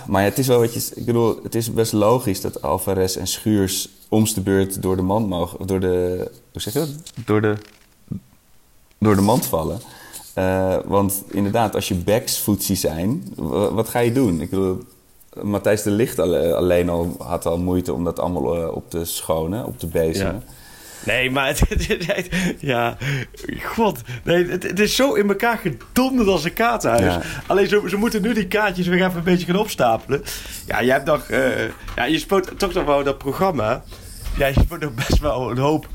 Maar 0.08 0.24
het 0.24 0.38
is 0.38 0.48
wel 0.48 0.60
wat 0.60 0.74
je... 0.74 0.92
Ik 0.96 1.06
bedoel, 1.06 1.40
het 1.44 1.56
is 1.56 1.74
best 1.74 1.94
logisch 1.94 2.42
dat 2.42 2.62
Alvarez 2.62 3.16
en 3.16 3.28
Schuurs 3.28 3.90
om's 4.10 4.34
de 4.34 4.42
beurt 4.42 4.82
door 4.82 4.96
de 4.96 5.02
mand 5.02 5.28
mogen... 5.28 5.68
Door 5.68 5.80
de... 5.80 6.32
Hoe 6.52 6.62
zeg 6.62 6.74
je 6.74 6.80
dat? 6.80 6.90
Door 7.26 7.42
de... 7.42 7.56
Door 9.00 9.16
de 9.16 9.22
mand 9.22 9.46
vallen. 9.46 9.80
Eh, 10.34 10.76
want 10.86 11.24
inderdaad, 11.32 11.76
als 11.76 11.88
je 11.88 11.96
backs 11.96 12.40
voetsie 12.40 12.76
zijn, 12.76 13.24
wa- 13.36 13.72
wat 13.74 13.90
ga 13.90 14.00
je 14.00 14.12
doen? 14.12 14.42
Ik 14.42 14.50
bedoel, 14.50 14.84
Matthijs 15.42 15.84
de 15.84 15.92
alle- 16.18 16.56
alleen 16.56 16.90
al 16.90 17.16
had 17.20 17.46
al 17.46 17.58
moeite 17.58 17.94
om 17.94 18.04
dat 18.04 18.20
allemaal 18.20 18.56
eh, 18.64 18.76
op 18.76 18.90
te 18.90 19.06
schonen, 19.06 19.66
op 19.66 19.80
te 19.80 19.88
bezemen. 19.88 20.44
Nee, 21.06 21.32
maar 21.32 21.48
het, 21.48 21.60
het. 21.70 22.28
Ja, 22.60 22.98
god. 23.64 24.02
Nee, 24.24 24.46
het, 24.48 24.80
is 24.80 24.96
zo 24.96 25.14
in 25.14 25.30
elkaar 25.30 25.58
gedonderd 25.58 26.28
als 26.28 26.44
een 26.44 26.54
kaartenhuis. 26.54 27.04
Ja. 27.04 27.22
Alleen, 27.48 27.68
ze, 27.68 27.84
ze 27.88 27.96
moeten 27.98 28.22
nu 28.22 28.34
die 28.34 28.48
kaartjes 28.48 28.88
weer 28.88 29.06
even 29.06 29.18
een 29.18 29.24
beetje 29.24 29.46
gaan 29.46 29.56
opstapelen. 29.60 30.24
Ja, 30.68 30.80
je 30.80 30.92
hebt 30.92 31.06
nog... 31.06 31.30
eh, 31.30 31.66
ja, 31.96 32.04
je 32.06 32.20
speelt 32.20 32.60
toch 32.60 32.74
nog 32.74 32.86
wel 32.86 33.04
dat 33.04 33.18
programma. 33.18 33.84
Ja, 34.38 34.48
je 34.48 34.60
speelt 34.64 34.82
nog 34.82 34.94
best 34.94 35.20
wel 35.20 35.52
een 35.52 35.58
hoop 35.58 35.88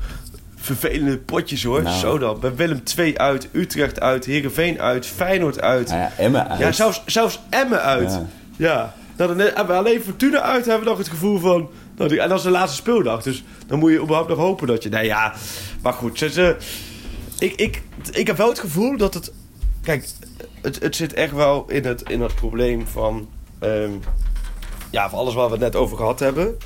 vervelende 0.65 1.17
potjes, 1.17 1.63
hoor. 1.63 1.81
Nou. 1.83 1.99
Zo 1.99 2.17
dan. 2.17 2.39
Bij 2.39 2.55
Willem 2.55 2.83
2 2.83 3.19
uit, 3.19 3.47
Utrecht 3.51 3.99
uit, 3.99 4.25
Heerenveen 4.25 4.79
uit, 4.81 5.05
Feyenoord 5.05 5.61
uit. 5.61 5.87
Nou 5.87 5.99
ja, 5.99 6.11
Emmen 6.17 6.49
uit. 6.49 6.59
Ja, 6.59 6.71
zelfs, 6.71 7.01
zelfs 7.05 7.39
Emmen 7.49 7.81
uit. 7.81 8.11
Ja. 8.11 8.25
Ja. 8.57 8.93
Nou, 9.17 9.29
dan 9.35 9.45
hebben 9.47 9.67
we 9.67 9.73
alleen 9.73 10.01
Fortuna 10.01 10.41
uit 10.41 10.65
hebben 10.65 10.83
we 10.83 10.89
nog 10.89 10.97
het 10.97 11.07
gevoel 11.07 11.39
van... 11.39 11.69
Nou, 11.97 12.09
die- 12.09 12.19
en 12.21 12.29
dat 12.29 12.37
is 12.37 12.43
de 12.43 12.49
laatste 12.49 12.77
speeldag. 12.77 13.23
Dus 13.23 13.43
dan 13.67 13.79
moet 13.79 13.91
je 13.91 13.99
überhaupt 14.01 14.29
nog 14.29 14.37
hopen 14.37 14.67
dat 14.67 14.83
je... 14.83 14.89
Nou 14.89 15.05
ja, 15.05 15.33
maar 15.81 15.93
goed. 15.93 16.17
Ze, 16.17 16.29
ze- 16.31 16.55
ik, 17.39 17.53
ik, 17.55 17.81
ik 18.11 18.27
heb 18.27 18.37
wel 18.37 18.49
het 18.49 18.59
gevoel 18.59 18.97
dat 18.97 19.13
het... 19.13 19.31
Kijk, 19.81 20.07
het, 20.61 20.79
het 20.83 20.95
zit 20.95 21.13
echt 21.13 21.31
wel 21.33 21.65
in 21.67 21.85
het, 21.85 22.01
in 22.09 22.21
het 22.21 22.35
probleem 22.35 22.87
van... 22.87 23.27
ehm, 23.59 23.89
ja, 24.89 25.09
voor 25.09 25.19
alles 25.19 25.33
waar 25.33 25.45
we 25.45 25.51
het 25.51 25.61
net 25.61 25.75
over 25.75 25.97
gehad 25.97 26.19
hebben. 26.19 26.57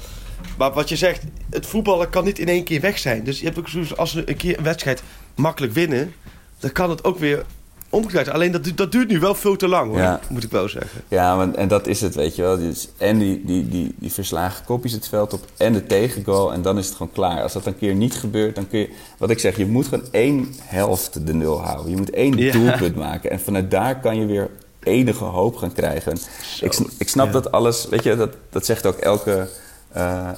Maar 0.60 0.74
wat 0.74 0.90
je 0.90 0.96
zegt, 0.96 1.24
het 1.50 1.66
voetballen 1.66 2.10
kan 2.10 2.24
niet 2.24 2.40
in 2.40 2.48
één 2.48 2.64
keer 2.64 2.82
weg 2.82 2.98
zijn. 2.98 3.24
Dus 3.24 3.40
je 3.40 3.46
hebt 3.46 3.60
ook 3.60 3.68
zoiets 3.68 3.98
als 3.98 4.14
een 4.16 4.38
keer 4.38 4.58
een 4.58 4.64
wedstrijd 4.64 5.04
makkelijk 5.36 5.74
winnen, 5.74 6.14
dan 6.60 6.72
kan 6.72 6.90
het 6.90 7.04
ook 7.04 7.20
weer 7.20 7.46
omgedraaid 7.90 8.26
zijn. 8.26 8.38
Alleen 8.38 8.52
dat, 8.52 8.72
dat 8.76 8.92
duurt 8.92 9.08
nu 9.10 9.20
wel 9.20 9.36
veel 9.36 9.56
te 9.56 9.68
lang, 9.68 9.90
hoor, 9.90 10.00
Ja. 10.00 10.20
moet 10.30 10.44
ik 10.44 10.52
wel 10.52 10.70
zeggen. 10.70 11.02
Ja, 11.08 11.38
want, 11.38 11.56
en 11.56 11.68
dat 11.68 11.88
is 11.88 12.02
het, 12.02 12.16
weet 12.16 12.36
je 12.36 12.42
wel. 12.42 12.58
Dus 12.58 12.90
en 12.98 13.18
die, 13.18 13.42
die, 13.46 13.68
die, 13.70 13.96
die 14.00 14.12
verslagen 14.12 14.66
kopjes 14.66 14.92
het 14.92 15.08
veld 15.08 15.34
op 15.34 15.46
en 15.58 15.74
de 15.74 15.86
tegengoal. 15.86 16.54
En 16.54 16.62
dan 16.62 16.78
is 16.78 16.86
het 16.86 16.96
gewoon 16.96 17.12
klaar. 17.12 17.42
Als 17.42 17.54
dat 17.54 17.66
een 17.66 17.78
keer 17.78 17.96
niet 17.96 18.14
gebeurt, 18.14 18.56
dan 18.56 18.68
kun 18.68 18.80
je... 18.80 18.90
Wat 19.18 19.30
ik 19.30 19.40
zeg, 19.40 19.58
je 19.58 19.66
moet 19.66 19.88
gewoon 19.88 20.08
één 20.12 20.48
helft 20.64 21.26
de 21.28 21.34
nul 21.34 21.62
houden. 21.62 21.90
Je 21.92 21.98
moet 21.98 22.10
één 22.12 22.38
Ja. 22.38 22.52
doelpunt 22.52 22.96
maken. 22.96 23.32
En 23.32 23.40
vanuit 23.40 23.72
daar 23.72 24.00
kan 24.00 24.20
je 24.20 24.26
weer 24.26 24.50
enige 24.84 25.24
hoop 25.24 25.56
gaan 25.56 25.74
krijgen. 25.74 26.12
En 26.12 26.18
ik, 26.62 26.78
ik 26.98 27.10
snap 27.10 27.26
ja. 27.26 27.32
dat 27.32 27.52
alles... 27.52 27.88
Weet 27.90 28.04
je, 28.04 28.16
dat, 28.16 28.36
dat 28.50 28.66
zegt 28.66 28.86
ook 28.86 28.98
elke... 28.98 29.48
eh, 29.92 30.30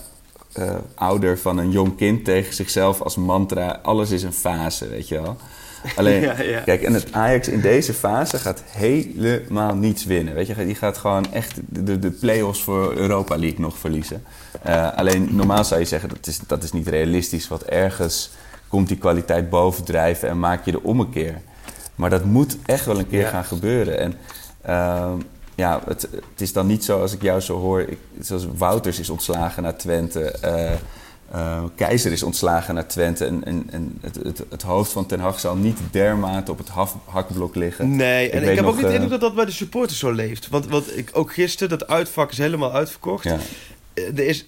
eh, 0.53 0.75
ouder 0.95 1.37
van 1.39 1.57
een 1.57 1.71
jong 1.71 1.97
kind 1.97 2.25
tegen 2.25 2.53
zichzelf 2.53 3.01
als 3.01 3.15
mantra: 3.15 3.79
alles 3.83 4.11
is 4.11 4.23
een 4.23 4.33
fase, 4.33 4.87
weet 4.87 5.07
je 5.07 5.21
wel. 5.21 5.37
Alleen, 5.95 6.21
Ja, 6.31 6.41
ja. 6.41 6.59
kijk, 6.59 6.83
en 6.83 6.93
het 6.93 7.13
Ajax 7.13 7.47
in 7.47 7.61
deze 7.61 7.93
fase 7.93 8.37
gaat 8.37 8.63
helemaal 8.65 9.75
niets 9.75 10.05
winnen. 10.05 10.33
Weet 10.33 10.47
je, 10.47 10.55
die 10.65 10.75
gaat 10.75 10.97
gewoon 10.97 11.33
echt 11.33 11.59
de, 11.69 11.99
de, 11.99 12.11
play-offs 12.11 12.61
voor 12.63 12.93
Europa 12.95 13.37
League 13.37 13.59
nog 13.59 13.77
verliezen. 13.77 14.23
Eh, 14.61 14.93
alleen 14.95 15.27
normaal 15.31 15.63
zou 15.63 15.79
je 15.79 15.85
zeggen 15.85 16.09
dat 16.09 16.27
is, 16.27 16.39
dat 16.47 16.63
is 16.63 16.71
niet 16.71 16.87
realistisch, 16.87 17.47
want 17.47 17.63
ergens 17.63 18.29
komt 18.67 18.87
die 18.87 18.97
kwaliteit 18.97 19.49
bovendrijven 19.49 20.29
en 20.29 20.39
maak 20.39 20.65
je 20.65 20.71
de 20.71 20.83
ommekeer. 20.83 21.41
Maar 21.95 22.09
dat 22.09 22.25
moet 22.25 22.57
echt 22.65 22.85
wel 22.85 22.99
een 22.99 23.07
keer 23.07 23.19
Ja. 23.19 23.29
gaan 23.29 23.43
gebeuren. 23.45 23.99
En 23.99 24.13
ehm, 24.61 25.17
ja, 25.61 25.81
het, 25.87 26.01
het 26.01 26.41
is 26.41 26.53
dan 26.53 26.67
niet 26.67 26.83
zo 26.83 27.01
als 27.01 27.13
ik 27.13 27.21
jou 27.21 27.39
zo 27.39 27.59
hoor. 27.59 27.81
Ik, 27.81 27.97
zoals 28.19 28.47
Wouters 28.57 28.99
is 28.99 29.09
ontslagen 29.09 29.63
naar 29.63 29.77
Twente. 29.77 30.21
eh, 30.31 30.71
eh, 31.31 31.63
Keizer 31.75 32.11
is 32.11 32.23
ontslagen 32.23 32.73
naar 32.75 32.87
Twente. 32.87 33.25
En, 33.25 33.43
en, 33.43 33.67
en 33.71 33.97
het, 34.01 34.15
het, 34.23 34.43
het 34.49 34.61
hoofd 34.61 34.91
van 34.91 35.05
Ten 35.05 35.19
Hag 35.19 35.39
zal 35.39 35.55
niet 35.55 35.77
dermate 35.91 36.51
op 36.51 36.57
het 36.57 36.67
haf- 36.69 36.95
hakblok 37.05 37.55
liggen. 37.55 37.95
Nee, 37.95 38.29
en 38.29 38.41
ik, 38.41 38.55
heb 38.55 38.65
nog, 38.65 38.67
ook 38.67 38.75
niet 38.75 38.81
de 38.81 38.87
eh, 38.87 38.93
indruk 38.93 39.11
dat 39.11 39.21
dat 39.21 39.35
bij 39.35 39.45
de 39.45 39.51
supporters 39.51 39.99
zo 39.99 40.11
leeft. 40.11 40.49
Want, 40.49 40.67
want 40.67 40.97
ik, 40.97 41.09
ook 41.13 41.33
gisteren, 41.33 41.77
dat 41.77 41.87
uitvak 41.87 42.31
is 42.31 42.37
helemaal 42.37 42.73
uitverkocht. 42.73 43.23
Ja. 43.23 43.37
Er 43.93 44.19
is 44.19 44.45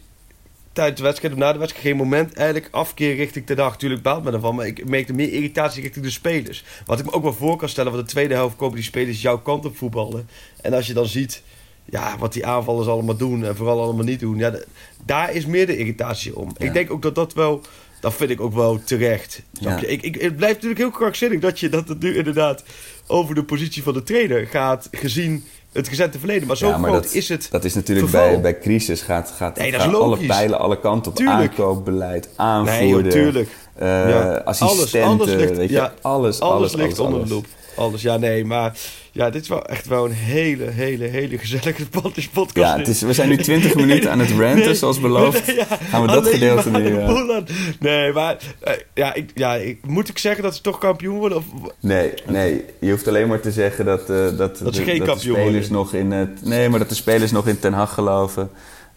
tijdens 0.74 0.98
de 0.98 1.04
wedstrijd 1.04 1.34
of 1.34 1.40
na 1.40 1.54
de 1.54 1.60
wedstrijd 1.60 1.88
geen 1.88 1.98
moment 1.98 2.34
eigenlijk 2.34 2.68
afkeer 2.72 3.16
richting 3.16 3.46
Ten 3.46 3.60
Hag. 3.60 3.78
Tuurlijk 3.78 4.02
baalt 4.02 4.24
me 4.24 4.32
ervan, 4.32 4.56
maar 4.56 4.68
ik 4.68 4.90
merkte 4.90 5.14
meer 5.14 5.34
irritatie 5.34 5.82
richting 5.82 6.06
de 6.06 6.12
spelers. 6.12 6.64
Wat 6.86 7.00
ik 7.00 7.06
me 7.06 7.12
ook 7.12 7.24
wel 7.24 7.34
voor 7.34 7.58
kan 7.58 7.70
stellen, 7.70 7.92
want 7.92 8.06
de 8.06 8.12
tweede 8.12 8.34
helft 8.34 8.56
komen 8.56 8.76
die 8.76 8.84
spelers 8.84 9.22
jouw 9.22 9.40
kant 9.40 9.66
op 9.66 9.78
voetballen. 9.78 10.28
En 10.62 10.74
als 10.74 10.88
je 10.88 10.94
dan 10.94 11.06
ziet 11.08 11.44
ja, 11.86 12.18
wat 12.18 12.34
die 12.34 12.46
aanvallers 12.46 12.88
allemaal 12.88 13.16
doen 13.18 13.46
en 13.46 13.56
vooral 13.56 13.82
allemaal 13.82 14.04
niet 14.06 14.20
doen, 14.20 14.38
ja, 14.38 14.50
de- 14.50 14.66
daar 15.06 15.34
is 15.34 15.46
meer 15.46 15.66
de 15.66 15.78
irritatie 15.78 16.36
om. 16.36 16.52
Ja. 16.58 16.66
Ik 16.66 16.74
denk 16.74 16.92
ook 16.92 17.02
dat 17.02 17.16
dat 17.16 17.34
wel, 17.34 17.62
dat 18.00 18.14
vind 18.14 18.30
ik 18.30 18.42
ook 18.42 18.54
wel 18.54 18.84
terecht. 18.84 19.42
Ja. 19.52 19.80
Ik, 19.82 20.02
ik, 20.02 20.16
het 20.22 20.36
blijft 20.36 20.54
natuurlijk 20.56 20.80
heel 20.82 20.92
krankzinnig 20.92 21.40
dat, 21.40 21.60
je, 21.60 21.70
dat 21.70 21.88
het 21.88 22.00
nu 22.00 22.16
inderdaad 22.18 22.64
over 23.08 23.36
de 23.36 23.44
positie 23.44 23.84
van 23.84 23.94
de 23.94 24.04
trainer 24.04 24.48
gaat, 24.48 24.88
gezien 24.92 25.44
het 25.74 25.88
gezette 25.88 26.20
verleden. 26.20 26.48
Maar 26.48 26.58
zo 26.58 26.68
Ja, 26.68 26.78
maar 26.78 26.90
groot 26.90 27.04
dat, 27.04 27.14
is 27.14 27.30
het. 27.30 27.48
Dat 27.52 27.64
is 27.64 27.74
natuurlijk 27.74 28.10
verval. 28.10 28.30
bij, 28.30 28.42
bij 28.42 28.58
crisis 28.60 29.02
gaat, 29.02 29.34
gaat, 29.38 29.58
Nee, 29.58 29.78
alle 29.78 30.18
pijlen 30.18 30.60
alle 30.60 30.80
kanten 30.80 31.12
op. 31.12 31.18
Tuurlijk. 31.18 31.40
Aankoopbeleid, 31.40 32.24
Nee, 32.26 32.34
aanvoerder, 32.48 33.04
joh, 33.04 33.24
tuurlijk. 33.24 33.50
eh, 33.76 33.88
Ja. 33.88 34.34
assistenten, 34.46 35.10
alles, 35.10 35.22
alles 35.22 35.36
ligt, 35.42 35.58
weet 35.58 35.70
je, 35.70 35.76
ja, 35.76 35.94
alles, 36.02 36.40
alles, 36.40 36.54
alles, 36.56 36.74
ligt 36.76 37.00
alles, 37.00 37.14
onder 37.14 37.28
de 37.28 37.34
loep. 37.34 37.46
Alles, 37.76 38.02
ja, 38.02 38.18
nee, 38.18 38.46
maar 38.46 38.78
ja, 39.12 39.30
dit 39.30 39.42
is 39.42 39.48
wel 39.48 39.66
echt 39.66 39.88
wel 39.88 40.06
een 40.06 40.12
hele, 40.12 40.70
hele, 40.70 41.06
hele 41.06 41.38
gezellige 41.38 41.86
podcast. 42.34 42.54
Ja, 42.54 42.78
het 42.78 42.88
is, 42.88 43.02
we 43.02 43.14
zijn 43.14 43.30
nu 43.30 43.38
20 43.38 43.76
minuten 43.76 44.12
aan 44.12 44.20
het 44.20 44.30
ranten, 44.30 44.66
Nee, 44.66 44.76
zoals 44.76 45.00
beloofd. 45.00 45.48
nee, 45.48 45.56
ja, 45.56 45.66
Gaan 45.90 46.02
we 46.02 46.08
dat 46.08 46.28
gedeelte 46.28 46.70
nu... 46.70 46.84
de 46.84 47.00
eh, 47.00 47.56
Nee, 47.80 48.12
maar 48.12 48.38
eh, 48.60 48.74
ja, 48.94 49.14
ik, 49.14 49.32
ja 49.36 49.56
ik, 49.56 49.86
moet 49.86 50.10
ik 50.10 50.18
zeggen 50.18 50.44
dat 50.44 50.56
ze 50.56 50.62
toch 50.62 50.78
kampioen 50.78 51.18
worden? 51.18 51.38
Of, 51.38 51.46
Nee, 51.80 52.14
nee, 52.28 52.66
je 52.80 52.90
hoeft 52.90 53.08
alleen 53.08 53.28
maar 53.28 53.40
te 53.40 53.52
zeggen 53.52 53.86
dat, 53.86 54.02
eh, 54.02 54.38
dat, 54.38 54.58
de, 54.58 54.64
dat 54.64 54.76
spelers 54.76 55.28
worden. 55.28 55.72
nog 55.72 55.94
in 55.94 56.12
het. 56.12 56.46
Nee, 56.46 56.70
maar 56.70 56.80
dat 56.80 56.90
de 56.90 56.96
spelers 56.96 57.32
nog 57.32 57.48
in 57.48 57.60
Ten 57.60 57.74
Hag 57.74 57.94
geloven. 57.94 58.50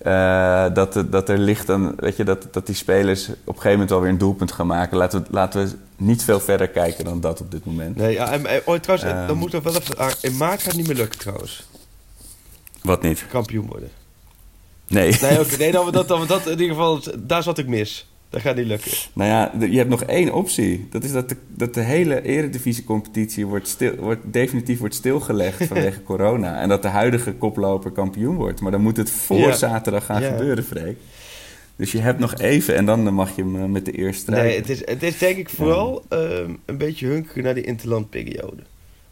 Eh, 0.07 0.67
dat, 0.75 1.05
dat 1.11 1.29
er 1.29 1.39
ligt 1.39 1.67
dan, 1.67 1.95
weet 1.97 2.17
je, 2.17 2.25
dat, 2.25 2.47
dat 2.51 2.67
die 2.67 2.75
spelers 2.75 3.29
op 3.29 3.35
een 3.47 3.53
gegeven 3.55 3.71
moment 3.71 3.91
wel 3.91 4.01
weer 4.01 4.11
een 4.11 4.19
doelpunt 4.19 4.53
gaan 4.53 4.67
maken. 4.67 4.97
Laten 4.97 5.23
we, 5.23 5.27
laten 5.31 5.65
we 5.67 5.73
niet 5.97 6.25
veel 6.25 6.41
verder 6.41 6.69
kijken 6.69 7.05
dan 7.05 7.21
dat 7.21 7.41
op 7.41 7.51
dit 7.51 7.65
moment. 7.65 7.97
nee, 7.97 8.13
ja, 8.13 8.33
en, 8.33 8.47
en- 8.47 8.63
oh, 8.65 8.79
trouwens, 8.79 9.11
Ehm. 9.11 9.27
dan 9.27 9.37
moet 9.37 9.51
dat 9.51 9.63
wel 9.63 9.75
even... 9.75 9.97
ah, 9.99 10.11
In 10.21 10.37
maart 10.37 10.59
gaat 10.59 10.67
het 10.67 10.77
niet 10.77 10.87
meer 10.87 10.97
lukken 10.97 11.19
trouwens, 11.19 11.67
Wat 12.83 13.03
niet? 13.03 13.27
kampioen 13.31 13.67
worden. 13.67 13.91
Nee. 14.89 15.17
Nee, 15.21 15.41
oké, 15.41 15.57
nee, 15.57 15.73
dan, 15.73 15.91
dat, 15.99 16.09
dan, 16.09 16.27
dat 16.27 16.45
in 16.47 16.51
ieder 16.51 16.69
geval, 16.69 17.01
daar 17.19 17.43
zat 17.43 17.59
ik 17.59 17.67
mis. 17.67 18.09
Dat 18.31 18.41
gaat 18.41 18.57
niet 18.57 18.67
lukken. 18.67 18.91
Nou 19.13 19.31
ja, 19.31 19.53
je 19.67 19.77
hebt 19.77 19.89
nog 19.91 20.03
één 20.03 20.33
optie. 20.35 20.87
Dat 20.91 21.05
is 21.05 21.13
dat 21.13 21.29
de, 21.29 21.37
dat 21.49 21.75
de 21.75 21.81
hele 21.81 22.23
eredivisie-competitie 22.23 23.47
wordt 23.47 23.69
stil, 23.69 23.95
wordt, 23.97 24.21
definitief 24.25 24.79
wordt 24.79 24.95
stilgelegd 24.95 25.67
vanwege 25.73 26.03
corona. 26.03 26.61
En 26.61 26.69
dat 26.69 26.83
de 26.83 26.89
huidige 26.89 27.33
koploper 27.33 27.91
kampioen 27.91 28.35
wordt. 28.37 28.61
Maar 28.61 28.71
dan 28.71 28.81
moet 28.81 28.97
het 28.97 29.11
voor 29.11 29.37
Ja. 29.39 29.53
zaterdag 29.53 30.05
gaan 30.05 30.23
Ja. 30.23 30.29
gebeuren, 30.29 30.65
Freek. 30.65 30.97
Dus 31.77 31.93
je 31.93 31.99
hebt 31.99 32.19
nog 32.19 32.35
even 32.39 32.75
en 32.77 32.87
dan 32.87 33.15
mag 33.15 33.37
je 33.37 33.43
hem 33.43 33.57
eh, 33.57 33.65
met 33.65 33.85
de 33.85 33.93
eerste. 33.93 34.31
Nee, 34.31 34.57
het 34.57 34.69
is, 34.69 34.87
het 34.87 35.03
is 35.03 35.19
denk 35.19 35.37
ik 35.37 35.49
vooral 35.51 36.05
ehm, 36.09 36.51
een 36.65 36.79
beetje 36.79 37.07
hunkeren 37.07 37.43
naar 37.45 37.55
die 37.55 37.65
interlandperiode. 37.65 38.63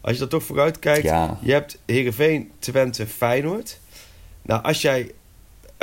Als 0.01 0.13
je 0.13 0.19
dat 0.19 0.29
toch 0.29 0.43
vooruit 0.43 0.79
kijkt, 0.79 1.03
je 1.41 1.51
hebt 1.51 1.77
Heerenveen, 1.85 2.51
Twente, 2.59 3.07
Feyenoord. 3.07 3.79
Nou, 4.41 4.63
als 4.63 4.81
jij 4.81 5.11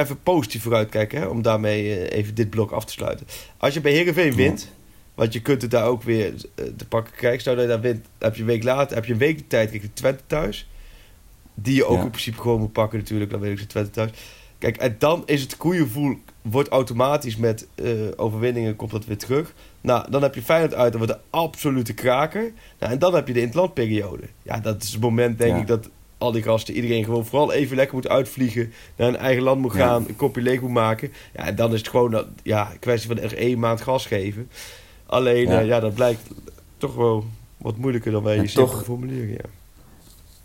even 0.03 0.23
positief 0.23 0.62
vooruit 0.62 0.88
kijkt, 0.88 1.12
hè, 1.12 1.27
om 1.27 1.43
daarmee 1.43 1.99
eh, 2.07 2.19
even 2.19 2.35
dit 2.35 2.51
blok 2.51 2.71
af 2.71 2.85
te 2.85 2.93
sluiten. 2.93 3.27
Als 3.57 3.75
je 3.75 3.81
bij 3.81 3.93
Heerenveen 3.93 4.35
wint, 4.35 4.71
want 5.15 5.33
je 5.33 5.43
kunt 5.43 5.62
het 5.62 5.71
daar 5.71 5.87
ook 5.87 6.03
weer 6.03 6.35
eh, 6.55 6.65
te 6.77 6.87
pakken 6.88 7.15
krijgen. 7.15 7.41
Stel 7.41 7.55
dat 7.55 7.62
je 7.65 7.69
daar 7.69 7.81
wint, 7.81 8.07
heb 8.19 8.35
je 8.35 8.41
een 8.41 8.47
week 8.47 8.62
later, 8.62 8.95
heb 8.97 9.05
je 9.05 9.12
een 9.12 9.19
week 9.19 9.38
de 9.38 9.47
tijd 9.47 9.71
richting 9.71 9.93
Twente 9.95 10.23
thuis. 10.27 10.69
Die 11.55 11.75
je 11.75 11.85
ook 11.85 11.97
Ja. 11.97 12.03
in 12.03 12.11
principe 12.11 12.41
gewoon 12.41 12.61
moet 12.61 12.73
pakken 12.73 12.99
natuurlijk, 12.99 13.31
dan 13.31 13.41
weet 13.41 13.53
ik 13.53 13.59
ze 13.59 13.67
Twente 13.67 13.91
thuis. 13.91 14.11
Kijk, 14.59 14.77
en 14.77 14.97
dan 14.99 15.23
is 15.27 15.43
het 15.43 15.55
goede 15.59 15.79
gevoel, 15.79 16.17
wordt 16.43 16.69
automatisch 16.69 17.37
met 17.37 17.67
eh, 17.75 17.91
overwinningen, 18.17 18.77
komt 18.77 18.91
dat 18.91 19.05
weer 19.05 19.17
terug. 19.19 19.55
Nou, 19.81 20.11
dan 20.11 20.23
heb 20.23 20.35
je 20.35 20.43
Feyenoord 20.43 20.75
uit, 20.75 20.93
dan 20.93 21.01
wordt 21.07 21.17
de 21.19 21.25
absolute 21.31 21.93
kraker. 21.95 22.53
Nou, 22.79 22.93
en 22.93 22.99
dan 22.99 23.15
heb 23.15 23.27
je 23.27 23.33
de 23.33 23.41
interlandperiode. 23.41 24.23
Ja, 24.43 24.59
dat 24.59 24.83
is 24.83 24.93
het 24.93 25.01
moment, 25.01 25.38
denk 25.38 25.55
Ja. 25.55 25.61
ik, 25.61 25.67
dat 25.67 25.88
al 26.23 26.33
die 26.33 26.43
gasten, 26.43 26.75
iedereen 26.75 27.05
gewoon 27.05 27.27
vooral 27.27 27.53
even 27.53 27.77
lekker 27.77 27.95
moet 27.95 28.09
uitvliegen. 28.09 28.73
Naar 28.97 29.09
een 29.09 29.17
eigen 29.17 29.43
land 29.43 29.61
moet 29.61 29.73
Ja. 29.75 29.79
gaan, 29.79 30.05
een 30.09 30.17
kopje 30.17 30.43
leeg 30.43 30.61
moet 30.61 30.71
maken. 30.71 31.13
Ja, 31.35 31.45
en 31.47 31.57
dan 31.57 31.73
is 31.73 31.79
het 31.79 31.89
gewoon 31.89 32.11
dat, 32.11 32.27
ja, 32.43 32.71
een 32.73 32.79
kwestie 32.79 33.09
van 33.09 33.19
er 33.19 33.37
één 33.37 33.59
maand 33.59 33.81
gas 33.81 34.07
geven. 34.07 34.49
Alleen, 35.07 35.49
Ja. 35.49 35.61
ja 35.61 35.81
dat 35.81 35.95
blijkt 35.95 36.21
toch 36.77 36.95
wel 36.95 37.25
wat 37.57 37.77
moeilijker 37.77 38.13
dan 38.13 38.23
wij 38.23 38.37
je 38.37 38.53
toch- 38.53 38.85
formuleren. 38.85 39.29
Ja. 39.31 39.45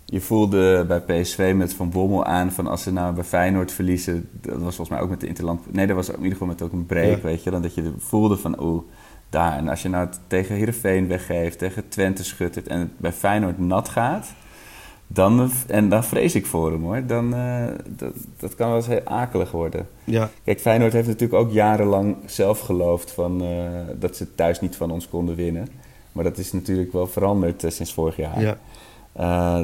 Je 0.06 0.22
voelde 0.22 0.86
bij 0.88 1.00
PSV 1.02 1.54
met 1.56 1.74
Van 1.74 1.90
Bommel 1.90 2.26
aan 2.26 2.52
van 2.52 2.68
als 2.68 2.84
ze 2.84 2.92
nou 2.92 3.13
bij 3.13 3.24
Feyenoord 3.24 3.72
verliezen, 3.72 4.30
dat 4.42 4.52
was 4.54 4.76
volgens 4.76 4.90
mij 4.90 5.00
ook 5.00 5.10
met 5.10 5.20
de 5.20 5.28
Interland. 5.28 5.74
Nee, 5.74 5.88
dat 5.88 5.96
was 5.96 6.08
in 6.10 6.16
ieder 6.16 6.32
geval 6.32 6.48
met 6.48 6.62
ook 6.62 6.72
een 6.72 6.86
break, 6.86 7.16
Ja. 7.16 7.22
weet 7.22 7.44
je. 7.44 7.50
Dan 7.50 7.62
dat 7.62 7.74
je 7.76 7.94
voelde 7.98 8.38
van 8.38 8.62
oeh, 8.63 8.82
daar. 9.30 9.58
En 9.58 9.68
als 9.68 9.82
je 9.82 9.90
nou 9.90 10.08
tegen 10.28 10.56
Heerenveen 10.56 11.08
weggeeft, 11.08 11.58
tegen 11.60 11.88
Twente 11.90 12.24
schuttert 12.24 12.68
en 12.68 12.80
het 12.80 12.98
bij 13.00 13.12
Feyenoord 13.13 13.60
nat 13.60 13.90
gaat, 13.90 14.34
dan, 15.08 15.50
en 15.67 15.89
dan 15.89 16.04
vrees 16.04 16.36
ik 16.36 16.46
voor 16.46 16.72
hem 16.72 16.84
hoor. 16.84 17.06
Dan, 17.06 17.34
eh, 17.34 17.63
dat, 17.88 18.13
dat 18.39 18.56
kan 18.56 18.67
wel 18.67 18.78
eens 18.78 18.88
heel 18.88 19.02
akelig 19.04 19.52
worden. 19.52 19.88
ja, 20.04 20.30
Kijk, 20.43 20.60
Feyenoord 20.60 20.93
heeft 20.93 21.08
natuurlijk 21.08 21.41
ook 21.41 21.52
jarenlang 21.52 22.15
zelf 22.26 22.60
geloofd 22.60 23.12
van, 23.12 23.41
eh, 23.41 23.48
dat 24.00 24.15
ze 24.15 24.36
thuis 24.36 24.60
niet 24.62 24.76
van 24.76 24.91
ons 24.91 25.10
konden 25.10 25.36
winnen. 25.36 25.67
Maar 26.12 26.24
dat 26.24 26.38
is 26.38 26.54
natuurlijk 26.54 26.93
wel 26.93 27.08
veranderd 27.08 27.63
eh, 27.63 27.72
sinds 27.72 27.93
vorig 27.93 28.15
jaar. 28.15 28.41
ja. 28.41 28.58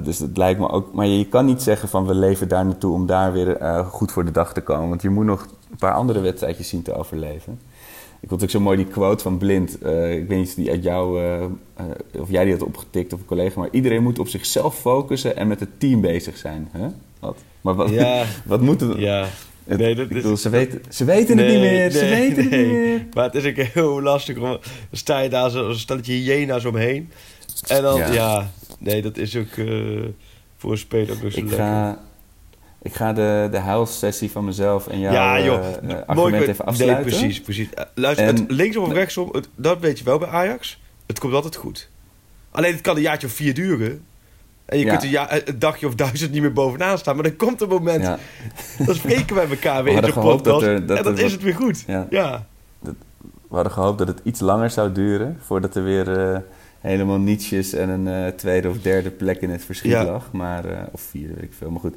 Dus 0.03 0.19
het 0.19 0.37
lijkt 0.37 0.59
me 0.59 0.69
ook. 0.69 0.93
Maar 0.93 1.05
je 1.05 1.27
kan 1.27 1.45
niet 1.45 1.61
zeggen 1.61 1.89
van 1.89 2.05
we 2.05 2.13
leven 2.13 2.47
daar 2.47 2.65
naartoe 2.65 2.93
om 2.93 3.05
daar 3.05 3.31
weer 3.33 3.85
goed 3.85 4.11
voor 4.11 4.25
de 4.25 4.31
dag 4.31 4.53
te 4.53 4.61
komen. 4.61 4.89
Want 4.89 5.01
je 5.01 5.09
moet 5.09 5.25
nog 5.25 5.47
een 5.71 5.77
paar 5.77 5.93
andere 5.93 6.19
wedstrijdjes 6.19 6.69
zien 6.69 6.81
te 6.81 6.93
overleven. 6.93 7.59
Ik 8.23 8.29
vond 8.29 8.43
ook 8.43 8.49
zo 8.49 8.59
mooi 8.59 8.77
die 8.77 8.85
quote 8.85 9.23
van 9.23 9.37
Blind. 9.37 9.77
Eh, 9.81 10.11
ik 10.15 10.27
weet 10.27 10.37
niet 10.37 10.47
of 10.47 10.53
die 10.53 10.69
uit 10.69 10.83
jou, 10.83 11.21
eh, 11.23 11.43
eh, 11.43 11.49
of 12.19 12.29
jij 12.29 12.43
die 12.43 12.53
had 12.53 12.63
opgetikt 12.63 13.13
of 13.13 13.19
een 13.19 13.25
collega. 13.25 13.59
Maar 13.59 13.69
iedereen 13.71 14.03
moet 14.03 14.19
op 14.19 14.27
zichzelf 14.27 14.79
focussen 14.79 15.35
en 15.35 15.47
met 15.47 15.59
het 15.59 15.69
team 15.79 16.01
bezig 16.01 16.37
zijn. 16.37 16.69
Huh? 16.73 16.85
Wat? 17.19 17.37
Maar 17.61 17.75
wat, 17.75 17.89
Ja. 17.89 18.23
wat 18.45 18.61
moeten 18.61 18.93
we? 18.95 18.99
ja. 19.01 19.27
Het- 19.63 19.79
Nee, 19.79 19.95
dat 19.95 20.05
ik 20.05 20.11
is- 20.11 20.21
bedoel, 20.21 20.37
ze 20.37 20.49
weten, 20.49 20.81
ze 20.89 21.05
weten 21.05 21.37
het 21.37 21.47
niet 21.47 21.59
meer. 21.59 21.91
ze 21.91 21.99
nee, 22.03 22.09
weten 22.09 22.49
nee. 22.49 22.59
het 22.59 22.71
niet 22.71 22.79
meer. 22.81 23.05
Maar 23.13 23.23
het 23.23 23.35
is 23.35 23.45
ook 23.45 23.55
heel 23.55 24.01
lastig. 24.01 24.35
om- 24.37 24.43
Dan 24.43 24.59
sta 24.91 25.19
je 25.19 25.29
daar 25.29 25.49
zo- 25.49 25.69
een 25.69 25.75
stelletje 25.79 26.13
hyena's 26.13 26.65
omheen. 26.65 27.09
En 27.67 27.81
dan, 27.81 27.97
Ja. 27.97 28.11
ja, 28.13 28.51
nee, 28.79 29.01
dat 29.01 29.17
is 29.17 29.37
ook 29.37 29.53
voor 30.57 30.71
een 30.71 30.77
speler 30.77 31.11
ook 31.11 31.19
zo 31.21 31.25
Ik 31.27 31.35
lekker. 31.35 31.57
ga, 31.57 31.99
ik 32.83 32.93
ga 32.93 33.13
de, 33.13 33.47
de 33.51 33.57
huilsessie 33.57 34.31
van 34.31 34.45
mezelf 34.45 34.87
en 34.87 34.99
jouw 34.99 35.13
ja, 35.13 35.41
joh. 35.43 35.59
eh, 35.67 35.91
eh, 35.91 35.97
argument 36.05 36.47
even 36.47 36.65
afsluiten. 36.65 37.05
Nee, 37.11 37.17
precies, 37.19 37.41
precies. 37.41 37.69
Eh, 37.73 37.83
Luister, 37.93 38.27
En- 38.27 38.35
het, 38.35 38.51
linksom 38.51 38.83
of 38.83 38.91
rechtsom, 38.91 39.29
het- 39.31 39.49
dat 39.55 39.79
weet 39.79 39.97
je 39.99 40.03
wel 40.05 40.17
bij 40.17 40.27
Ajax. 40.29 40.81
Het 41.05 41.19
komt 41.19 41.33
altijd 41.33 41.55
goed. 41.55 41.89
Alleen 42.51 42.71
het 42.71 42.81
kan 42.81 42.95
een 42.95 43.01
jaartje 43.01 43.27
of 43.27 43.33
vier 43.33 43.53
duren. 43.53 44.03
En 44.65 44.77
je 44.79 44.85
Ja. 44.85 44.89
kunt 44.91 45.03
er 45.03 45.09
ja, 45.09 45.33
een 45.47 45.59
dagje 45.59 45.87
of 45.87 45.95
duizend 45.95 46.31
niet 46.31 46.41
meer 46.41 46.53
bovenaan 46.53 46.97
staan. 46.97 47.15
Maar 47.15 47.25
er 47.25 47.33
komt 47.35 47.61
een 47.61 47.69
moment, 47.69 48.03
Ja. 48.03 48.17
dan 48.85 48.95
spreken 48.95 49.35
wij 49.35 49.49
elkaar 49.49 49.83
weer 49.83 49.93
in 49.93 50.01
de 50.01 50.11
dat 50.13 50.23
podcast. 50.23 50.61
er- 50.65 50.85
dat 50.85 50.97
en 50.97 51.03
dan 51.03 51.13
is 51.15 51.21
wat- 51.21 51.31
het 51.31 51.41
weer 51.41 51.55
goed. 51.55 51.83
Ja. 51.87 52.07
Ja. 52.09 52.45
We 52.79 53.59
hadden 53.59 53.71
gehoopt 53.73 53.97
dat 53.97 54.07
het 54.07 54.19
iets 54.23 54.39
langer 54.39 54.69
zou 54.69 54.91
duren 54.91 55.37
voordat 55.41 55.75
er 55.75 55.83
weer 55.83 56.43
helemaal 56.79 57.17
nietsjes 57.19 57.73
en 57.73 57.89
een 57.89 58.35
tweede 58.35 58.69
of 58.69 58.77
derde 58.81 59.09
plek 59.09 59.41
in 59.41 59.49
het 59.49 59.63
verschiet 59.63 59.91
lag. 59.93 60.29
Maar, 60.31 60.65
eh, 60.65 60.77
of 60.91 61.01
vierde, 61.01 61.33
weet 61.33 61.43
ik 61.43 61.53
veel. 61.57 61.69
Maar 61.69 61.79
goed, 61.79 61.95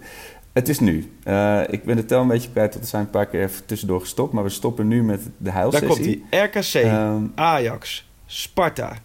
het 0.57 0.69
is 0.69 0.79
nu. 0.81 1.13
Eh, 1.25 1.61
ik 1.69 1.85
ben 1.85 1.97
de 1.97 2.05
tel 2.05 2.21
een 2.21 2.29
beetje 2.29 2.51
kwijt, 2.51 2.71
want 2.73 2.85
we 2.85 2.91
zijn 2.91 3.03
een 3.05 3.11
paar 3.11 3.27
keer 3.27 3.43
even 3.43 3.67
tussendoor 3.67 4.01
gestopt. 4.01 4.33
Maar 4.33 4.43
we 4.45 4.49
stoppen 4.51 4.89
nu 4.89 5.03
met 5.03 5.23
de 5.25 5.31
Daar 5.39 5.53
huilsessie. 5.55 5.89
komt 5.89 6.25
hij. 6.31 6.45
RKC, 6.47 6.75
Ehm, 6.75 7.25
Ajax, 7.35 8.09
Sparta, 8.27 8.97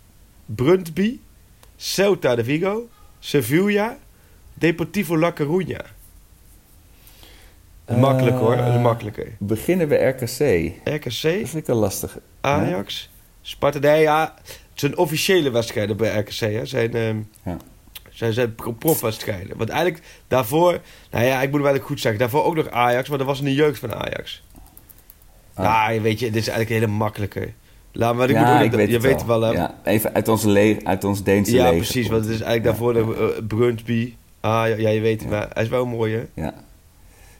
Brøndby, 0.45 1.19
Celta 1.75 2.35
de 2.35 2.43
Vigo, 2.43 2.87
Sevilla, 3.19 3.97
Deportivo 4.53 5.17
La 5.17 5.33
Coruña. 5.41 5.85
Makkelijk 7.99 8.37
hoor, 8.37 8.55
dat 8.55 8.67
is 8.67 8.73
eh, 8.73 8.81
makkelijker. 8.81 9.27
Beginnen 9.39 9.87
we 9.87 9.95
RKC. 9.95 10.71
RKC, 10.83 11.03
Dat 11.03 11.49
vind 11.49 11.55
ik 11.55 11.67
een 11.67 11.75
lastige. 11.75 12.21
Ajax, 12.41 13.09
Sparta. 13.41 13.79
Nee, 13.79 14.01
ja, 14.01 14.33
het 14.45 14.59
zijn 14.73 14.97
officiële 14.97 15.49
wedstrijden 15.49 15.97
bij 15.97 16.19
RKC. 16.19 16.39
Hè. 16.39 16.65
Zijn, 16.65 16.93
ehm, 16.93 17.17
Ja. 17.45 17.57
Zijn, 18.11 18.33
zijn 18.33 18.55
pro- 18.55 18.71
profwedstrijden. 18.71 19.57
Want 19.57 19.69
eigenlijk 19.69 20.03
daarvoor, 20.27 20.79
nou 21.11 21.25
ja, 21.25 21.33
ik 21.41 21.49
moet 21.51 21.59
wel 21.61 21.69
eigenlijk 21.69 21.85
goed 21.85 21.99
zeggen, 21.99 22.19
daarvoor 22.19 22.43
ook 22.43 22.55
nog 22.55 22.69
Ajax, 22.69 23.09
maar 23.09 23.17
dat 23.17 23.27
was 23.27 23.39
in 23.39 23.45
de 23.45 23.53
jeugd 23.53 23.79
van 23.79 23.93
Ajax. 23.93 24.43
Ah. 25.53 25.65
Nou, 25.87 26.01
weet 26.01 26.19
je, 26.19 26.25
dit 26.25 26.35
is 26.41 26.47
eigenlijk 26.47 26.69
een 26.69 26.75
hele 26.87 26.97
makkelijke. 26.99 27.51
Laat 27.91 28.15
maar, 28.15 28.29
ik 28.29 28.35
Ja, 28.35 28.51
moet 28.51 28.57
ook, 28.59 28.65
ik 28.65 28.71
weet 28.71 28.87
je 28.87 28.93
het 28.93 29.03
weet 29.03 29.15
het 29.15 29.25
wel, 29.25 29.41
hè? 29.41 29.51
Ja, 29.51 29.75
even 29.83 30.13
uit 30.13 30.27
ons, 30.27 30.45
uit 30.83 31.03
ons 31.03 31.23
Deense 31.23 31.51
Ja, 31.55 31.61
leger 31.63 31.77
precies, 31.77 32.07
want 32.07 32.21
het 32.25 32.33
is 32.33 32.41
eigenlijk 32.41 32.63
daarvoor 32.63 32.93
de 32.93 33.33
uh, 33.39 33.47
Brøndby. 33.47 34.13
Ah, 34.39 34.51
ja, 34.67 34.75
ja, 34.75 34.89
je 34.89 34.99
weet 34.99 35.21
het, 35.21 35.29
Ja. 35.31 35.37
maar 35.37 35.47
hij 35.53 35.63
is 35.63 35.69
wel 35.69 35.85
mooi, 35.85 36.15
hè? 36.15 36.41
Ja. 36.41 36.53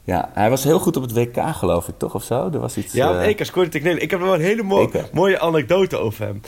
ja, 0.04 0.30
hij 0.34 0.50
was 0.50 0.64
heel 0.64 0.78
goed 0.78 0.96
op 0.96 1.02
het 1.02 1.12
WK, 1.12 1.36
geloof 1.54 1.88
ik, 1.88 1.94
toch? 1.98 2.14
Of 2.14 2.24
zo? 2.24 2.50
Er 2.52 2.58
was 2.60 2.76
iets... 2.76 2.92
Ja, 2.92 3.20
eh, 3.20 3.26
EK 3.28 3.44
scoorde. 3.44 3.78
Ik 3.78 4.10
heb 4.10 4.20
er 4.20 4.26
wel 4.26 4.34
een 4.34 4.40
hele 4.40 4.62
mo- 4.62 4.82
EK. 4.82 5.12
mooie 5.12 5.40
anekdote 5.40 5.96
over 5.96 6.24
hem. 6.26 6.40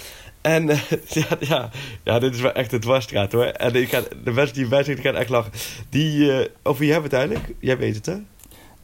En 0.45 0.69
eh, 0.71 0.79
ja, 1.09 1.27
ja, 1.41 1.71
ja, 2.05 2.19
dit 2.19 2.35
is 2.35 2.41
wel 2.41 2.53
echt 2.53 2.73
een 2.73 2.81
dwarsstraat, 2.81 3.33
hoor. 3.33 3.45
En 3.45 3.75
ik 3.75 3.89
ga, 3.89 4.03
de 4.25 4.31
mensen 4.31 4.55
die 4.55 4.69
bij 4.69 4.83
zitten 4.83 5.05
gaan 5.05 5.17
echt 5.17 5.29
lachen. 5.29 5.53
Die, 5.89 6.33
eh, 6.33 6.49
over 6.63 6.81
wie 6.81 6.93
hebben 6.93 7.11
we 7.11 7.17
het 7.17 7.27
eigenlijk? 7.29 7.59
Jij 7.61 7.79
weet 7.79 7.95
het, 7.95 8.07
hè? 8.07 8.15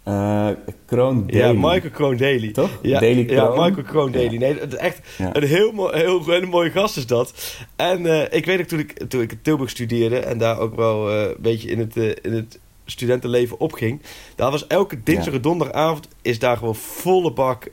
eh, 0.03 0.49
Kroon 0.87 1.25
Ja, 1.27 1.39
Daly. 1.47 1.57
Michael 1.59 1.91
Kroon 1.93 2.17
Daly. 2.17 2.53
Toch? 2.53 2.71
Ja, 2.83 3.01
Daly 3.01 3.31
ja 3.31 3.45
Kroon. 3.47 3.65
Michael 3.67 3.87
Kroon 3.87 4.13
Daly. 4.13 4.33
Ja. 4.33 4.39
Nee, 4.39 4.59
echt 4.59 5.01
Ja. 5.19 5.37
een 5.37 5.43
heel, 5.43 5.73
mooi, 5.73 5.97
heel, 5.97 6.25
hele 6.25 6.47
mooie 6.47 6.71
gast 6.71 6.97
is 6.97 7.07
dat. 7.07 7.57
En 7.77 8.33
ik 8.33 8.45
weet 8.45 8.61
ook 8.61 8.67
toen 8.67 8.79
ik, 8.79 9.09
toen 9.09 9.21
ik 9.21 9.33
in 9.33 9.43
Tilburg 9.43 9.71
studeerde 9.71 10.19
en 10.19 10.39
daar 10.39 10.59
ook 10.59 10.77
wel 10.77 11.11
een 11.13 11.35
beetje 11.39 11.69
in 11.71 11.79
het, 11.79 11.97
in 11.97 12.33
het 12.33 12.59
studentenleven 12.85 13.61
opging. 13.61 14.03
Daar 14.37 14.51
was 14.51 14.67
elke 14.67 15.03
dinsdag 15.03 15.35
en 15.35 15.41
donderdagavond 15.41 16.09
is 16.23 16.39
daar 16.39 16.57
gewoon 16.57 16.77
volle 16.77 17.33
bak 17.33 17.69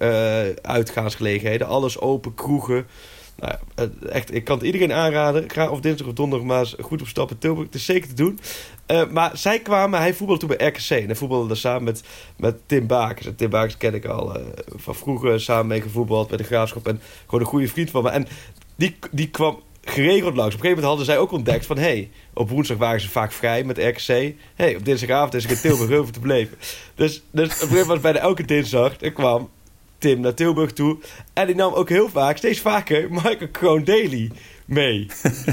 uitgaansgelegenheden. 0.62 1.68
Alles 1.68 2.00
open, 2.00 2.34
kroegen. 2.36 2.86
Nou, 3.38 3.56
echt, 4.10 4.34
ik 4.34 4.44
kan 4.44 4.58
het 4.58 4.66
iedereen 4.66 4.94
aanraden. 4.94 5.50
Ga 5.50 5.70
of 5.70 5.80
dinsdag 5.80 6.08
of 6.08 6.14
donderdag 6.14 6.48
maar 6.48 6.60
eens 6.60 6.76
goed 6.80 7.02
op 7.02 7.08
stap 7.08 7.32
in 7.32 7.38
Tilburg. 7.38 7.66
Het 7.66 7.76
is 7.76 7.86
zeker 7.86 8.08
te 8.08 8.14
doen. 8.14 8.40
Eh, 8.86 9.10
maar 9.10 9.38
zij 9.38 9.60
kwamen, 9.60 10.00
hij 10.00 10.14
voetbalde 10.14 10.48
toen 10.48 10.58
bij 10.58 10.68
RKC. 10.68 10.90
En 10.90 11.06
hij 11.06 11.16
voetbalde 11.16 11.48
daar 11.48 11.58
samen 11.58 11.84
met, 11.84 12.04
met 12.38 12.58
Tim 12.66 12.88
Bakers. 12.88 13.26
En 13.26 13.36
Tim 13.36 13.50
Bakers 13.50 13.78
ken 13.78 13.94
ik 13.94 14.06
al 14.06 14.36
eh, 14.36 14.44
van 14.76 14.96
vroeger 14.96 15.42
samen 15.42 15.68
mee 15.68 15.82
gevoetbald 15.82 16.28
bij 16.28 16.38
de 16.38 16.44
Graafschap. 16.44 16.88
En 16.88 17.02
gewoon 17.26 17.40
een 17.40 17.50
goede 17.50 17.68
vriend 17.68 17.90
van 17.90 18.04
me. 18.04 18.10
En 18.10 18.28
die, 18.76 18.96
die 19.12 19.30
kwam 19.30 19.62
geregeld 19.82 20.36
langs. 20.36 20.56
Op 20.56 20.62
een 20.62 20.68
gegeven 20.68 20.70
moment 20.70 20.86
hadden 20.86 21.06
zij 21.06 21.18
ook 21.18 21.32
ontdekt 21.32 21.66
van... 21.66 21.78
hey, 21.78 22.10
op 22.34 22.50
woensdag 22.50 22.78
waren 22.78 23.02
ze 23.02 23.10
vaak 23.10 23.32
vrij 23.32 23.64
met 23.64 23.78
RKC. 23.78 24.34
hey, 24.56 24.76
op 24.76 24.86
dinsdagavond 24.86 25.34
is 25.34 25.44
ik 25.44 25.50
in 25.50 25.58
Tilburg 25.62 25.92
over 26.00 26.14
te 26.14 26.20
beleven. 26.20 26.58
Dus, 26.96 27.24
dus 27.32 27.46
op 27.46 27.52
een 27.52 27.58
gegeven 27.58 27.80
moment 27.80 28.02
bijna 28.02 28.20
elke 28.20 28.46
dinsdag... 28.46 29.02
er 29.02 29.12
kwam 29.12 29.50
Tim 29.98 30.20
naar 30.20 30.34
Tilburg 30.34 30.74
toe. 30.74 30.98
En 31.34 31.46
die 31.46 31.56
nam 31.56 31.74
ook 31.74 31.90
heel 31.90 32.10
vaak, 32.10 32.38
steeds 32.38 32.60
vaker, 32.60 33.08
Michael 33.12 33.48
Kroon 33.52 33.84
Daly 33.84 34.32
mee. 34.66 35.08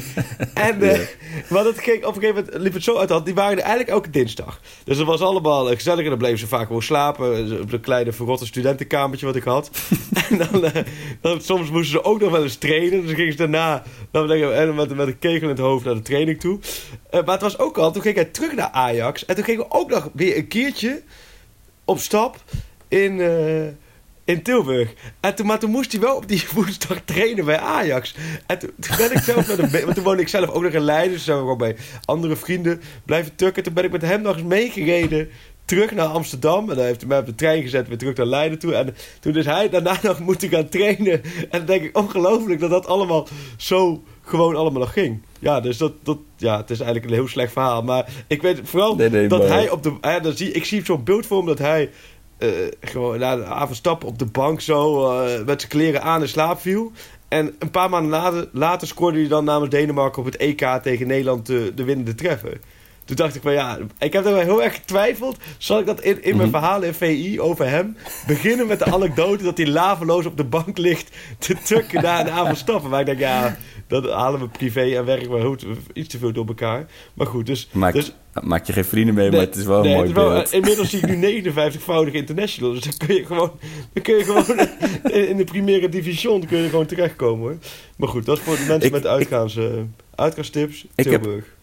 en 0.55 0.83
eh 0.83 1.01
maar 1.49 1.65
dat 1.65 1.79
ging, 1.79 2.05
op 2.05 2.15
een 2.17 2.21
gegeven 2.23 2.45
moment 2.45 2.63
liep 2.63 2.73
het 2.73 2.83
zo 2.85 2.97
uit 2.97 3.09
hand. 3.09 3.25
Die 3.25 3.35
waren 3.35 3.53
er 3.57 3.63
eigenlijk 3.63 3.91
elke 3.91 4.11
dinsdag. 4.11 4.61
Dus 4.85 4.99
het 4.99 5.07
was 5.07 5.21
allemaal 5.21 5.69
eh, 5.71 5.75
gezellig. 5.77 6.03
En 6.05 6.09
dan 6.09 6.19
bleven 6.19 6.39
ze 6.39 6.47
vaak 6.47 6.67
gewoon 6.67 6.83
slapen. 6.83 7.53
eh, 7.53 7.61
Op 7.61 7.73
een 7.73 7.81
kleine 7.81 8.13
verrotte 8.13 8.47
studentenkamertje 8.47 9.27
wat 9.27 9.37
ik 9.37 9.43
had. 9.43 9.71
en 10.31 10.39
dan, 10.39 10.71
dan, 11.21 11.41
soms 11.41 11.71
moesten 11.71 11.91
ze 11.91 12.05
ook 12.05 12.21
nog 12.21 12.31
wel 12.31 12.43
eens 12.43 12.57
trainen. 12.57 12.91
Dus 12.91 13.07
dan 13.07 13.15
gingen 13.15 13.33
ze 13.33 13.39
daarna 13.39 13.83
dan 14.11 14.31
en 14.31 14.75
met, 14.75 14.95
met 14.95 15.07
een 15.07 15.19
kegel 15.19 15.43
in 15.43 15.49
het 15.49 15.59
hoofd 15.59 15.85
naar 15.85 15.95
de 15.95 16.03
training 16.03 16.41
toe. 16.41 16.59
Maar 17.11 17.25
het 17.25 17.41
was 17.41 17.59
ook 17.59 17.79
al, 17.79 17.93
toen 17.93 18.03
ging 18.03 18.15
hij 18.15 18.25
terug 18.25 18.55
naar 18.55 18.71
Ajax. 18.71 19.25
En 19.25 19.35
toen 19.35 19.45
gingen 19.45 19.61
we 19.61 19.71
ook 19.75 19.91
nog 19.91 20.09
weer 20.13 20.37
een 20.37 20.49
keertje 20.49 21.03
op 21.85 21.99
stap 21.99 22.37
in, 22.89 23.21
in 24.25 24.43
Tilburg. 24.43 24.95
En 25.21 25.35
toen, 25.35 25.47
maar 25.47 25.59
toen 25.59 25.71
moest 25.71 25.93
hij 25.93 26.01
wel 26.01 26.17
op 26.17 26.29
die 26.29 26.45
woensdag 26.55 26.99
trainen 27.05 27.45
bij 27.45 27.59
Ajax. 27.59 28.15
En 28.47 28.59
toen, 28.59 28.71
toen 28.81 28.97
ben 28.97 29.13
ik 29.13 29.19
zelf 29.19 29.49
met 29.49 29.57
hem 29.57 29.85
want 29.85 29.95
toen 29.95 30.05
woonde 30.05 30.23
ik 30.23 30.29
zelf 30.29 30.49
ook 30.51 30.63
nog 30.63 30.73
in 30.73 30.81
Leiden. 30.81 31.13
Dus 31.13 31.25
zijn 31.25 31.37
we 31.37 31.43
gewoon 31.43 31.59
bij 31.59 31.77
andere 32.05 32.37
vrienden 32.37 32.81
blijven 33.05 33.35
tukken. 33.37 33.63
Toen 33.63 33.73
ben 33.75 33.85
ik 33.85 33.91
met 33.91 34.03
hem 34.03 34.23
nog 34.23 34.35
eens 34.37 34.45
meegereden 34.47 35.29
terug 35.65 35.91
naar 35.93 36.07
Amsterdam. 36.07 36.71
En 36.71 36.77
dan 36.77 36.85
heeft 36.85 37.01
hij 37.01 37.09
mij 37.09 37.19
op 37.19 37.27
de 37.27 37.35
trein 37.35 37.63
gezet 37.63 37.89
weer 37.89 37.99
terug 37.99 38.17
naar 38.17 38.27
Leiden 38.27 38.59
toe. 38.59 38.75
En 38.75 38.95
toen 39.21 39.37
is 39.37 39.45
hij 39.45 39.69
daarna 39.69 39.99
nog 40.03 40.21
moeten 40.21 40.49
gaan 40.49 40.69
trainen. 40.69 41.23
En 41.23 41.49
dan 41.51 41.67
denk 41.67 41.83
ik 41.83 41.99
ongelooflijk 41.99 42.61
dat 42.61 42.71
dat 42.71 42.87
allemaal 42.87 43.29
zo 43.57 44.03
gewoon 44.23 44.57
allemaal 44.57 44.81
nog 44.81 44.93
ging. 44.93 45.23
Ja, 45.39 45.61
dus 45.61 45.77
dat, 45.77 45.93
dat, 46.03 46.19
ja, 46.37 46.57
het 46.57 46.71
is 46.71 46.81
eigenlijk 46.81 47.11
een 47.11 47.17
heel 47.17 47.29
slecht 47.29 47.53
verhaal. 47.53 47.83
Maar 47.83 48.09
ik 48.27 48.43
weet 48.43 48.61
vooral 48.63 48.95
Nee, 48.97 49.11
nee, 49.11 49.29
dat 49.29 49.39
maar- 49.39 49.49
hij 49.49 49.71
op 49.71 49.83
de... 49.83 49.93
Ja, 50.01 50.21
dan 50.21 50.37
zie, 50.37 50.53
ik 50.53 50.65
zie 50.65 50.85
zo'n 50.85 51.05
beeld 51.05 51.27
voor 51.27 51.37
hem 51.37 51.47
dat 51.47 51.59
hij 51.59 51.91
gewoon 52.81 53.19
na 53.19 53.37
de 53.37 53.45
avond 53.45 53.77
stappen 53.77 54.09
op 54.09 54.19
de 54.19 54.27
bank 54.27 54.61
zo 54.61 55.11
eh, 55.11 55.45
met 55.45 55.61
zijn 55.61 55.73
kleren 55.73 56.03
aan 56.03 56.21
in 56.21 56.29
slaap 56.29 56.61
viel. 56.61 56.93
En 57.29 57.55
een 57.59 57.71
paar 57.71 57.91
maanden 57.91 58.11
later, 58.11 58.49
later 58.53 58.87
scoorde 58.87 59.19
hij 59.19 59.29
dan 59.29 59.45
namens 59.45 59.71
Denemarken 59.71 60.19
op 60.19 60.25
het 60.25 60.37
EK 60.37 60.81
tegen 60.83 61.07
Nederland 61.07 61.47
de, 61.47 61.73
de 61.75 61.85
winnende 61.85 62.15
treffer. 62.15 62.59
Toen 63.05 63.17
dacht 63.17 63.35
ik 63.35 63.43
van 63.43 63.53
ja, 63.53 63.79
ik 63.99 64.13
heb 64.13 64.25
er 64.25 64.33
wel 64.33 64.41
heel 64.41 64.63
erg 64.63 64.75
getwijfeld. 64.75 65.37
Zal 65.59 65.79
ik 65.79 65.87
dat 65.87 66.01
in, 66.01 66.23
in 66.23 66.37
mijn 66.37 66.51
verhalen 66.51 66.89
in 66.89 66.95
VI 66.95 67.41
over 67.41 67.69
hem 67.69 67.97
beginnen 68.27 68.67
met 68.67 68.79
de 68.79 68.85
anekdote 68.85 69.45
dat 69.45 69.57
hij 69.57 69.67
laveloos 69.67 70.27
op 70.27 70.37
de 70.37 70.45
bank 70.45 70.79
ligt 70.79 71.17
te 71.39 71.55
tukken 71.65 72.03
na 72.03 72.21
een 72.21 72.31
avond 72.31 72.57
stappen. 72.59 72.91
Maar 72.91 73.01
ik 73.01 73.07
denk 73.07 73.19
ja, 73.19 73.57
dat 73.87 74.11
halen 74.11 74.41
we 74.41 74.49
privé 74.49 74.81
en 74.97 75.05
werk 75.05 75.29
wel 75.29 75.41
goed, 75.47 75.65
iets 75.93 76.09
te 76.09 76.19
veel 76.19 76.33
door 76.33 76.47
elkaar. 76.47 76.87
Maar 77.15 77.27
goed, 77.27 77.47
dus... 77.47 77.69
Maak, 77.73 77.93
dus 77.93 78.13
maak 78.43 78.67
je 78.67 78.73
geen 78.73 78.85
vrienden 78.85 79.15
mee, 79.15 79.31
maar 79.31 79.41
het 79.41 79.57
is 79.57 79.65
wel 79.65 79.85
een 79.85 79.93
mooi 79.93 80.13
wel- 80.13 80.29
beeld. 80.33 80.53
inmiddels 80.53 80.91
zie 80.91 81.01
ik 81.07 81.17
nu 81.17 81.43
59-voudig 81.53 82.13
international. 82.15 82.73
Dus 82.73 82.83
dan 82.83 83.07
kun 83.07 83.15
je 83.15 83.27
gewoon, 83.27 83.53
dan 83.93 84.03
kun 84.03 84.17
je 84.17 84.25
gewoon 84.25 84.69
in, 85.13 85.29
in 85.29 85.37
de 85.37 85.45
primaire 85.45 85.89
division 85.89 86.47
kun 86.47 86.59
je 86.59 86.69
gewoon 86.69 86.87
terechtkomen 86.87 87.39
hoor. 87.49 87.57
Maar 87.97 88.09
goed, 88.09 88.25
dat 88.25 88.37
is 88.39 88.43
voor 88.45 88.57
de 88.57 88.65
mensen 88.69 88.87
Ik- 88.87 88.93
met 88.93 89.07
uitgaans, 89.07 89.57
eh, 89.57 89.65
uitgaanstips. 90.15 90.87
Ik 90.95 91.05
heb- 91.05 91.23
Tilburg. 91.23 91.54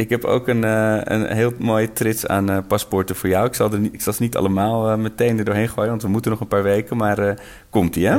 Ik 0.00 0.10
heb 0.10 0.24
ook 0.24 0.48
een, 0.48 0.64
eh, 0.64 1.00
een 1.02 1.26
heel 1.26 1.52
mooie 1.58 1.92
trits 1.92 2.26
aan 2.26 2.50
eh, 2.50 2.58
paspoorten 2.66 3.16
voor 3.16 3.28
jou. 3.28 3.46
Ik 3.46 3.54
zal, 3.54 3.72
er 3.72 3.78
niet, 3.78 3.92
ik 3.92 4.00
zal 4.00 4.12
ze 4.12 4.22
niet 4.22 4.36
allemaal 4.36 4.90
eh, 4.90 4.96
meteen 4.96 5.38
er 5.38 5.44
doorheen 5.44 5.68
gooien, 5.68 5.90
want 5.90 6.02
we 6.02 6.08
moeten 6.08 6.30
nog 6.30 6.40
een 6.40 6.48
paar 6.48 6.62
weken. 6.62 6.96
Maar 6.96 7.18
eh, 7.18 7.36
komt-ie, 7.70 8.06
hè? 8.06 8.18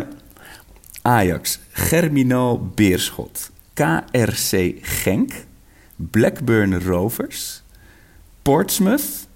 Ajax, 1.01 1.59
Germinal 1.71 2.71
Beerschot, 2.75 3.51
KRC 3.73 4.73
Genk, 4.81 5.31
Blackburn 5.95 6.83
Rovers, 6.83 7.63
Portsmouth 8.41 9.27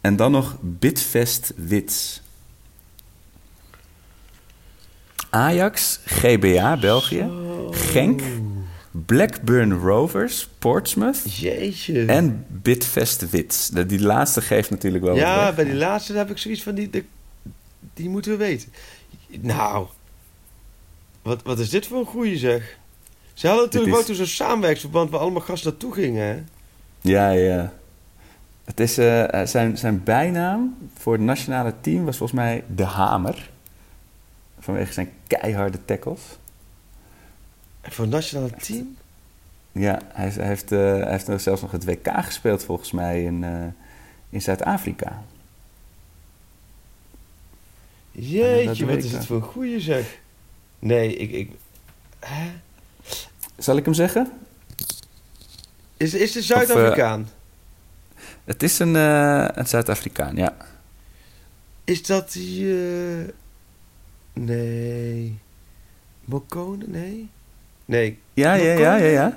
en 0.00 0.16
dan 0.16 0.32
nog 0.32 0.56
Bidvest 0.60 1.52
Wits. 1.56 2.22
Ajax, 5.30 6.00
GBA 6.04 6.76
België, 6.76 7.30
Genk, 7.70 8.22
Blackburn 9.06 9.72
Rovers, 9.78 10.48
Portsmouth 10.58 11.36
Jeetje. 11.38 12.04
en 12.06 12.44
Bidvest 12.48 13.30
Wits. 13.30 13.68
De- 13.68 13.86
Die 13.86 14.00
laatste 14.02 14.40
geeft 14.40 14.70
natuurlijk 14.70 15.04
wel 15.04 15.14
ja, 15.16 15.52
bij 15.52 15.64
die 15.64 15.74
laatste 15.74 16.12
heb 16.12 16.30
ik 16.30 16.38
zoiets 16.38 16.62
van, 16.62 16.74
die, 16.74 16.90
die, 16.90 17.06
die 17.94 18.08
moeten 18.08 18.30
we 18.30 18.36
weten. 18.38 18.72
Nou, 19.40 19.86
wat, 21.22 21.42
wat 21.42 21.58
is 21.58 21.70
dit 21.70 21.86
voor 21.86 21.98
een 21.98 22.06
goeie 22.06 22.36
zeg. 22.38 22.76
Ze 23.34 23.46
hadden 23.46 23.64
natuurlijk 23.64 23.92
is- 23.92 23.98
wel 23.98 24.06
toen 24.06 24.26
zo'n 24.26 24.34
samenwerksverband 24.46 25.10
waar 25.10 25.20
allemaal 25.20 25.40
gasten 25.40 25.70
naartoe 25.70 25.92
gingen, 25.94 26.26
hè? 26.26 26.42
Ja, 27.00 27.30
ja. 27.30 27.72
Het 28.64 28.80
is, 28.80 28.98
eh, 28.98 29.44
zijn, 29.46 29.78
zijn 29.78 30.02
bijnaam 30.04 30.76
voor 30.98 31.12
het 31.12 31.22
nationale 31.22 31.74
team 31.80 32.04
was 32.04 32.16
volgens 32.16 32.38
mij 32.40 32.64
De 32.74 32.84
Hamer. 32.84 33.50
Vanwege 34.58 34.92
zijn 34.92 35.10
keiharde 35.26 35.78
tackles. 35.84 36.20
En 37.82 37.92
voor 37.92 38.04
het 38.04 38.12
nationale 38.14 38.50
team? 38.50 38.96
Ja, 39.72 40.00
hij, 40.12 40.28
heeft, 40.30 40.72
eh, 40.72 40.78
hij 40.78 41.10
heeft 41.10 41.26
nog 41.26 41.40
zelfs 41.40 41.62
nog 41.62 41.70
het 41.70 41.84
WK 41.84 42.08
gespeeld 42.14 42.64
volgens 42.64 42.92
mij 42.92 43.22
in, 43.24 43.44
eh, 43.44 43.64
in 44.30 44.42
Zuid-Afrika. 44.42 45.22
Jeetje, 48.10 48.86
wat 48.86 48.96
is 48.96 49.12
het 49.12 49.26
voor 49.26 49.36
een 49.36 49.42
goeie 49.42 49.80
zeg. 49.80 50.18
Nee, 50.78 51.16
ik... 51.16 51.30
ik 51.30 51.50
hè? 52.20 52.50
Zal 53.58 53.76
ik 53.76 53.84
hem 53.84 53.94
zeggen? 53.94 54.32
Is, 55.96 56.14
is 56.14 56.32
de 56.32 56.42
Zuid-Afrikaan? 56.42 57.28
Het 58.44 58.62
is 58.62 58.78
een, 58.78 58.96
eh, 58.96 59.48
een 59.52 59.66
Zuid-Afrikaan, 59.66 60.36
ja. 60.36 60.56
Is 61.84 62.06
dat 62.06 62.32
die... 62.32 62.74
eh, 62.74 63.28
Nee. 64.32 65.38
Mokone? 66.24 66.84
Nee? 66.86 67.28
Nee. 67.92 68.18
Ja, 68.34 68.54
ja, 68.54 68.72
ja, 68.72 68.96
ja, 68.96 69.06
ja. 69.06 69.36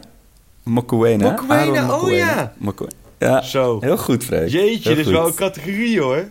Aaron 1.47 1.91
oh 1.91 2.11
ja. 2.11 2.53
Moko- 2.57 2.87
ja, 3.19 3.41
Zo. 3.41 3.77
heel 3.81 3.97
goed, 3.97 4.23
Freek. 4.23 4.49
Jeetje, 4.49 4.87
Heel 4.89 4.97
dit 4.97 5.05
is 5.05 5.11
wel 5.11 5.27
een 5.27 5.35
categorie 5.35 6.01
hoor. 6.01 6.25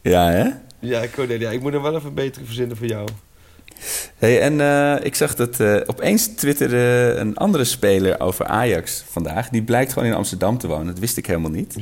Ja, 0.00 0.30
hè? 0.30 0.48
Ja, 0.78 1.00
ik, 1.00 1.28
nee, 1.28 1.38
ja, 1.38 1.50
ik 1.50 1.60
moet 1.60 1.74
er 1.74 1.82
wel 1.82 1.96
even 1.96 2.08
een 2.08 2.14
betere 2.14 2.44
verzinnen 2.44 2.76
voor 2.76 2.86
jou. 2.86 3.08
Hey, 4.16 4.40
en 4.40 4.60
eh, 4.60 5.04
ik 5.04 5.14
zag 5.14 5.34
dat 5.34 5.60
eh, 5.60 5.76
opeens 5.86 6.26
twitterde 6.26 7.14
een 7.18 7.36
andere 7.36 7.64
speler 7.64 8.20
over 8.20 8.46
Ajax 8.46 9.04
vandaag. 9.08 9.48
Die 9.48 9.62
blijkt 9.62 9.92
gewoon 9.92 10.08
in 10.08 10.14
Amsterdam 10.14 10.58
te 10.58 10.66
wonen. 10.66 10.86
Dat 10.86 10.98
wist 10.98 11.16
ik 11.16 11.26
helemaal 11.26 11.50
niet. 11.50 11.74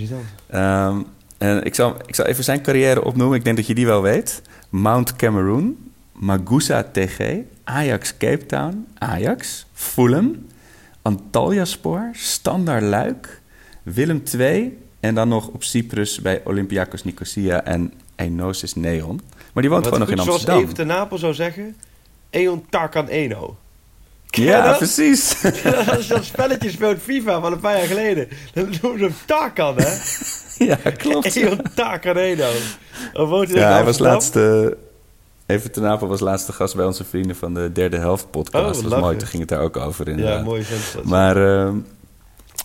Ehm, 0.47 0.97
en 1.39 1.65
ik 1.65 1.75
zal, 1.75 1.97
ik 2.07 2.15
zal 2.15 2.27
even 2.27 2.45
zijn 2.45 2.63
carrière 2.63 3.05
opnoemen. 3.05 3.39
Ik 3.39 3.45
denk 3.45 3.57
dat 3.57 3.67
je 3.67 3.75
die 3.75 3.87
wel 3.87 4.03
weet. 4.03 4.43
Mount 4.71 5.17
Cameroon, 5.17 5.77
Magusa 6.13 6.85
TG, 6.93 7.19
Ajax 7.71 8.17
Cape 8.17 8.47
Town, 8.47 8.87
Ajax, 8.99 9.67
Fulham, 9.73 10.47
Antalyaspor, 11.03 12.11
Standard 12.13 12.83
Luik, 12.83 13.41
Willem 13.83 14.23
II... 14.39 14.79
en 15.01 15.15
dan 15.15 15.29
nog 15.29 15.49
op 15.49 15.65
Cyprus 15.65 16.21
bij 16.21 16.41
Olympiakos 16.45 17.05
Nicosia 17.05 17.65
en 17.65 17.93
Enosis 18.17 18.75
Neon. 18.75 19.21
Maar 19.53 19.63
die 19.63 19.71
woont 19.71 19.85
Wat 19.85 19.93
gewoon 19.93 20.09
nog 20.09 20.09
in 20.09 20.17
goed, 20.17 20.27
Zoals 20.27 20.39
Amsterdam. 20.39 20.63
Even 20.63 20.75
ten 20.75 20.87
Napel 20.87 21.19
zou 21.19 21.35
zeggen... 21.35 21.77
Eon 22.31 22.65
Tarkan 22.69 23.09
Eno. 23.09 23.57
Ja, 24.27 24.63
dat? 24.63 24.77
precies. 24.77 25.45
Als 25.97 26.07
je 26.07 26.15
dat 26.15 26.25
spelletje 26.25 26.71
speelt 26.71 26.99
FIFA 27.03 27.41
van 27.41 27.53
een 27.53 27.61
paar 27.61 27.77
jaar 27.77 27.87
geleden... 27.87 28.29
dan 28.55 28.75
noemen 28.83 28.99
ze 28.99 29.05
hem 29.05 29.15
Tarkan, 29.27 29.75
hè? 29.77 29.95
ja, 30.67 30.77
klopt. 30.97 31.37
Eon 31.37 31.61
Tarkan 31.75 32.17
Eno. 32.17 32.51
Ja, 33.13 33.73
hij 33.73 33.85
was 33.85 34.01
Amsterdam. 34.01 34.13
laatste... 34.13 34.77
Even 35.51 35.73
ten 35.73 35.99
was 36.09 36.21
laatste 36.21 36.53
gast 36.53 36.77
bij 36.77 36.85
onze 36.85 37.05
vrienden 37.05 37.37
van 37.37 37.55
de 37.55 37.71
derde 37.73 37.99
helft 37.99 38.31
podcast. 38.31 38.77
Oh, 38.77 38.83
dat 38.83 38.93
was 38.93 39.01
mooi, 39.01 39.17
toen 39.17 39.29
ging 39.29 39.41
het 39.41 39.51
daar 39.51 39.61
ook 39.61 39.77
over 39.77 40.09
inderdaad. 40.09 40.39
Ja, 40.39 40.45
mooi 40.45 40.63
vent. 40.63 41.05
Maar, 41.05 41.37
ehm, 41.37 41.77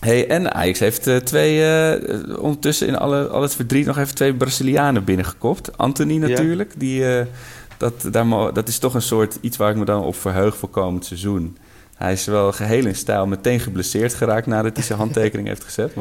hey, 0.00 0.28
en 0.28 0.54
Ajax 0.54 0.78
heeft 0.78 1.06
eh, 1.06 1.16
twee, 1.16 1.64
eh, 1.64 2.38
ondertussen 2.38 2.86
in 2.86 2.96
alle, 2.96 3.26
al 3.26 3.42
het 3.42 3.54
verdriet 3.54 3.86
nog 3.86 3.98
even 3.98 4.14
twee 4.14 4.34
Brazilianen 4.34 5.04
binnengekopt. 5.04 5.78
Anthony 5.78 6.16
natuurlijk, 6.16 6.74
die, 6.76 7.16
eh, 7.18 7.26
dat, 7.76 8.08
daar, 8.10 8.52
dat 8.52 8.68
is 8.68 8.78
toch 8.78 8.94
een 8.94 9.02
soort 9.02 9.38
iets 9.40 9.56
waar 9.56 9.70
ik 9.70 9.76
me 9.76 9.84
dan 9.84 10.02
op 10.02 10.16
verheug 10.16 10.56
voor 10.56 10.68
komend 10.68 11.04
seizoen. 11.04 11.56
Hij 11.96 12.12
is 12.12 12.26
wel 12.26 12.52
geheel 12.52 12.86
in 12.86 12.94
stijl 12.94 13.26
meteen 13.26 13.60
geblesseerd 13.60 14.14
geraakt 14.14 14.46
nadat 14.46 14.76
hij 14.76 14.84
zijn 14.84 14.98
handtekening 15.04 15.48
heeft 15.48 15.64
gezet. 15.64 15.92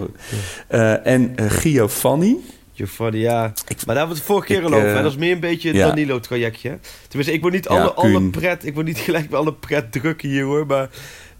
Eh, 0.67 1.05
en 1.05 1.33
uh, 1.35 1.49
Giovanni. 1.49 2.37
Giovanni, 2.75 3.19
ja. 3.19 3.39
maar 3.41 3.53
daar 3.67 3.95
hebben 3.95 4.07
we 4.07 4.13
het 4.13 4.23
vorige 4.23 4.47
keer 4.47 4.63
al 4.63 4.73
over. 4.73 4.87
eh, 4.95 5.01
Dat 5.03 5.11
is 5.11 5.17
meer 5.17 5.31
een 5.31 5.39
beetje 5.39 5.67
het 5.67 5.77
ja. 5.77 5.87
Danilo-trajectje. 5.87 6.79
Tenminste, 7.07 7.33
ik 7.35 7.41
wil 7.41 7.51
niet 7.51 7.63
Ja, 7.63 7.69
alle, 7.69 7.93
alle 7.93 8.29
pret... 8.29 8.65
Ik 8.65 8.73
wil 8.73 8.83
niet 8.83 8.97
gelijk 9.07 9.29
bij 9.29 9.39
alle 9.39 9.53
pret 9.53 9.91
drukken 9.91 10.29
hier, 10.29 10.43
hoor. 10.43 10.65
Maar 10.65 10.89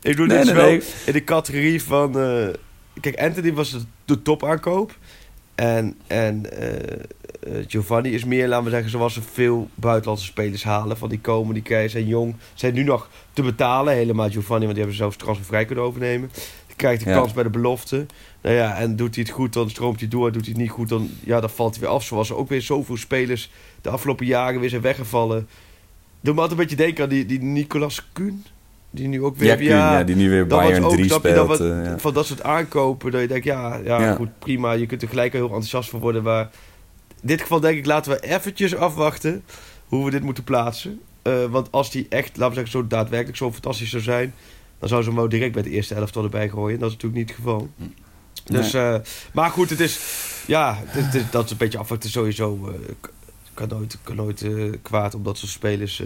ik 0.01 0.15
doe 0.15 0.25
Nee, 0.27 0.37
dit 0.37 0.45
nee, 0.45 0.55
wel 0.55 0.65
nee. 0.65 0.81
in 1.05 1.13
de 1.13 1.23
categorie 1.23 1.83
van... 1.83 2.19
eh, 2.19 2.47
kijk, 3.01 3.19
Anthony 3.19 3.53
was 3.53 3.71
de, 3.71 3.79
de 4.05 4.21
topaankoop. 4.21 4.97
En, 5.55 5.97
en 6.07 6.51
eh, 6.61 7.63
Giovanni 7.67 8.09
is 8.13 8.23
meer, 8.25 8.47
laten 8.47 8.63
we 8.65 8.69
zeggen, 8.71 8.89
zoals 8.89 9.13
ze 9.13 9.21
veel 9.33 9.69
buitenlandse 9.75 10.25
spelers 10.25 10.63
halen. 10.63 10.97
Van 10.97 11.09
die 11.09 11.19
komen, 11.19 11.53
die 11.53 11.63
krijgen, 11.63 11.89
zijn 11.89 12.07
jong. 12.07 12.35
Zijn 12.53 12.73
nu 12.73 12.83
nog 12.83 13.09
te 13.33 13.41
betalen, 13.41 13.93
helemaal 13.93 14.29
Giovanni. 14.29 14.65
Want 14.65 14.75
die 14.75 14.77
hebben 14.77 14.91
ze 14.95 15.01
zelfs 15.01 15.15
transfervrij 15.17 15.65
kunnen 15.65 15.83
overnemen. 15.83 16.31
Krijgt 16.75 17.03
de 17.03 17.09
Ja. 17.09 17.15
kans 17.15 17.33
bij 17.33 17.43
de 17.43 17.49
belofte. 17.49 18.05
Nou 18.41 18.55
ja, 18.55 18.75
en 18.77 18.95
doet 18.95 19.15
hij 19.15 19.23
het 19.23 19.33
goed, 19.33 19.53
dan 19.53 19.69
stroomt 19.69 19.99
hij 19.99 20.09
door. 20.09 20.31
Doet 20.31 20.41
hij 20.41 20.51
het 20.51 20.61
niet 20.61 20.69
goed, 20.71 20.89
dan, 20.89 21.09
ja, 21.23 21.39
dan 21.39 21.49
valt 21.49 21.71
hij 21.75 21.83
weer 21.83 21.93
af. 21.93 22.03
Zoals 22.03 22.29
er 22.29 22.35
ook 22.35 22.49
weer 22.49 22.61
zoveel 22.61 22.97
spelers 22.97 23.51
de 23.81 23.89
afgelopen 23.89 24.25
jaren 24.25 24.59
weer 24.59 24.69
zijn 24.69 24.81
weggevallen. 24.81 25.47
Doe 26.21 26.33
me 26.33 26.41
altijd 26.41 26.59
een 26.59 26.65
beetje 26.65 26.83
denken 26.83 27.03
aan 27.03 27.09
die, 27.09 27.25
die 27.25 27.41
Nicolas 27.41 28.07
Kuhn. 28.13 28.43
Die 28.91 29.07
nu 29.07 29.23
ook 29.23 29.38
weer... 29.38 29.47
Ja, 29.49 29.55
Kuhn, 29.55 29.67
ja, 29.67 30.03
die 30.03 30.15
nu 30.15 30.29
weer 30.29 30.47
Bayern 30.47 30.83
ook, 30.83 30.91
3 30.91 31.05
snap 31.05 31.23
je, 31.23 31.29
speelt. 31.29 31.47
dat 31.47 31.57
wat- 31.59 31.69
eh, 31.69 31.85
ja. 31.85 31.97
Van 31.99 32.13
dat 32.13 32.25
soort 32.25 32.43
aankopen, 32.43 33.11
dat 33.11 33.21
je 33.21 33.27
denkt, 33.27 33.45
ja, 33.45 33.75
ja, 33.83 34.01
Ja. 34.01 34.15
goed, 34.15 34.39
prima. 34.39 34.71
Je 34.71 34.85
kunt 34.85 35.01
er 35.01 35.07
gelijk 35.07 35.33
heel 35.33 35.43
enthousiast 35.43 35.89
van 35.89 35.99
worden. 35.99 36.23
Maar 36.23 36.49
in 37.21 37.27
dit 37.27 37.41
geval 37.41 37.59
denk 37.59 37.77
ik, 37.77 37.85
laten 37.85 38.11
we 38.11 38.19
eventjes 38.19 38.75
afwachten 38.75 39.43
hoe 39.88 40.05
we 40.05 40.11
dit 40.11 40.23
moeten 40.23 40.43
plaatsen. 40.43 40.99
Eh, 41.21 41.33
want 41.49 41.71
als 41.71 41.91
die 41.91 42.05
echt, 42.09 42.29
laten 42.38 42.47
we 42.47 42.53
zeggen, 42.53 42.71
zo 42.81 42.88
daadwerkelijk 42.88 43.38
zo 43.38 43.51
fantastisch 43.51 43.89
zou 43.89 44.03
zijn... 44.03 44.33
dan 44.79 44.89
zou 44.89 45.01
ze 45.01 45.07
hem 45.09 45.17
wel 45.17 45.29
direct 45.29 45.53
bij 45.53 45.63
de 45.63 45.69
eerste 45.69 45.95
elftal 45.95 46.23
erbij 46.23 46.49
gooien. 46.49 46.79
Dat 46.79 46.88
is 46.89 46.93
natuurlijk 46.95 47.21
niet 47.21 47.29
het 47.29 47.38
geval. 47.45 47.69
Dus, 48.45 48.73
eh, 48.73 48.95
maar 49.33 49.49
goed, 49.49 49.69
het 49.69 49.79
is... 49.79 49.99
Ja, 50.47 50.81
het, 50.85 51.13
het- 51.13 51.31
dat 51.31 51.45
is 51.45 51.51
een 51.51 51.57
beetje 51.57 51.77
afwachten 51.77 52.09
sowieso. 52.09 52.67
eh, 52.69 52.79
kan 53.53 53.67
nooit, 53.67 53.97
kan 54.03 54.15
nooit 54.15 54.41
eh, 54.41 54.71
kwaad 54.81 55.15
om 55.15 55.23
dat 55.23 55.38
soort 55.38 55.51
spelers 55.51 56.03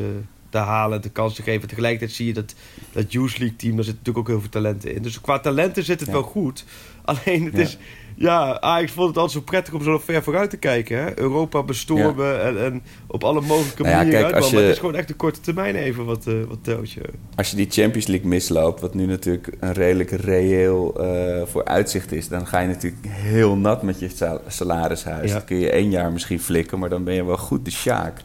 te 0.49 0.57
halen, 0.57 1.01
de 1.01 1.09
kans 1.09 1.35
te 1.35 1.43
geven. 1.43 1.67
Tegelijkertijd 1.67 2.12
zie 2.12 2.27
je 2.27 2.33
dat 2.33 2.55
dat 2.91 3.12
Youth 3.12 3.38
League 3.38 3.55
team, 3.57 3.75
daar 3.75 3.83
zit 3.85 3.93
natuurlijk 3.97 4.17
ook 4.17 4.27
heel 4.27 4.39
veel 4.41 4.49
talenten 4.49 4.95
in. 4.95 5.01
Dus 5.01 5.21
qua 5.21 5.39
talenten 5.39 5.83
zit 5.83 5.99
het 5.99 6.07
Ja. 6.09 6.13
wel 6.15 6.23
goed. 6.23 6.65
Alleen 7.05 7.45
het 7.45 7.53
Ja. 7.55 7.59
is... 7.62 7.77
Ja, 8.15 8.59
Ajax 8.62 8.91
vond 8.91 9.07
het 9.07 9.17
altijd 9.17 9.38
zo 9.38 9.41
prettig 9.51 9.73
om 9.73 9.83
zo 9.83 9.99
ver 9.99 10.23
vooruit 10.23 10.49
te 10.49 10.57
kijken. 10.57 10.97
Hè? 11.03 11.19
Europa 11.19 11.63
bestormen 11.63 12.41
en, 12.43 12.63
en 12.63 12.81
op 13.07 13.23
alle 13.23 13.41
mogelijke 13.41 13.83
Nou 13.83 13.95
manieren 13.95 14.19
kijk, 14.21 14.33
Maar 14.43 14.62
het 14.62 14.69
is 14.71 14.77
gewoon 14.79 14.95
echt 14.95 15.09
een 15.09 15.15
korte 15.15 15.39
termijn 15.39 15.75
even 15.75 16.05
wat, 16.05 16.27
eh 16.27 16.33
wat 16.47 16.57
telt 16.62 16.91
je. 16.91 17.01
Als 17.35 17.49
je 17.49 17.55
die 17.55 17.67
Champions 17.69 18.07
League 18.07 18.27
misloopt, 18.27 18.81
wat 18.81 18.93
nu 18.93 19.05
natuurlijk 19.05 19.47
een 19.59 19.73
redelijk 19.73 20.12
reëel 20.12 21.01
eh 21.03 21.45
voor 21.47 21.65
uitzicht 21.65 22.12
is, 22.12 22.27
dan 22.27 22.47
ga 22.47 22.59
je 22.59 22.67
natuurlijk 22.67 23.05
heel 23.07 23.55
nat 23.55 23.81
met 23.83 23.99
je 23.99 24.09
sal- 24.09 24.41
salarishuis. 24.47 25.31
Dan 25.31 25.45
kun 25.45 25.57
je 25.59 25.69
één 25.69 25.89
jaar 25.89 26.12
misschien 26.12 26.39
flikken, 26.39 26.79
maar 26.79 26.89
dan 26.89 27.03
ben 27.03 27.13
je 27.13 27.25
wel 27.25 27.38
goed 27.38 27.65
de 27.65 27.71
sjaak. 27.71 28.21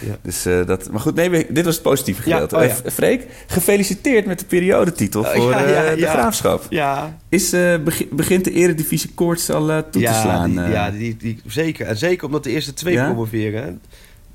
Ja. 0.00 0.16
Dus 0.22 0.46
eh, 0.46 0.66
dat, 0.66 0.90
maar 0.90 1.00
goed, 1.00 1.14
nee, 1.14 1.46
dit 1.52 1.64
was 1.64 1.74
het 1.74 1.82
positieve 1.82 2.28
Ja, 2.28 2.32
gedeelte. 2.38 2.56
oh 2.56 2.62
ja. 2.62 2.84
Eh, 2.84 2.92
Freek, 2.92 3.26
gefeliciteerd 3.46 4.26
met 4.26 4.38
de 4.38 4.44
periodetitel 4.46 5.20
Oh, 5.22 5.30
voor 5.34 5.50
ja, 5.50 5.94
de 5.94 6.06
graafschap. 6.06 6.66
Ja, 6.70 7.18
Is, 7.28 7.50
begi- 7.84 8.08
begint 8.12 8.44
de 8.44 8.52
eredivisie 8.52 9.10
koorts 9.14 9.50
al 9.50 9.66
toe 9.66 10.02
te 10.02 10.12
slaan? 10.22 10.50
die- 10.50 10.60
ja 10.60 10.90
die, 10.90 11.16
die, 11.16 11.40
zeker. 11.46 11.86
En 11.86 11.96
zeker 11.96 12.26
omdat 12.26 12.44
de 12.44 12.50
eerste 12.50 12.74
twee 12.74 12.96
promoveren. 12.96 13.62
Hè? 13.62 13.70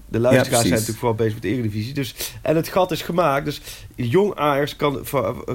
De 0.07 0.19
luisteraars 0.19 0.59
zijn 0.61 0.69
natuurlijk 0.73 0.97
vooral 0.99 1.15
bezig 1.17 1.33
met 1.33 1.41
de 1.41 1.49
Eredivisie. 1.49 1.93
Dus, 1.93 2.15
en 2.41 2.55
het 2.55 2.67
gat 2.67 2.91
is 2.91 3.01
gemaakt. 3.01 3.45
Dus 3.45 3.61
jong 3.95 4.35
Ajax 4.35 4.75
kan, 4.75 5.03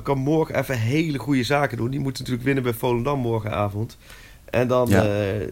kan 0.03 0.19
morgen 0.19 0.59
even 0.59 0.79
hele 0.79 1.19
goede 1.19 1.45
zaken 1.45 1.77
doen. 1.77 1.91
Die 1.91 2.01
moeten 2.01 2.19
natuurlijk 2.23 2.47
winnen 2.47 2.65
bij 2.65 2.73
Volendam 2.73 3.19
morgenavond. 3.19 3.97
En 4.51 4.69
dan, 4.69 4.89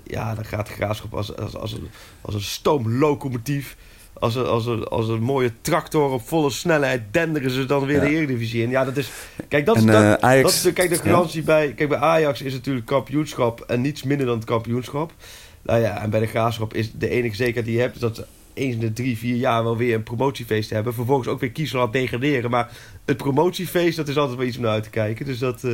ja, 0.04 0.34
dan 0.34 0.44
gaat 0.44 0.66
de 0.66 0.72
graafschap 0.72 1.14
als, 1.14 1.36
als, 1.36 1.56
als, 1.56 1.72
een, 1.72 1.88
als 2.20 2.34
een 2.34 2.40
stoomlocomotief. 2.40 3.76
Als 4.18 4.34
een, 4.34 4.46
als, 4.46 4.66
een, 4.66 4.84
als 4.84 5.08
een 5.08 5.22
mooie 5.22 5.52
tractor 5.60 6.10
op 6.10 6.28
volle 6.28 6.50
snelheid 6.50 7.02
denderen 7.10 7.50
ze 7.50 7.64
dan 7.66 7.86
weer 7.86 7.96
Ja. 7.96 8.02
de 8.02 8.08
Eredivisie 8.08 8.62
in. 8.62 8.70
Ja, 8.70 8.84
dat 8.84 8.96
is... 8.96 9.10
Kijk, 9.48 9.66
dat 9.66 9.76
is, 9.76 9.82
En, 9.82 9.86
dat, 9.86 10.02
eh, 10.02 10.12
Ajax- 10.12 10.42
dat 10.42 10.52
is 10.52 10.62
de, 10.62 10.72
kijk, 10.72 10.88
de 10.88 10.94
ja. 10.94 11.00
garantie 11.00 11.42
bij... 11.42 11.72
Kijk, 11.72 11.88
bij 11.88 11.98
Ajax 11.98 12.42
is 12.42 12.52
natuurlijk 12.52 12.86
kampioenschap 12.86 13.60
en 13.60 13.80
niets 13.80 14.02
minder 14.02 14.26
dan 14.26 14.36
het 14.36 14.44
kampioenschap. 14.44 15.12
Nou 15.62 15.80
ja, 15.80 16.02
en 16.02 16.10
bij 16.10 16.20
de 16.20 16.26
Graafschap 16.26 16.74
is 16.74 16.92
de 16.92 17.08
enige 17.08 17.34
zekerheid 17.36 17.64
die 17.66 17.74
je 17.74 17.80
hebt... 17.80 17.94
is 17.94 18.00
dat 18.00 18.16
ze 18.16 18.24
eens 18.54 18.74
in 18.74 18.80
de 18.80 18.92
drie, 18.92 19.18
vier 19.18 19.36
jaar 19.36 19.62
wel 19.64 19.76
weer 19.76 19.94
een 19.94 20.02
promotiefeest 20.02 20.70
hebben. 20.70 20.94
Vervolgens 20.94 21.28
ook 21.28 21.40
weer 21.40 21.50
kiezen 21.50 21.78
laten 21.78 21.92
degraderen. 22.00 22.50
Maar 22.50 22.70
het 23.04 23.16
promotiefeest, 23.16 23.96
dat 23.96 24.08
is 24.08 24.16
altijd 24.16 24.38
wel 24.38 24.46
iets 24.46 24.56
om 24.56 24.62
naar 24.62 24.72
uit 24.72 24.82
te 24.82 24.90
kijken. 24.90 25.26
Dus 25.26 25.38
dat, 25.38 25.64
eh, 25.64 25.72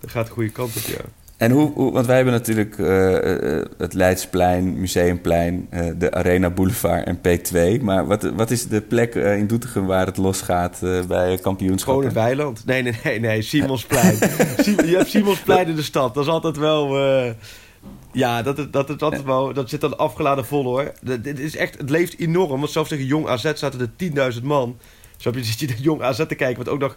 dat 0.00 0.10
gaat 0.10 0.26
de 0.26 0.32
goede 0.32 0.50
kant 0.50 0.76
op, 0.76 0.82
ja. 0.82 1.00
En 1.40 1.50
hoe, 1.50 1.72
hoe- 1.72 1.92
want 1.92 2.06
wij 2.06 2.14
hebben 2.16 2.34
natuurlijk 2.34 2.78
eh, 2.78 3.56
eh, 3.58 3.64
het 3.78 3.94
Leidsplein, 3.94 4.80
Museumplein, 4.80 5.66
eh, 5.70 5.86
de 5.98 6.10
Arena 6.12 6.50
Boulevard 6.50 7.06
en 7.06 7.18
P2. 7.18 7.82
Maar 7.82 8.06
wat, 8.06 8.22
wat 8.34 8.50
is 8.50 8.66
de 8.66 8.80
plek 8.80 9.14
eh, 9.14 9.36
in 9.36 9.46
Doetinchem 9.46 9.86
waar 9.86 10.06
het 10.06 10.16
losgaat 10.16 10.82
eh, 10.82 11.02
bij 11.04 11.38
kampioenschap? 11.38 11.94
Gewoon 11.94 12.12
weiland. 12.12 12.64
Nee, 12.66 12.82
nee, 12.82 12.94
nee, 13.04 13.20
nee. 13.20 13.42
Simonsplein. 13.42 14.14
Sim- 14.64 14.84
je 14.84 14.96
hebt 14.96 15.08
Simonsplein 15.10 15.66
in 15.68 15.74
de 15.76 15.82
stad. 15.82 16.14
Dat 16.14 16.24
is 16.24 16.30
altijd 16.30 16.56
wel... 16.56 16.98
eh, 16.98 17.30
ja, 18.12 18.42
dat, 18.42 18.72
dat, 18.72 18.88
is 18.90 18.98
altijd 18.98 19.24
wel, 19.24 19.52
dat 19.52 19.68
zit 19.68 19.80
dan 19.80 19.98
afgeladen 19.98 20.44
vol 20.46 20.64
hoor. 20.64 20.92
Dat- 21.02 21.24
Dit 21.24 21.38
is 21.38 21.56
echt, 21.56 21.78
het 21.78 21.90
leeft 21.90 22.18
enorm. 22.18 22.60
Want 22.60 22.70
zelfs 22.70 22.88
tegen 22.88 23.04
Jong 23.06 23.26
AZ 23.28 23.52
zaten 23.54 23.80
er 23.80 24.32
10.000 24.34 24.42
man. 24.42 24.76
Zo 25.16 25.32
zit 25.36 25.58
je 25.60 25.66
naar 25.66 25.76
Jong 25.80 26.02
AZ 26.02 26.16
te 26.16 26.34
kijken. 26.34 26.56
Want 26.56 26.68
ook 26.68 26.80
nog 26.80 26.96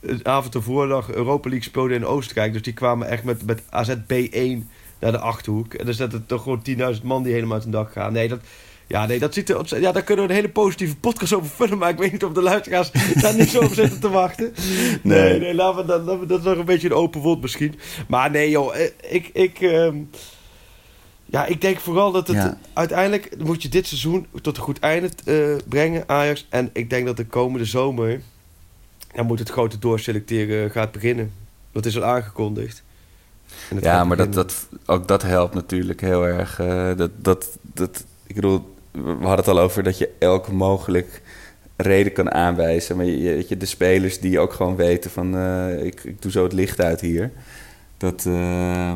een 0.00 0.26
avond 0.26 0.54
ervoor 0.54 0.86
nog 0.86 1.10
Europa 1.10 1.48
League 1.48 1.68
speelde 1.68 1.94
in 1.94 2.06
Oostenrijk. 2.06 2.52
Dus 2.52 2.62
die 2.62 2.72
kwamen 2.72 3.08
echt 3.08 3.24
met, 3.24 3.46
met 3.46 3.62
AZ 3.70 3.90
B1 3.90 4.66
naar 5.00 5.12
de 5.12 5.18
Achterhoek. 5.18 5.74
En 5.74 5.84
dan 5.84 5.94
zaten 5.94 6.26
toch 6.26 6.42
gewoon 6.42 6.62
10.000 6.96 7.02
man 7.02 7.22
die 7.22 7.32
helemaal 7.32 7.54
uit 7.54 7.64
een 7.64 7.70
dak 7.70 7.92
gaan. 7.92 8.12
Nee, 8.12 8.28
dat... 8.28 8.40
Ja, 8.86 9.06
nee, 9.06 9.18
dat 9.18 9.34
ziet 9.34 9.50
er, 9.50 9.80
ja, 9.80 9.92
daar 9.92 10.02
kunnen 10.02 10.24
we 10.24 10.30
een 10.30 10.36
hele 10.36 10.48
positieve 10.52 10.96
podcast 10.96 11.32
over 11.32 11.50
vullen. 11.50 11.78
Maar 11.78 11.90
ik 11.90 11.98
weet 11.98 12.12
niet 12.12 12.24
of 12.24 12.32
de 12.32 12.42
luisteraars 12.42 12.90
daar 13.22 13.34
niet 13.34 13.48
zo 13.48 13.60
op 13.60 13.72
zitten 13.72 14.00
te 14.00 14.08
wachten. 14.10 14.54
Nee, 15.02 15.30
Nee. 15.30 15.40
nee, 15.40 15.54
laten 15.54 15.80
we, 15.80 15.84
dat, 15.86 16.06
dat, 16.06 16.28
dat 16.28 16.38
is 16.38 16.44
nog 16.44 16.56
een 16.58 16.64
beetje 16.64 16.88
een 16.88 16.94
open 16.94 17.20
wond 17.20 17.40
misschien. 17.40 17.74
Maar 18.08 18.30
nee, 18.30 18.50
joh, 18.50 18.76
eh, 18.76 18.90
ik, 19.10 19.30
ik, 19.32 19.60
ehm, 19.60 19.96
ja, 21.26 21.46
ik 21.46 21.60
denk 21.60 21.78
vooral 21.78 22.12
dat 22.12 22.26
het 22.26 22.36
Ja. 22.36 22.58
uiteindelijk 22.72 23.36
moet 23.44 23.62
je 23.62 23.68
dit 23.68 23.86
seizoen 23.86 24.26
tot 24.42 24.56
een 24.56 24.62
goed 24.62 24.78
einde 24.78 25.10
eh, 25.24 25.68
brengen, 25.68 26.04
Ajax. 26.06 26.46
En 26.48 26.70
ik 26.72 26.90
denk 26.90 27.06
dat 27.06 27.16
de 27.16 27.26
komende 27.26 27.64
zomer, 27.66 28.20
dan 29.14 29.26
moet 29.26 29.38
het 29.38 29.50
grote 29.50 29.78
doorselecteren 29.78 30.70
gaat 30.70 30.92
beginnen. 30.92 31.32
Dat 31.72 31.86
is 31.86 31.96
al 31.96 32.04
aangekondigd. 32.04 32.82
Ja, 33.80 34.04
maar 34.04 34.16
dat, 34.16 34.30
beginnen. 34.30 34.54
dat, 34.76 34.78
ook 34.86 35.08
dat 35.08 35.22
helpt 35.22 35.54
natuurlijk 35.54 36.00
heel 36.00 36.26
erg. 36.26 36.58
eh, 36.60 36.96
dat, 36.96 37.10
dat, 37.16 37.58
dat, 37.62 38.04
ik 38.26 38.34
bedoel, 38.34 38.74
we 38.92 39.00
hadden 39.10 39.36
het 39.36 39.48
al 39.48 39.58
over 39.60 39.82
dat 39.82 39.98
je 39.98 40.10
elke 40.18 40.52
mogelijk 40.52 41.22
reden 41.76 42.12
kan 42.12 42.32
aanwijzen. 42.32 42.96
Maar 42.96 43.04
je, 43.04 43.18
je- 43.18 43.34
weet 43.34 43.48
je, 43.48 43.56
de 43.56 43.66
spelers 43.66 44.20
die 44.20 44.38
ook 44.40 44.52
gewoon 44.52 44.76
weten 44.76 45.10
van... 45.10 45.36
eh, 45.36 45.84
ik, 45.84 46.04
ik 46.04 46.22
doe 46.22 46.30
zo 46.30 46.42
het 46.42 46.52
licht 46.52 46.80
uit 46.80 47.00
hier. 47.00 47.30
Dat, 47.96 48.24
eh, 48.26 48.94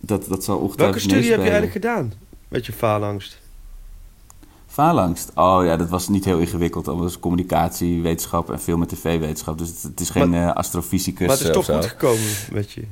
dat, 0.00 0.24
dat 0.28 0.44
zal 0.44 0.58
ongetwijfeld 0.58 0.76
Welke 0.78 0.98
studie 1.14 1.30
heb 1.30 1.38
je 1.38 1.50
eigenlijk 1.50 1.72
gedaan 1.72 2.12
met 2.48 2.66
je 2.66 2.72
faalangst? 2.72 3.38
Faalangst? 4.82 5.30
Oh 5.34 5.60
ja, 5.64 5.76
dat 5.76 5.88
was 5.88 6.08
niet 6.08 6.24
heel 6.24 6.38
ingewikkeld. 6.38 6.84
Dat 6.84 6.96
was 6.96 7.18
communicatiewetenschap 7.18 8.50
en 8.50 8.60
veel 8.60 8.76
met 8.76 8.88
tv-wetenschap. 8.88 9.58
Dus 9.58 9.68
het, 9.68 9.82
het 9.82 10.00
is 10.00 10.10
geen 10.10 10.34
eh, 10.34 10.52
astrofysicus 10.52 11.26
Maar 11.26 11.36
het 11.36 11.46
is 11.46 11.52
toch 11.52 11.64
goed 11.66 11.86
gekomen 11.86 12.24
met 12.52 12.72
je. 12.72 12.82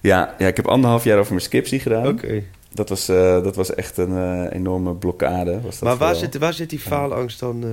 Ja, 0.00 0.34
ja, 0.38 0.46
ik 0.46 0.56
heb 0.56 0.66
anderhalf 0.66 1.04
jaar 1.04 1.18
over 1.18 1.32
mijn 1.32 1.44
scriptie 1.44 1.80
gedaan. 1.80 2.06
Oké. 2.06 2.42
Dat, 2.72 2.88
was, 2.88 3.08
eh, 3.08 3.42
dat 3.42 3.56
was 3.56 3.74
echt 3.74 3.96
een 3.98 4.16
eh, 4.16 4.52
enorme 4.56 4.94
blokkade. 4.94 5.60
Was 5.60 5.78
dat 5.78 5.80
Maar 5.88 5.96
waar 5.96 6.14
vooral. 6.14 6.30
zit, 6.32 6.40
waar 6.40 6.52
zit 6.52 6.70
die 6.70 6.78
faalangst 6.78 7.40
dan? 7.40 7.64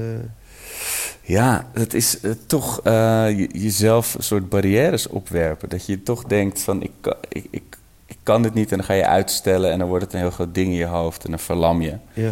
Ja, 1.22 1.70
het 1.74 1.94
is 1.94 2.18
toch 2.48 2.80
je- 2.84 3.50
jezelf 3.52 4.14
een 4.14 4.24
soort 4.24 4.50
barrières 4.50 5.08
opwerpen. 5.08 5.70
Dat 5.70 5.86
je 5.86 6.04
toch 6.04 6.24
denkt 6.24 6.62
van 6.62 6.82
ik, 6.84 6.92
ik, 7.30 7.46
ik, 7.50 7.64
ik 8.06 8.18
kan 8.24 8.42
dit 8.42 8.54
niet 8.54 8.72
en 8.72 8.78
dan 8.78 8.86
ga 8.86 8.94
je 8.94 9.06
uitstellen 9.08 9.72
en 9.72 9.80
dan 9.80 9.88
wordt 9.88 10.04
het 10.04 10.14
een 10.14 10.20
heel 10.20 10.30
groot 10.32 10.56
ding 10.56 10.68
in 10.68 10.74
je 10.78 10.86
hoofd 10.86 11.24
en 11.24 11.30
dan 11.30 11.40
verlam 11.40 11.82
je. 11.82 11.98
ja. 12.14 12.32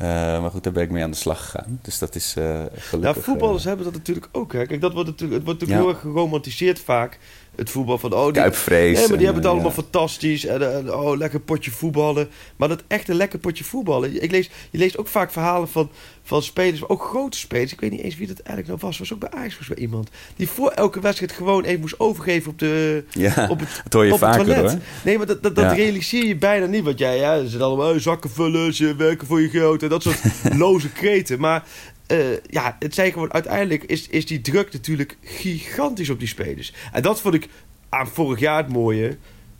Eh, 0.00 0.40
maar 0.40 0.50
goed, 0.50 0.64
daar 0.64 0.72
ben 0.72 0.82
ik 0.82 0.90
mee 0.90 1.02
aan 1.02 1.10
de 1.10 1.16
slag 1.16 1.44
gegaan. 1.44 1.78
Dus 1.82 1.98
dat 1.98 2.14
is 2.14 2.34
eh 2.36 2.44
gelukkig... 2.74 3.00
Nou, 3.00 3.20
voetballers 3.20 3.60
eh, 3.62 3.66
hebben 3.68 3.84
dat 3.84 3.94
natuurlijk 3.94 4.28
ook. 4.32 4.52
Hè. 4.52 4.66
Kijk, 4.66 4.80
dat 4.80 4.92
wordt 4.92 5.08
natuurlijk, 5.08 5.38
het 5.38 5.44
wordt 5.44 5.60
natuurlijk 5.60 5.88
Ja. 5.88 5.94
heel 5.94 6.02
erg 6.04 6.14
geromantiseerd 6.14 6.78
vaak. 6.78 7.18
Het 7.60 7.70
voetbal 7.70 7.98
van, 7.98 8.12
oh, 8.12 8.24
die, 8.24 8.32
Kuipvrees. 8.32 8.98
Nee, 8.98 9.08
maar 9.08 9.18
die 9.18 9.26
en, 9.26 9.32
hebben 9.32 9.34
het 9.34 9.44
eh, 9.44 9.50
allemaal 9.50 9.70
ja. 9.76 9.82
fantastisch. 9.82 10.46
En, 10.46 10.74
en, 10.74 10.94
oh, 10.94 11.16
lekker 11.16 11.40
potje 11.40 11.70
voetballen. 11.70 12.28
Maar 12.56 12.68
dat 12.68 12.82
echte 12.86 13.14
lekker 13.14 13.38
potje 13.38 13.64
voetballen. 13.64 14.22
Ik 14.22 14.30
lees, 14.30 14.50
je 14.70 14.78
leest 14.78 14.98
ook 14.98 15.08
vaak 15.08 15.32
verhalen 15.32 15.68
van, 15.68 15.90
van 16.22 16.42
spelers, 16.42 16.88
ook 16.88 17.02
grote 17.02 17.38
spelers. 17.38 17.72
Ik 17.72 17.80
weet 17.80 17.90
niet 17.90 18.00
eens 18.00 18.16
wie 18.16 18.26
dat 18.26 18.38
eigenlijk 18.38 18.68
nou 18.68 18.78
was. 18.90 18.98
Was 18.98 19.12
ook 19.12 19.18
bij 19.18 19.30
Ajax 19.30 19.68
mij 19.68 19.78
iemand. 19.78 20.08
Die 20.36 20.48
voor 20.48 20.70
elke 20.70 21.00
wedstrijd 21.00 21.32
gewoon 21.32 21.64
even 21.64 21.80
moest 21.80 22.00
overgeven 22.00 22.50
op 22.50 22.58
de... 22.58 23.04
Ja, 23.10 23.46
op 23.50 23.60
het, 23.60 23.80
dat 23.84 23.92
hoor 23.92 24.04
je 24.06 24.12
op 24.12 24.20
het 24.20 24.28
vaker 24.28 24.44
toilet. 24.44 24.70
hoor. 24.70 24.80
Nee, 25.04 25.18
maar 25.18 25.26
dat, 25.26 25.42
dat, 25.42 25.54
dat 25.54 25.64
Ja. 25.64 25.72
realiseer 25.72 26.26
je 26.26 26.36
bijna 26.36 26.66
niet. 26.66 26.84
Want 26.84 26.98
jij, 26.98 27.16
ja, 27.16 27.42
ze 27.42 27.48
zijn 27.48 27.62
allemaal 27.62 27.94
eh, 27.94 28.00
zakken 28.00 28.30
vullen, 28.30 28.74
ze 28.74 28.94
werken 28.96 29.26
voor 29.26 29.40
je 29.40 29.48
geld 29.48 29.82
en 29.82 29.88
dat 29.88 30.02
soort 30.02 30.20
loze 30.56 30.88
kreten. 30.88 31.40
Maar 31.40 31.64
eh, 32.10 32.18
ja, 32.46 32.76
het 32.78 32.94
zijn 32.94 33.12
gewoon 33.12 33.32
uiteindelijk 33.32 33.84
is, 33.84 34.08
is 34.08 34.26
die 34.26 34.40
druk 34.40 34.72
natuurlijk 34.72 35.16
gigantisch 35.22 36.10
op 36.10 36.18
die 36.18 36.28
spelers. 36.28 36.72
En 36.92 37.02
dat 37.02 37.20
vond 37.20 37.34
ik 37.34 37.48
aan 37.88 38.08
vorig 38.08 38.40
jaar 38.40 38.56
het 38.56 38.72
mooie. 38.72 39.16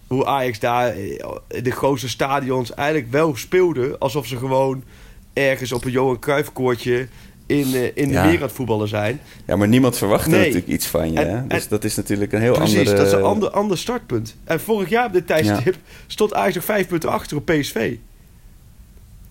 Hoe 0.07 0.27
Ajax 0.27 0.59
daar 0.59 0.89
eh, 0.89 1.19
in 1.49 1.63
de 1.63 1.71
grootste 1.71 2.09
stadions 2.09 2.75
eigenlijk 2.75 3.11
wel 3.11 3.37
speelde. 3.37 3.99
Alsof 3.99 4.27
ze 4.27 4.37
gewoon 4.37 4.85
ergens 5.33 5.73
op 5.73 5.85
een 5.85 5.91
Johan 5.91 6.19
Cruijff 6.19 6.53
koortje 6.53 7.09
in, 7.47 7.75
eh, 7.75 7.91
in 7.95 8.09
de 8.09 8.19
aan 8.19 8.31
het 8.41 8.53
voetballen 8.53 8.89
zijn. 8.89 9.21
Ja, 9.47 9.57
maar 9.57 9.69
niemand 9.69 9.97
verwacht 9.99 10.25
er 10.25 10.31
Nee. 10.31 10.39
natuurlijk 10.41 10.67
iets 10.67 10.87
van 10.87 11.13
je. 11.13 11.19
En- 11.21 11.37
hè? 11.37 11.47
Dus 11.47 11.63
en- 11.63 11.69
dat 11.71 11.85
is 11.85 11.97
natuurlijk 11.97 12.33
een 12.33 12.41
heel 12.41 12.53
Precies, 12.55 12.79
andere... 12.79 12.97
dat 12.97 13.07
is 13.07 13.13
een 13.13 13.23
ander, 13.23 13.51
ander 13.51 13.79
startpunt. 13.79 14.37
En 14.45 14.61
vorig 14.61 14.89
jaar 14.89 15.07
op 15.07 15.13
dit 15.13 15.27
tijdstip 15.27 15.77
stond 16.07 16.35
Ajax 16.35 16.55
nog 16.55 16.65
vijf 16.65 16.87
punten 16.89 17.11
achter 17.11 17.37
op 17.37 17.45
PSV. 17.45 17.97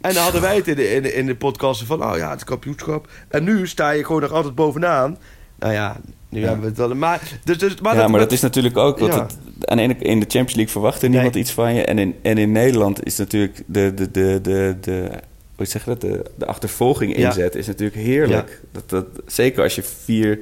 En 0.02 0.14
dan 0.14 0.24
hadden 0.24 0.41
wij 0.41 0.56
het 0.56 0.68
in 0.68 0.76
de, 0.76 0.93
in 0.93 1.04
de, 1.04 1.14
in 1.14 1.26
de 1.26 1.36
podcast 1.36 1.84
van, 1.84 2.04
oh 2.04 2.18
ja, 2.18 2.30
het 2.30 2.43
kampioenschap. 2.43 3.08
En 3.28 3.43
nu 3.43 3.68
sta 3.68 3.89
je 3.89 4.06
gewoon 4.06 4.22
nog 4.22 4.32
altijd 4.32 4.56
bovenaan. 4.56 5.18
Nou 5.60 5.74
ja, 5.74 5.97
nu 6.30 6.39
Ja. 6.39 6.45
hebben 6.45 6.62
we 6.64 6.68
het 6.70 6.78
wel. 6.78 6.95
Maar, 6.95 7.39
dus, 7.43 7.58
dus, 7.58 7.82
maar 7.82 7.95
ja, 7.95 8.08
maar 8.08 8.20
dat 8.20 8.32
is 8.32 8.41
natuurlijk 8.41 8.78
ook... 8.78 9.00
Want 9.00 9.14
Ja. 9.14 9.22
het, 9.22 9.38
aan 9.70 9.78
de 9.78 9.84
ene, 9.84 9.95
in 9.95 10.20
de 10.20 10.26
Champions 10.26 10.54
League 10.56 10.72
verwacht 10.72 11.02
er 11.02 11.10
niemand 11.10 11.34
Nee. 11.34 11.43
iets 11.43 11.52
van 11.52 11.74
je. 11.74 11.84
En 11.86 11.97
in, 12.00 12.16
en 12.22 12.38
in 12.38 12.52
Nederland 12.52 13.06
is 13.06 13.18
natuurlijk 13.18 13.64
de... 13.66 13.93
de, 13.93 14.12
de, 14.12 14.39
de, 14.41 14.76
de 14.82 15.10
hoe 15.56 15.66
zeg 15.68 15.84
je 15.86 15.89
dat? 15.89 16.02
De, 16.02 16.26
de 16.38 16.45
achtervolging 16.45 17.16
inzet 17.16 17.56
is 17.56 17.68
natuurlijk 17.68 17.97
heerlijk. 18.02 18.62
Dat, 18.72 18.89
dat, 18.89 19.06
zeker 19.26 19.64
als 19.64 19.76
je 19.76 19.84
vier, 19.84 20.39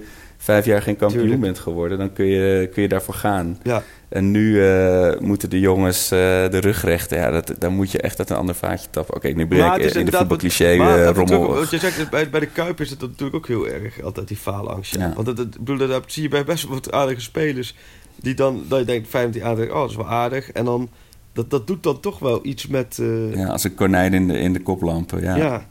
vijf 0.47 0.65
jaar 0.65 0.81
geen 0.81 0.95
kampioen 0.95 1.21
Tuurlijk. 1.21 1.41
bent 1.41 1.59
geworden... 1.59 1.97
dan 1.97 2.13
kun 2.13 2.25
je, 2.25 2.69
kun 2.73 2.81
je 2.81 2.87
daarvoor 2.87 3.13
gaan. 3.13 3.59
Ja, 3.63 3.83
En 4.09 4.31
nu 4.31 4.65
eh, 4.65 5.19
moeten 5.19 5.49
de 5.49 5.59
jongens 5.59 6.03
eh, 6.03 6.19
de 6.49 6.59
rug 6.59 6.81
rechten. 6.83 7.17
Ja, 7.17 7.31
dat, 7.31 7.53
dan 7.59 7.73
moet 7.73 7.91
je 7.91 8.01
echt 8.01 8.19
uit 8.19 8.29
een 8.29 8.35
ander 8.35 8.55
vaatje 8.55 8.87
tappen. 8.89 9.15
Oké, 9.15 9.27
nu 9.27 9.47
ben 9.47 9.73
ik 9.73 9.93
in 9.93 10.05
de 10.05 10.11
voetbalcliché 10.11 10.75
maar 10.75 10.99
even 10.99 11.13
rommel. 11.13 11.53
wat 11.53 11.69
je 11.69 11.77
zegt, 11.77 12.09
bij, 12.09 12.29
bij 12.29 12.39
de 12.39 12.45
Kuip 12.45 12.81
is 12.81 12.89
het 12.89 13.01
natuurlijk 13.01 13.35
ook 13.35 13.47
heel 13.47 13.67
erg, 13.67 14.01
altijd 14.01 14.27
die 14.27 14.37
faalangst. 14.37 14.95
Ja. 14.95 15.13
Want 15.13 15.25
dat, 15.25 15.37
dat, 15.37 15.59
bedoel, 15.59 15.87
dat 15.87 16.03
zie 16.07 16.23
je 16.23 16.29
bij 16.29 16.43
best 16.43 16.63
wel 16.63 16.73
wat 16.73 16.91
aardige 16.91 17.21
spelers. 17.21 17.75
Die 18.15 18.33
dan, 18.33 18.63
dat 18.67 18.79
je 18.79 18.85
denkt, 18.85 19.09
15 19.09 19.43
aardig, 19.43 19.69
oh, 19.69 19.81
dat 19.81 19.89
is 19.89 19.95
wel 19.95 20.09
aardig. 20.09 20.51
En 20.51 20.65
dan, 20.65 20.89
dat, 21.33 21.49
dat 21.49 21.67
doet 21.67 21.83
dan 21.83 21.99
toch 21.99 22.19
wel 22.19 22.39
iets 22.45 22.67
met... 22.67 22.99
Ja, 23.33 23.47
als 23.47 23.63
een 23.63 23.75
konijn 23.75 24.13
in 24.13 24.27
de, 24.27 24.39
in 24.39 24.53
de 24.53 24.61
koplampen. 24.61 25.21
Ja. 25.21 25.35
ja. 25.35 25.67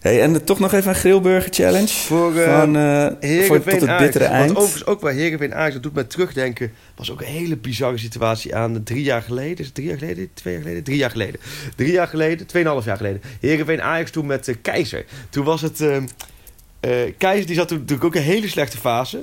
Hey, 0.00 0.22
en 0.22 0.44
toch 0.44 0.58
nog 0.58 0.72
even 0.72 0.88
een 0.88 0.94
grillburger 0.94 1.52
challenge. 1.52 1.88
Voor, 1.88 2.36
eh, 2.36 2.58
Van, 2.58 2.76
eh, 2.76 3.44
voor 3.46 3.62
tot 3.62 3.80
het 3.80 3.98
bittere 3.98 4.24
eind. 4.24 4.46
Want 4.46 4.56
overigens 4.58 4.86
ook 4.86 5.00
bij 5.00 5.14
Heerenveen 5.14 5.54
Ajax, 5.54 5.72
dat 5.74 5.82
doet 5.82 5.94
mij 5.94 6.04
terugdenken. 6.04 6.72
was 6.96 7.10
ook 7.10 7.20
een 7.20 7.26
hele 7.26 7.56
bizarre 7.56 7.98
situatie 7.98 8.54
aan 8.56 8.82
drie 8.82 9.02
jaar 9.02 9.22
geleden. 9.22 9.58
Is 9.58 9.64
het 9.66 9.74
drie 9.74 9.86
jaar 9.88 9.98
geleden? 9.98 10.28
Twee 10.34 10.52
jaar 10.54 10.62
geleden? 10.62 10.82
Drie 10.84 10.96
jaar 10.96 11.10
geleden. 11.10 11.40
Drie 11.76 11.92
jaar 11.92 12.06
geleden, 12.08 12.46
tweeënhalf 12.46 12.84
jaar 12.84 12.96
geleden. 12.96 13.22
Heerenveen 13.40 13.82
Ajax 13.82 14.10
toen 14.10 14.26
met 14.26 14.48
eh, 14.48 14.54
Keizer. 14.62 15.04
Toen 15.30 15.44
was 15.44 15.60
het... 15.60 15.80
eh, 15.80 15.96
eh, 16.80 17.14
Keizer 17.18 17.46
die 17.46 17.56
zat 17.56 17.68
toen 17.68 17.78
natuurlijk 17.78 18.04
ook 18.06 18.14
een 18.14 18.22
hele 18.22 18.48
slechte 18.48 18.78
fase. 18.78 19.18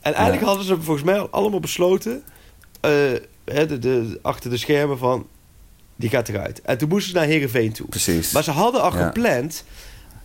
En 0.00 0.12
eigenlijk 0.12 0.40
Ja. 0.40 0.46
hadden 0.46 0.66
ze 0.66 0.74
volgens 0.82 1.04
mij 1.06 1.18
al 1.18 1.30
allemaal 1.30 1.60
besloten... 1.60 2.22
hè, 3.44 3.66
de, 3.66 3.78
de, 3.78 4.18
achter 4.22 4.50
de 4.50 4.56
schermen 4.56 4.98
van... 4.98 5.26
Die 5.96 6.08
gaat 6.10 6.28
eruit. 6.28 6.60
En 6.62 6.78
toen 6.78 6.88
moesten 6.88 7.10
ze 7.12 7.16
naar 7.18 7.26
Heerenveen 7.26 7.72
toe. 7.72 7.86
Precies. 7.88 8.32
Maar 8.32 8.42
ze 8.44 8.50
hadden 8.50 8.82
al 8.82 8.96
Ja. 8.98 9.06
gepland 9.06 9.64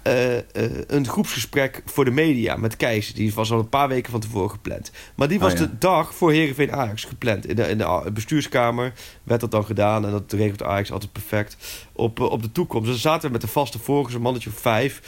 eh, 0.04 0.38
eh, 0.38 0.44
een 0.88 1.08
groepsgesprek 1.08 1.82
voor 1.86 2.06
de 2.06 2.12
media 2.12 2.56
met 2.56 2.78
Keizer. 2.78 3.16
Die 3.16 3.34
was 3.34 3.52
al 3.52 3.60
een 3.60 3.70
paar 3.70 3.88
weken 3.88 4.12
van 4.12 4.20
tevoren 4.20 4.50
gepland. 4.50 4.92
Maar 5.16 5.28
die 5.28 5.40
was 5.40 5.54
Oh, 5.54 5.60
ja. 5.60 5.66
de 5.66 5.78
dag 5.78 6.16
voor 6.16 6.32
Heerenveen 6.32 6.72
Ajax 6.72 7.04
gepland. 7.04 7.48
In 7.48 7.56
de, 7.56 7.64
in 7.68 7.78
de 7.78 7.86
a- 7.88 8.12
bestuurskamer 8.12 8.94
werd 9.24 9.42
dat 9.42 9.52
dan 9.52 9.66
gedaan. 9.66 10.06
En 10.06 10.12
dat 10.12 10.32
regelt 10.32 10.64
Ajax 10.64 10.92
altijd 10.92 11.12
perfect 11.12 11.58
op, 11.94 12.20
eh, 12.20 12.26
op 12.26 12.42
de 12.42 12.52
toekomst. 12.52 12.92
Dus 12.92 13.02
zaten 13.02 13.26
we 13.28 13.32
met 13.32 13.42
de 13.42 13.48
vaste 13.48 13.80
volgers, 13.80 14.16
een 14.16 14.22
mannetje 14.22 14.50
of 14.50 14.56
vijf... 14.60 15.02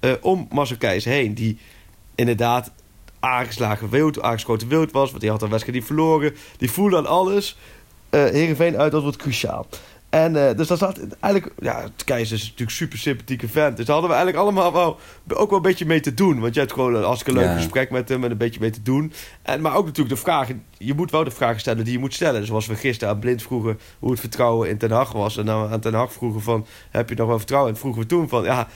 eh, 0.00 0.12
om 0.20 0.46
Marcel 0.50 0.76
Keizer 0.76 1.12
heen. 1.12 1.34
Die 1.34 1.58
inderdaad 2.14 2.70
aangeslagen 3.20 3.88
wild, 3.88 4.22
aangeschoten 4.22 4.68
wild 4.68 4.92
was. 4.92 5.08
Want 5.08 5.20
die 5.20 5.30
had 5.30 5.42
een 5.42 5.48
wedstrijd 5.50 5.76
niet 5.78 5.86
verloren. 5.86 6.34
Die 6.56 6.70
voelde 6.70 6.96
aan 6.96 7.06
alles. 7.06 7.56
eh 8.10 8.24
Heerenveen 8.24 8.76
uit, 8.76 8.92
dat 8.92 9.02
wordt 9.02 9.16
cruciaal. 9.16 9.66
En 10.10 10.48
eh, 10.48 10.56
dus 10.56 10.66
dat 10.66 10.78
zat 10.78 11.00
eigenlijk... 11.20 11.54
Ja, 11.60 11.84
Keizer 12.04 12.36
is 12.36 12.42
natuurlijk 12.42 12.70
super 12.70 12.98
sympathieke 12.98 13.48
vent. 13.48 13.76
Dus 13.76 13.86
daar 13.86 13.94
hadden 13.96 14.14
we 14.14 14.16
eigenlijk 14.22 14.46
allemaal 14.46 14.72
wel, 14.72 14.98
ook 15.38 15.48
wel 15.48 15.56
een 15.58 15.64
beetje 15.64 15.86
mee 15.86 16.00
te 16.00 16.14
doen. 16.14 16.40
Want 16.40 16.54
je 16.54 16.60
hebt 16.60 16.72
gewoon 16.72 16.94
een 16.94 17.02
hartstikke 17.02 17.38
leuk 17.40 17.48
Ja. 17.48 17.56
gesprek 17.56 17.90
met 17.90 18.08
hem... 18.08 18.24
en 18.24 18.30
een 18.30 18.36
beetje 18.36 18.60
mee 18.60 18.70
te 18.70 18.82
doen. 18.82 19.12
En, 19.42 19.60
maar 19.60 19.74
ook 19.76 19.84
natuurlijk 19.84 20.14
de 20.16 20.20
vragen... 20.20 20.64
Je 20.78 20.94
moet 20.94 21.10
wel 21.10 21.24
de 21.24 21.30
vragen 21.30 21.60
stellen 21.60 21.84
die 21.84 21.92
je 21.92 21.98
moet 21.98 22.14
stellen. 22.14 22.46
Zoals 22.46 22.66
we 22.66 22.74
gisteren 22.74 23.14
aan 23.14 23.20
Blind 23.20 23.42
vroegen 23.42 23.78
hoe 23.98 24.10
het 24.10 24.20
vertrouwen 24.20 24.68
in 24.68 24.78
Ten 24.78 24.90
Hag 24.90 25.12
was. 25.12 25.36
En 25.36 25.46
dan 25.46 25.70
aan 25.70 25.80
Ten 25.80 25.94
Hag 25.94 26.12
vroegen 26.12 26.42
van... 26.42 26.66
Heb 26.90 27.08
je 27.08 27.14
nog 27.14 27.28
wel 27.28 27.38
vertrouwen? 27.38 27.72
En 27.72 27.78
vroegen 27.78 28.00
we 28.02 28.06
toen 28.08 28.28
van... 28.28 28.44
Ja, 28.44 28.68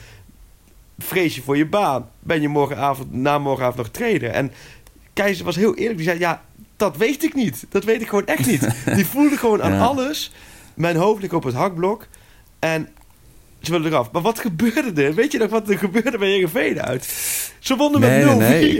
vrees 0.99 1.35
je 1.35 1.41
voor 1.41 1.57
je 1.57 1.65
baan? 1.67 2.09
Ben 2.19 2.41
je 2.41 2.47
morgenavond, 2.47 3.13
na 3.13 3.37
morgenavond 3.39 3.77
nog 3.77 3.89
trainer? 3.89 4.29
En 4.29 4.51
Keizer 5.13 5.45
was 5.45 5.55
heel 5.55 5.75
eerlijk. 5.75 5.97
Die 5.97 6.07
zei, 6.07 6.19
ja, 6.19 6.41
dat 6.77 6.97
weet 6.97 7.23
ik 7.23 7.33
niet. 7.33 7.65
Dat 7.69 7.83
weet 7.83 8.01
ik 8.01 8.07
gewoon 8.09 8.25
echt 8.25 8.45
niet. 8.47 8.69
Die 8.95 9.05
voelde 9.05 9.37
gewoon 9.37 9.63
aan 9.63 9.71
Ja. 9.73 9.83
alles. 9.85 10.31
Mijn 10.75 10.95
hoofd 10.95 11.21
ligt 11.21 11.33
op 11.33 11.43
het 11.43 11.53
hakblok. 11.53 12.07
En 12.59 12.87
ze 13.61 13.71
willen 13.71 13.87
eraf. 13.91 14.11
Maar 14.11 14.21
wat 14.21 14.39
gebeurde 14.39 15.03
er? 15.03 15.13
Weet 15.13 15.31
je 15.31 15.37
nog 15.37 15.49
wat 15.49 15.69
er 15.69 15.77
gebeurde 15.77 16.17
bij 16.17 16.27
Heerenveen 16.29 16.81
uit? 16.81 17.05
Ze 17.59 17.75
wonnen 17.75 17.99
met 17.99 18.09
Nee, 18.09 18.23
0-4. 18.23 18.37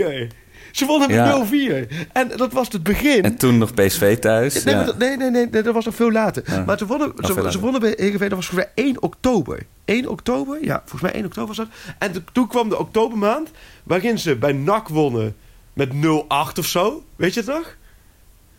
nee, 0.08 0.28
Ze 0.72 0.86
wonnen 0.86 1.08
met 1.08 1.16
Ja. 1.16 1.44
0-4. 1.86 1.88
En 2.12 2.30
dat 2.36 2.52
was 2.52 2.68
het 2.72 2.82
begin. 2.82 3.22
En 3.22 3.36
toen 3.36 3.58
nog 3.58 3.74
PSV 3.74 4.18
thuis. 4.18 4.64
Nee, 4.64 4.74
ja. 4.74 4.84
dat- 4.84 4.98
nee, 4.98 5.16
nee, 5.16 5.50
dat 5.50 5.64
was 5.74 5.84
nog 5.84 5.94
veel 5.94 6.12
later. 6.12 6.42
Ja. 6.46 6.64
Maar 6.66 6.78
ze 6.78 6.86
wonnen, 6.86 7.12
ze, 7.16 7.26
veel 7.26 7.34
later. 7.34 7.52
ze 7.52 7.58
wonnen 7.60 7.80
bij 7.80 7.94
Heerenveen, 7.96 8.28
dat 8.28 8.38
was 8.38 8.46
volgens 8.46 8.70
mij 8.74 8.84
1 8.84 9.02
oktober. 9.02 9.62
1 9.84 10.06
oktober? 10.08 10.64
Ja, 10.64 10.78
volgens 10.86 11.02
mij 11.02 11.12
1 11.14 11.24
oktober 11.24 11.48
was 11.48 11.56
dat. 11.56 11.68
En 11.98 12.12
to- 12.12 12.20
toen 12.32 12.48
kwam 12.48 12.68
de 12.68 12.78
oktobermaand, 12.78 13.50
waarin 13.82 14.18
ze 14.18 14.36
bij 14.36 14.52
NAC 14.52 14.88
wonnen 14.88 15.36
met 15.72 15.92
0-8 15.92 16.58
of 16.58 16.66
zo. 16.66 17.04
Weet 17.16 17.34
je 17.34 17.40
het 17.40 17.48
nog? 17.48 17.76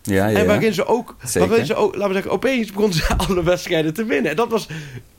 Ja, 0.07 0.27
ja, 0.27 0.37
En 0.39 0.45
waarin 0.45 0.73
ze 0.73 0.85
ook, 0.85 1.15
Zeker. 1.23 1.47
waarin 1.47 1.65
ze 1.67 1.75
ook, 1.75 1.93
laten 1.93 2.07
we 2.07 2.13
zeggen, 2.13 2.31
opeens 2.31 2.71
begonnen 2.71 2.97
ze 2.97 3.07
alle 3.27 3.43
wedstrijden 3.43 3.93
te 3.93 4.05
winnen. 4.05 4.31
En 4.31 4.37
dat 4.37 4.49
was, 4.49 4.67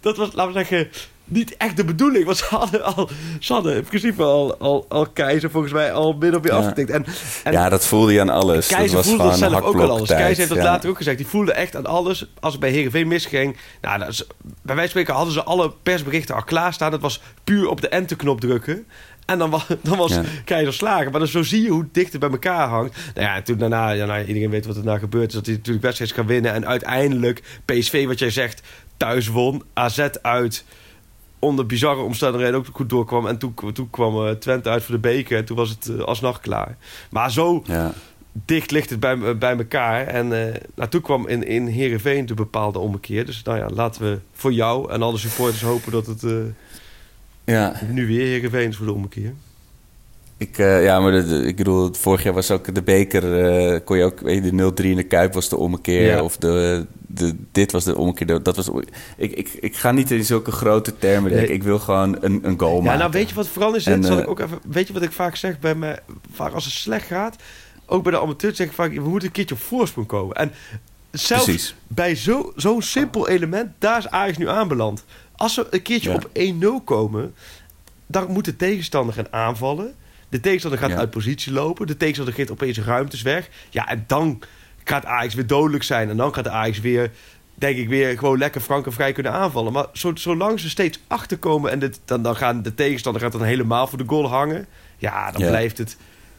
dat 0.01 0.17
was, 0.17 0.29
laten 0.35 0.53
we 0.53 0.59
zeggen, 0.59 0.89
niet 1.25 1.57
echt 1.57 1.77
de 1.77 1.85
bedoeling. 1.85 2.25
Want 2.25 2.37
ze 2.37 2.45
hadden, 2.45 2.85
al, 2.85 3.09
ze 3.41 3.53
hadden 3.53 3.77
in 3.77 3.83
principe 3.85 4.23
al, 4.23 4.57
al, 4.59 4.85
al 4.89 5.07
Keizer 5.07 5.51
volgens 5.51 5.73
mij 5.73 5.93
al 5.93 6.13
min 6.13 6.37
of 6.37 6.43
meer 6.43 6.53
Ja. 6.53 6.59
afgetikt. 6.59 6.91
En, 6.91 7.07
en 7.45 7.53
ja, 7.53 7.69
dat 7.69 7.87
voelde 7.87 8.13
je 8.13 8.21
aan 8.21 8.29
alles. 8.29 8.67
Keizer 8.67 8.97
dat 8.97 9.05
was 9.05 9.07
voelde 9.15 9.23
dat 9.31 9.39
zelf 9.39 9.61
ook 9.63 9.81
al 9.81 9.91
alles. 9.91 10.09
Keizer 10.09 10.37
heeft 10.37 10.49
dat 10.49 10.59
ja. 10.59 10.65
later 10.65 10.91
ook 10.91 10.97
gezegd. 10.97 11.17
Die 11.17 11.27
voelde 11.27 11.53
echt 11.53 11.77
aan 11.77 11.87
alles. 11.87 12.27
Als 12.41 12.53
het 12.53 12.61
bij 12.61 12.71
Heerenveen 12.71 13.09
misging... 13.09 13.57
Nou, 13.81 13.99
dat 13.99 14.09
is- 14.09 14.27
bij 14.43 14.77
wijze 14.77 14.81
van 14.81 14.89
spreken 14.89 15.15
hadden 15.15 15.33
ze 15.35 15.43
alle 15.43 15.73
persberichten 15.83 16.35
al 16.35 16.43
klaarstaan. 16.43 16.93
Het 16.93 17.01
was 17.01 17.21
puur 17.45 17.69
op 17.69 17.81
de 17.81 17.89
enter-knop 17.89 18.41
drukken. 18.41 18.87
En 19.29 19.39
dan, 19.39 19.51
wa- 19.51 19.65
dan 19.83 19.99
was 19.99 20.15
Ja. 20.15 20.23
Keizer 20.45 20.85
Maar 20.85 21.11
dan 21.11 21.27
zo 21.27 21.43
zie 21.43 21.63
je 21.63 21.69
hoe 21.69 21.87
dicht 21.93 22.13
het 22.13 22.21
bij 22.21 22.31
elkaar 22.31 22.69
hangt. 22.69 22.97
Nou 23.15 23.27
ja, 23.27 23.35
en 23.37 23.45
toen 23.45 23.59
daarna, 23.59 23.91
ja, 23.91 24.07
nou, 24.07 24.25
iedereen 24.25 24.51
weet 24.51 24.67
wat 24.67 24.77
er 24.77 24.85
nou 24.85 24.99
gebeurd 24.99 25.29
is. 25.29 25.35
Dat 25.35 25.47
hij 25.47 25.55
natuurlijk 25.55 25.85
wedstrijd 25.85 26.13
kan 26.13 26.27
winnen. 26.27 26.53
En 26.53 26.67
uiteindelijk 26.67 27.43
PSV, 27.65 28.07
wat 28.07 28.19
jij 28.19 28.31
zegt, 28.31 28.63
thuis 28.97 29.27
won. 29.29 29.63
AZ 29.75 29.99
uit 30.23 30.65
onder 31.39 31.67
bizarre 31.67 32.01
omstandigheden 32.03 32.57
ook 32.59 32.67
goed 32.73 32.89
doorkwam. 32.89 33.27
En 33.27 33.39
toen, 33.39 33.55
toen 33.73 33.91
kwam 33.91 34.27
eh, 34.27 34.33
Twente 34.33 34.69
uit 34.69 34.83
voor 34.85 34.95
de 34.95 35.01
beker. 35.01 35.37
En 35.39 35.45
toen 35.45 35.57
was 35.57 35.69
het 35.71 35.89
eh, 35.89 35.99
alsnog 36.05 36.41
klaar. 36.41 36.77
Maar 37.11 37.31
zo 37.33 37.63
Ja. 37.67 37.93
dicht 38.33 38.71
ligt 38.71 38.91
het 38.91 39.01
bij, 39.01 39.39
bij 39.39 39.57
elkaar. 39.57 40.07
En 40.07 40.33
eh 40.47 40.55
nou, 40.75 40.89
toen 40.91 41.01
kwam 41.01 41.27
in, 41.27 41.47
in 41.47 41.67
Heerenveen 41.67 42.27
de 42.27 42.35
bepaalde 42.35 42.79
ommekeer. 42.79 43.27
Dus 43.27 43.43
nou 43.43 43.59
ja, 43.59 43.69
laten 43.75 44.03
we 44.03 44.19
voor 44.33 44.53
jou 44.53 44.91
en 44.93 45.03
alle 45.03 45.19
supporters 45.19 45.63
hopen 45.63 45.93
dat 45.93 46.07
het 46.07 46.23
eh, 46.25 46.33
ja. 47.53 47.75
nu 47.91 48.07
weer 48.07 48.27
Heerenveen 48.27 48.75
voor 48.75 48.87
de 48.87 48.93
ommekeer. 48.93 49.33
Ik, 50.37 50.59
eh, 50.59 50.85
ja, 50.85 51.01
maar 51.01 51.13
de, 51.13 51.27
de- 51.27 51.47
ik 51.47 51.57
bedoel, 51.57 51.93
vorig 51.95 52.23
jaar 52.23 52.33
was 52.35 52.51
ook 52.51 52.75
de 52.75 52.83
beker, 52.83 53.45
eh, 53.45 53.81
kon 53.85 53.97
je 53.99 54.05
ook, 54.05 54.21
weet 54.21 54.45
je, 54.45 54.51
de 54.51 54.57
0-3 54.83 54.91
in 54.91 54.97
de 54.97 55.03
Kuip 55.03 55.35
was 55.35 55.49
de 55.49 55.57
ommekeer. 55.57 56.03
Ja. 56.07 56.23
Of 56.23 56.37
de, 56.37 56.87
de, 57.07 57.35
dit 57.53 57.73
was 57.73 57.85
de 57.85 57.97
ommekeer. 57.97 58.43
Dat 58.43 58.57
was, 58.57 58.71
ik, 59.17 59.33
ik, 59.33 59.49
ik 59.61 59.77
ga 59.77 59.91
niet 59.93 60.11
in 60.11 60.25
zulke 60.25 60.51
grote 60.51 60.99
termen 60.99 61.31
denken. 61.31 61.49
Nee. 61.49 61.57
Ik 61.57 61.63
wil 61.63 61.79
gewoon 61.79 62.17
een, 62.21 62.41
een 62.43 62.59
goal 62.59 62.77
Ja, 62.77 62.83
maken. 62.83 62.99
nou 62.99 63.11
weet 63.11 63.29
je 63.29 63.35
wat 63.35 63.49
vooral 63.49 63.75
is? 63.75 63.87
En? 63.87 64.03
Zal 64.05 64.17
eh, 64.17 64.23
ik 64.23 64.29
ook 64.29 64.41
even, 64.41 64.59
weet 64.69 64.87
je 64.87 64.93
wat 64.93 65.03
ik 65.03 65.13
vaak 65.13 65.37
zeg 65.37 65.59
bij 65.59 65.75
me? 65.75 65.99
Vaak 66.33 66.53
als 66.53 66.65
het 66.65 66.75
slecht 66.75 67.07
gaat, 67.07 67.37
ook 67.87 68.03
bij 68.03 68.13
de 68.13 68.21
amateurs 68.21 68.57
zeg 68.57 68.67
ik 68.67 68.73
vaak, 68.73 68.93
we 68.95 69.01
moeten 69.09 69.29
een 69.29 69.35
keertje 69.35 69.55
op 69.55 69.61
voorsprong 69.61 70.07
komen. 70.07 70.37
En 70.37 70.53
zelfs 71.11 71.45
Precies. 71.45 71.75
bij 71.87 72.15
zo- 72.15 72.53
zo'n 72.57 72.83
simpel 72.83 73.29
element, 73.29 73.69
daar 73.79 73.99
is 73.99 74.09
Ajax 74.09 74.37
nu 74.39 74.49
aanbeland. 74.49 75.05
Als 75.39 75.57
we 75.57 75.67
een 75.71 75.83
keertje 75.83 76.13
op 76.15 76.29
1-0 76.81 76.85
komen, 76.85 77.35
dan 78.07 78.31
moet 78.33 78.45
de 78.45 78.57
tegenstander 78.57 79.15
gaan 79.15 79.33
aanvallen. 79.33 79.95
De 80.29 80.41
tegenstander 80.41 80.81
gaat 80.81 80.93
uit 80.93 81.11
positie 81.11 81.53
lopen. 81.53 81.87
De 81.87 81.97
tegenstander 81.97 82.35
geeft 82.35 82.51
opeens 82.51 82.79
ruimtes 82.81 83.23
weg. 83.23 83.49
Ja, 83.71 83.89
en 83.89 84.05
dan 84.07 84.43
gaat 84.85 85.05
Ajax 85.05 85.35
weer 85.35 85.47
dodelijk 85.47 85.83
zijn. 85.83 86.09
En 86.11 86.17
dan 86.17 86.35
gaat 86.35 86.49
Ajax 86.49 86.81
weer, 86.81 87.11
denk 87.55 87.77
ik, 87.77 87.89
weer 87.89 88.19
gewoon 88.19 88.39
lekker 88.39 88.61
frank 88.61 88.87
en 88.87 88.93
vrij 88.93 89.13
kunnen 89.13 89.33
aanvallen. 89.33 89.73
Maar 89.73 89.87
zo, 89.93 90.11
zolang 90.15 90.61
ze 90.61 90.69
steeds 90.69 90.99
achterkomen 91.07 91.71
en 91.71 91.79
dit, 91.79 92.01
dan, 92.05 92.23
dan 92.23 92.37
gaan 92.37 92.63
de 92.63 92.75
tegenstander 92.75 93.23
gaat 93.23 93.33
dan 93.33 93.43
helemaal 93.43 93.87
voor 93.87 93.99
de 93.99 94.05
goal 94.07 94.29
hangen. 94.29 94.67
Ja, 94.97 95.31
dan 95.31 95.41
Ja. 95.43 95.49
blijft 95.49 95.79
het... 95.79 95.97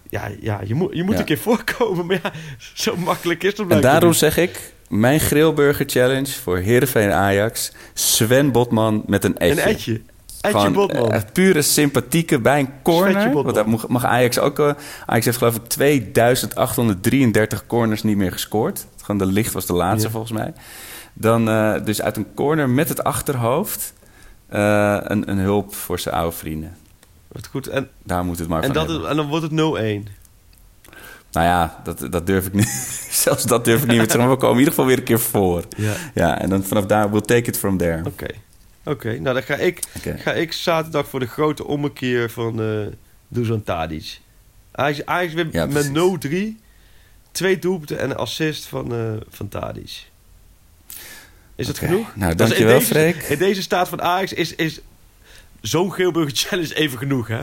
Ja, 0.09 0.29
ja 0.41 0.61
je 0.65 0.73
moet, 0.75 0.95
je 0.95 1.03
moet 1.03 1.13
Ja. 1.13 1.19
een 1.19 1.25
keer 1.25 1.37
voorkomen. 1.37 2.05
Maar 2.05 2.19
ja, 2.23 2.31
zo 2.73 2.95
makkelijk 2.97 3.43
is 3.43 3.57
het 3.57 3.69
En 3.71 3.81
daarom 3.81 4.13
zeg 4.13 4.37
ik, 4.37 4.73
mijn 4.89 5.19
grillburger 5.19 5.85
challenge 5.89 6.31
voor 6.31 6.57
Heerenveen 6.57 7.11
Ajax. 7.11 7.71
Sven 7.93 8.51
Botman 8.51 9.03
met 9.07 9.23
een 9.23 9.37
etje. 9.37 9.61
Een 9.61 9.67
etje. 9.67 10.01
Etje 10.41 10.57
Gewoon 10.59 10.73
Botman. 10.73 11.23
pure 11.33 11.61
sympathieke 11.61 12.39
bij 12.39 12.59
een 12.59 12.69
corner. 12.83 13.31
Want 13.33 13.55
daar 13.55 13.69
mag- 13.69 13.87
mag 13.87 14.05
Ajax 14.05 14.39
ook... 14.39 14.59
eh, 14.59 14.71
Ajax 15.05 15.25
heeft 15.25 15.37
geloof 15.37 15.55
ik 15.55 15.67
2833 15.67 17.65
corners 17.67 18.03
niet 18.03 18.17
meer 18.17 18.31
gescoord. 18.31 18.85
Gewoon 19.01 19.17
de 19.17 19.25
licht 19.33 19.53
was 19.53 19.65
de 19.65 19.73
laatste 19.73 20.05
Ja. 20.07 20.11
volgens 20.13 20.31
mij. 20.31 20.53
Dan 21.13 21.49
eh, 21.49 21.73
dus 21.85 22.01
uit 22.01 22.17
een 22.17 22.33
corner 22.35 22.69
met 22.69 22.89
het 22.89 23.03
achterhoofd... 23.03 23.93
eh, 24.47 24.97
een, 25.01 25.29
een 25.31 25.37
hulp 25.37 25.75
voor 25.75 25.99
zijn 25.99 26.15
oude 26.15 26.35
vrienden. 26.35 26.75
Wat 27.27 27.47
goed. 27.47 27.67
En, 27.67 27.89
Daar 28.03 28.25
moet 28.25 28.39
het 28.39 28.47
maar 28.47 28.61
en, 28.63 28.73
van 28.73 28.85
dat 28.87 29.01
is- 29.01 29.07
en 29.07 29.15
dan 29.15 29.27
wordt 29.27 29.43
het 29.43 29.51
0-1. 29.51 30.18
Nou 31.31 31.45
ja, 31.47 31.81
dat, 31.83 32.07
dat 32.11 32.25
durf 32.27 32.45
ik 32.45 32.53
niet. 32.53 32.67
Zelfs 33.25 33.43
dat 33.43 33.65
durf 33.65 33.81
ik 33.81 33.87
niet 33.87 33.97
meer 33.97 34.05
te 34.05 34.11
zeggen. 34.11 34.27
Maar 34.29 34.35
we 34.37 34.41
komen 34.41 34.53
in 34.53 34.59
ieder 34.59 34.73
geval 34.73 34.85
weer 34.89 34.97
een 34.97 35.03
keer 35.03 35.19
voor. 35.19 35.63
Ja. 35.77 35.93
Ja, 36.13 36.41
en 36.41 36.49
dan 36.49 36.63
vanaf 36.63 36.85
daar, 36.85 37.11
we'll 37.11 37.21
take 37.21 37.49
it 37.49 37.57
from 37.57 37.77
there. 37.77 38.05
Oké. 38.05 38.25
Oké, 38.83 39.19
nou 39.19 39.33
dan 39.33 39.43
ga 39.43 39.55
ik, 39.55 39.79
ga 40.17 40.33
ik 40.33 40.53
zaterdag 40.53 41.07
voor 41.07 41.19
de 41.19 41.27
grote 41.27 41.65
ommekeer 41.65 42.29
van 42.29 42.61
eh 42.61 42.93
Dusan 43.27 43.63
Tadic. 43.63 44.19
Ajax, 44.71 45.05
Ajax 45.05 45.33
Ja, 45.51 45.65
met 45.65 45.91
precies. 45.93 46.55
0-3. 46.57 46.61
Twee 47.31 47.59
doelpunten 47.59 47.99
en 47.99 48.09
een 48.09 48.15
assist 48.15 48.65
van, 48.65 48.93
eh 48.93 49.13
van 49.29 49.47
Tadic. 49.47 50.07
Is 51.55 51.67
dat 51.67 51.77
genoeg? 51.77 52.15
Nou, 52.15 52.35
dankjewel, 52.35 52.79
deze- 52.79 52.91
Freek. 52.91 53.15
In 53.23 53.37
deze 53.37 53.61
staat 53.61 53.89
van 53.89 54.01
Ajax 54.01 54.33
is, 54.33 54.55
is 54.55 54.79
zo'n 55.61 55.93
Geelburger 55.93 56.35
Challenge 56.47 56.75
even 56.75 56.97
genoeg, 56.97 57.27
hè? 57.27 57.41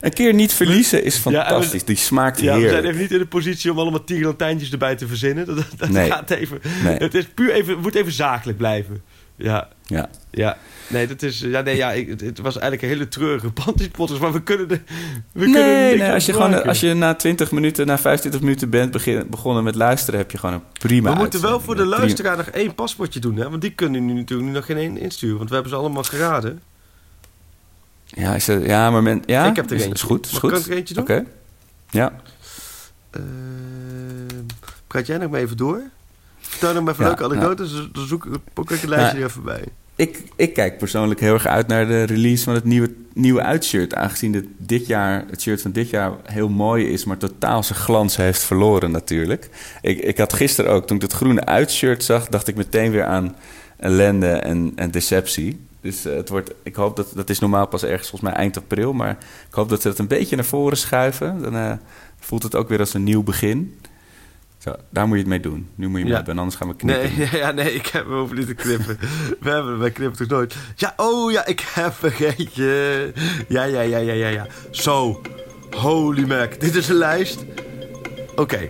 Een 0.00 0.12
keer 0.12 0.34
niet 0.34 0.52
verliezen 0.52 1.04
is 1.04 1.16
Ja, 1.16 1.22
en 1.24 1.32
we- 1.32 1.38
fantastisch. 1.50 1.84
Die 1.84 1.96
smaakt 1.96 2.40
Ja, 2.40 2.44
we 2.44 2.50
zijn 2.60 2.62
heerlijk. 2.62 2.86
even 2.88 3.00
niet 3.00 3.10
in 3.12 3.18
de 3.18 3.26
positie 3.26 3.70
om 3.70 3.78
allemaal 3.78 4.04
tierenlantijntjes 4.04 4.72
erbij 4.72 4.96
te 4.96 5.06
verzinnen. 5.06 5.46
Dat, 5.46 5.56
dat 5.76 5.88
Nee. 5.88 6.10
gaat 6.10 6.30
even... 6.30 6.60
Nee. 6.84 6.96
Het 6.96 7.14
is 7.14 7.24
puur 7.34 7.52
even, 7.52 7.78
moet 7.78 7.94
even 7.94 8.12
zakelijk 8.12 8.58
blijven. 8.58 9.02
Ja, 9.36 9.68
Ja. 9.86 10.08
ja. 10.30 10.56
Nee, 10.88 11.06
dat 11.06 11.22
is... 11.22 11.40
Ja, 11.40 11.60
nee, 11.60 11.76
ja, 11.76 11.92
ik, 11.92 12.08
het, 12.08 12.38
was 12.38 12.58
eigenlijk 12.58 12.82
een 12.82 12.88
hele 12.88 13.08
treurige 13.08 13.50
podcast, 13.96 14.20
maar 14.20 14.32
we 14.32 14.42
kunnen 14.42 14.70
er... 14.70 14.82
We 15.32 15.40
kunnen 15.44 15.62
Nee, 15.62 15.88
niks 15.90 16.00
nee 16.02 16.12
als, 16.12 16.26
je 16.26 16.32
gewoon, 16.32 16.62
als 16.64 16.80
je 16.80 16.94
na 16.94 17.14
20 17.14 17.50
minuten, 17.50 17.86
na 17.86 17.98
25 17.98 18.40
minuten 18.40 18.70
bent 18.70 18.90
begin- 18.90 19.26
begonnen 19.30 19.64
met 19.64 19.74
luisteren, 19.74 20.20
heb 20.20 20.30
je 20.30 20.38
gewoon 20.38 20.54
een 20.54 20.62
prima 20.78 21.12
We 21.12 21.18
moeten 21.18 21.40
wel 21.40 21.60
voor 21.60 21.76
de 21.76 21.84
luisteraar 21.86 22.36
nog 22.36 22.46
één 22.46 22.74
paspoortje 22.74 23.20
doen, 23.20 23.36
hè? 23.36 23.50
Want 23.50 23.60
die 23.62 23.70
kunnen 23.70 24.06
nu 24.06 24.12
natuurlijk 24.12 24.48
nu 24.48 24.54
nog 24.54 24.64
geen 24.66 24.76
één 24.76 24.98
insturen, 24.98 25.36
want 25.36 25.48
we 25.48 25.54
hebben 25.54 25.72
ze 25.72 25.78
allemaal 25.78 26.02
geraden. 26.02 26.62
Ja, 28.06 28.34
is 28.34 28.48
er, 28.48 28.66
ja, 28.66 28.90
maar 28.90 29.02
men, 29.02 29.22
ja, 29.26 29.46
Ik 29.50 29.56
heb 29.56 29.70
er 29.70 29.76
is, 29.76 29.80
eentje. 29.82 29.94
is 29.94 30.02
goed. 30.02 30.26
Is 30.26 30.38
goed. 30.38 30.58
ik 30.58 30.66
er 30.66 30.72
eentje 30.76 30.94
doen? 30.94 31.02
Oké. 31.02 31.24
Ja. 31.90 32.12
Ehm, 33.10 33.24
praat 34.86 35.06
jij 35.06 35.18
nog 35.18 35.30
maar 35.30 35.40
even 35.40 35.56
door? 35.56 35.82
Vertel 36.38 36.72
nog 36.74 36.82
maar 36.84 36.92
even 36.92 37.04
Ja, 37.04 37.10
leuke 37.10 37.24
anekdotes, 37.24 37.72
dan- 37.72 37.88
dan 37.92 38.06
zoek 38.06 38.24
ik 38.26 38.32
pak 38.52 38.70
ik 38.70 38.82
een 38.82 38.88
lijstje 38.88 39.18
er 39.18 39.24
even 39.24 39.42
bij. 39.42 39.64
Ik, 39.96 40.22
ik 40.36 40.54
kijk 40.54 40.78
persoonlijk 40.78 41.20
heel 41.20 41.34
erg 41.34 41.46
uit 41.46 41.66
naar 41.66 41.86
de 41.86 42.02
release 42.02 42.44
van 42.44 42.54
het 42.54 42.64
nieuwe, 42.64 42.94
nieuwe 43.14 43.42
uitshirt. 43.42 43.94
Aangezien 43.94 44.32
dit, 44.32 44.44
dit 44.58 44.86
jaar, 44.86 45.24
het 45.30 45.42
shirt 45.42 45.62
van 45.62 45.70
dit 45.72 45.90
jaar 45.90 46.12
heel 46.24 46.48
mooi 46.48 46.88
is, 46.88 47.04
maar 47.04 47.16
totaal 47.16 47.62
zijn 47.62 47.78
glans 47.78 48.16
heeft 48.16 48.42
verloren 48.42 48.90
natuurlijk. 48.90 49.48
Ik, 49.80 49.98
ik 49.98 50.18
had 50.18 50.32
gisteren 50.32 50.70
ook, 50.70 50.86
toen 50.86 50.96
ik 50.96 51.02
het 51.02 51.12
groene 51.12 51.44
uitshirt 51.44 52.04
zag, 52.04 52.28
dacht 52.28 52.48
ik 52.48 52.56
meteen 52.56 52.90
weer 52.90 53.04
aan 53.04 53.36
ellende 53.76 54.28
en, 54.30 54.72
en 54.74 54.90
deceptie. 54.90 55.60
Dus 55.86 56.04
eh, 56.04 56.14
het 56.16 56.28
wordt, 56.28 56.50
ik 56.62 56.74
hoop 56.74 56.96
dat, 56.96 57.12
dat 57.14 57.30
is 57.30 57.38
normaal 57.38 57.66
pas 57.66 57.82
ergens 57.82 58.08
volgens 58.08 58.30
mij 58.30 58.40
eind 58.40 58.56
april, 58.56 58.92
maar 58.92 59.10
ik 59.48 59.54
hoop 59.54 59.68
dat 59.68 59.82
ze 59.82 59.88
het 59.88 59.98
een 59.98 60.06
beetje 60.06 60.36
naar 60.36 60.44
voren 60.44 60.76
schuiven. 60.76 61.42
Dan 61.42 61.56
eh, 61.56 61.72
voelt 62.20 62.42
het 62.42 62.54
ook 62.54 62.68
weer 62.68 62.78
als 62.78 62.94
een 62.94 63.02
nieuw 63.04 63.22
begin. 63.22 63.78
Zo, 64.58 64.72
daar 64.90 65.06
moet 65.06 65.14
je 65.16 65.20
het 65.22 65.30
mee 65.30 65.40
doen. 65.40 65.68
Nu 65.74 65.86
moet 65.88 65.96
je 65.96 66.00
hem 66.02 66.08
Ja. 66.08 66.14
hebben, 66.14 66.32
en 66.34 66.38
anders 66.40 66.56
gaan 66.58 66.68
we 66.68 66.76
knippen. 66.76 67.10
Nee, 67.18 67.28
ja, 67.42 67.50
nee, 67.50 67.74
ik 67.74 67.86
heb 67.86 68.06
we 68.06 68.14
hoeven 68.14 68.36
niet 68.36 68.46
te 68.46 68.54
knippen. 68.54 68.98
We 69.40 69.50
hebben, 69.50 69.78
wij 69.78 69.90
knippen 69.90 70.18
toch 70.18 70.28
nooit. 70.28 70.54
Ja, 70.76 70.94
oh 70.96 71.32
ja, 71.32 71.46
ik 71.46 71.60
heb 71.74 71.94
vergeten. 71.94 72.64
Ja, 73.48 73.62
ja, 73.64 73.80
ja, 73.80 73.98
ja, 73.98 74.12
ja, 74.12 74.28
ja. 74.28 74.46
Zo, 74.70 75.20
holy 75.70 76.24
mac. 76.26 76.60
Dit 76.60 76.74
is 76.74 76.88
een 76.88 76.96
lijst. 76.96 77.44
Oké, 78.36 78.68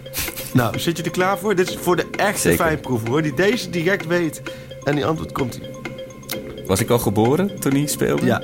nou, 0.53 0.79
zit 0.79 0.97
je 0.97 1.03
er 1.03 1.11
klaar 1.11 1.39
voor? 1.39 1.55
Dit 1.55 1.69
is 1.69 1.77
voor 1.77 1.97
de 1.97 2.07
echte 2.11 2.41
Zeker. 2.41 2.65
fijnproever, 2.65 3.09
hoor. 3.09 3.23
Die 3.23 3.35
deze 3.35 3.71
direct 3.71 4.07
weet. 4.07 4.43
En 4.85 4.95
die 4.95 5.07
antwoord 5.07 5.33
komt. 5.33 5.61
Was 6.67 6.81
ik 6.81 6.91
al 6.91 6.99
geboren 6.99 7.61
toen 7.61 7.73
hij 7.73 7.87
speelde? 7.87 8.27
Ja, 8.27 8.43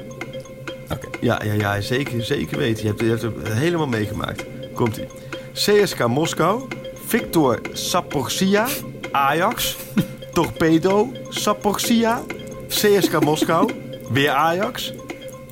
Oké. 0.91 1.09
ja, 1.21 1.41
ja, 1.45 1.53
ja, 1.53 1.81
zeker, 1.81 2.25
zeker 2.25 2.59
weten. 2.59 2.83
Je 2.83 2.89
hebt, 2.89 3.01
je 3.01 3.07
hebt 3.09 3.23
het 3.23 3.53
helemaal 3.53 3.87
meegemaakt. 3.87 4.45
Komt 4.75 4.97
ie. 4.97 5.07
CSK 5.53 6.07
Moskou. 6.07 6.63
Victor 7.07 7.61
Saporsia. 7.73 8.67
Ajax. 9.11 9.77
Torpedo 10.35 11.13
Saporsia. 11.29 12.23
CSK 12.69 13.25
Moskou. 13.25 13.71
Weer 14.11 14.31
Ajax. 14.31 14.93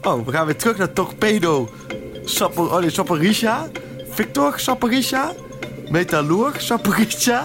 Oh, 0.02 0.26
we 0.26 0.32
gaan 0.32 0.46
weer 0.46 0.56
terug 0.56 0.76
naar 0.76 0.92
Torpedo 0.92 1.68
Sapor, 2.24 2.72
oh 2.72 2.80
nee, 2.80 2.90
Saporisha. 2.90 3.68
Victor 4.10 4.58
Saporisha. 4.60 5.32
Metalurg 5.90 6.60
Saporisha. 6.60 7.44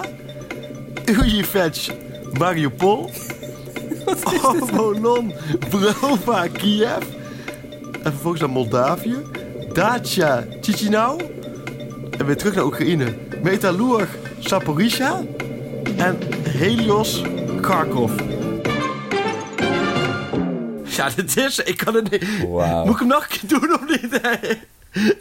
Ujivec 1.05 1.91
Mariupol. 2.37 3.09
Obolon 4.61 5.33
Brova 5.69 6.47
Kiev. 6.47 7.03
En 8.03 8.11
vervolgens 8.11 8.41
naar 8.41 8.49
Moldavië. 8.51 9.15
Dacia 9.73 10.43
Chisinau. 10.61 11.21
En 12.17 12.25
weer 12.25 12.37
terug 12.37 12.55
naar 12.55 12.65
Oekraïne. 12.65 13.13
Metalurg 13.43 14.09
Saporisha. 14.39 15.21
En 15.97 16.17
Helios 16.47 17.21
Kharkov. 17.61 18.11
Ja, 20.83 21.09
dit 21.15 21.37
is... 21.37 21.59
Ik 21.59 21.77
kan 21.77 21.95
het 21.95 22.11
niet... 22.11 22.25
Wauw. 22.49 22.83
Moet 22.85 22.93
ik 22.93 22.99
hem 22.99 23.07
nog 23.07 23.27
een 23.29 23.39
keer 23.47 23.59
doen 23.59 23.73
of 23.73 23.87
niet? 23.87 24.21
Nee, 24.21 24.59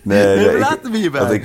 Nee, 0.03 0.37
nee, 0.37 0.51
ik- 0.55 0.59
laten 0.59 0.91
we 0.91 0.99
hierbij. 0.99 1.35
ik- 1.35 1.45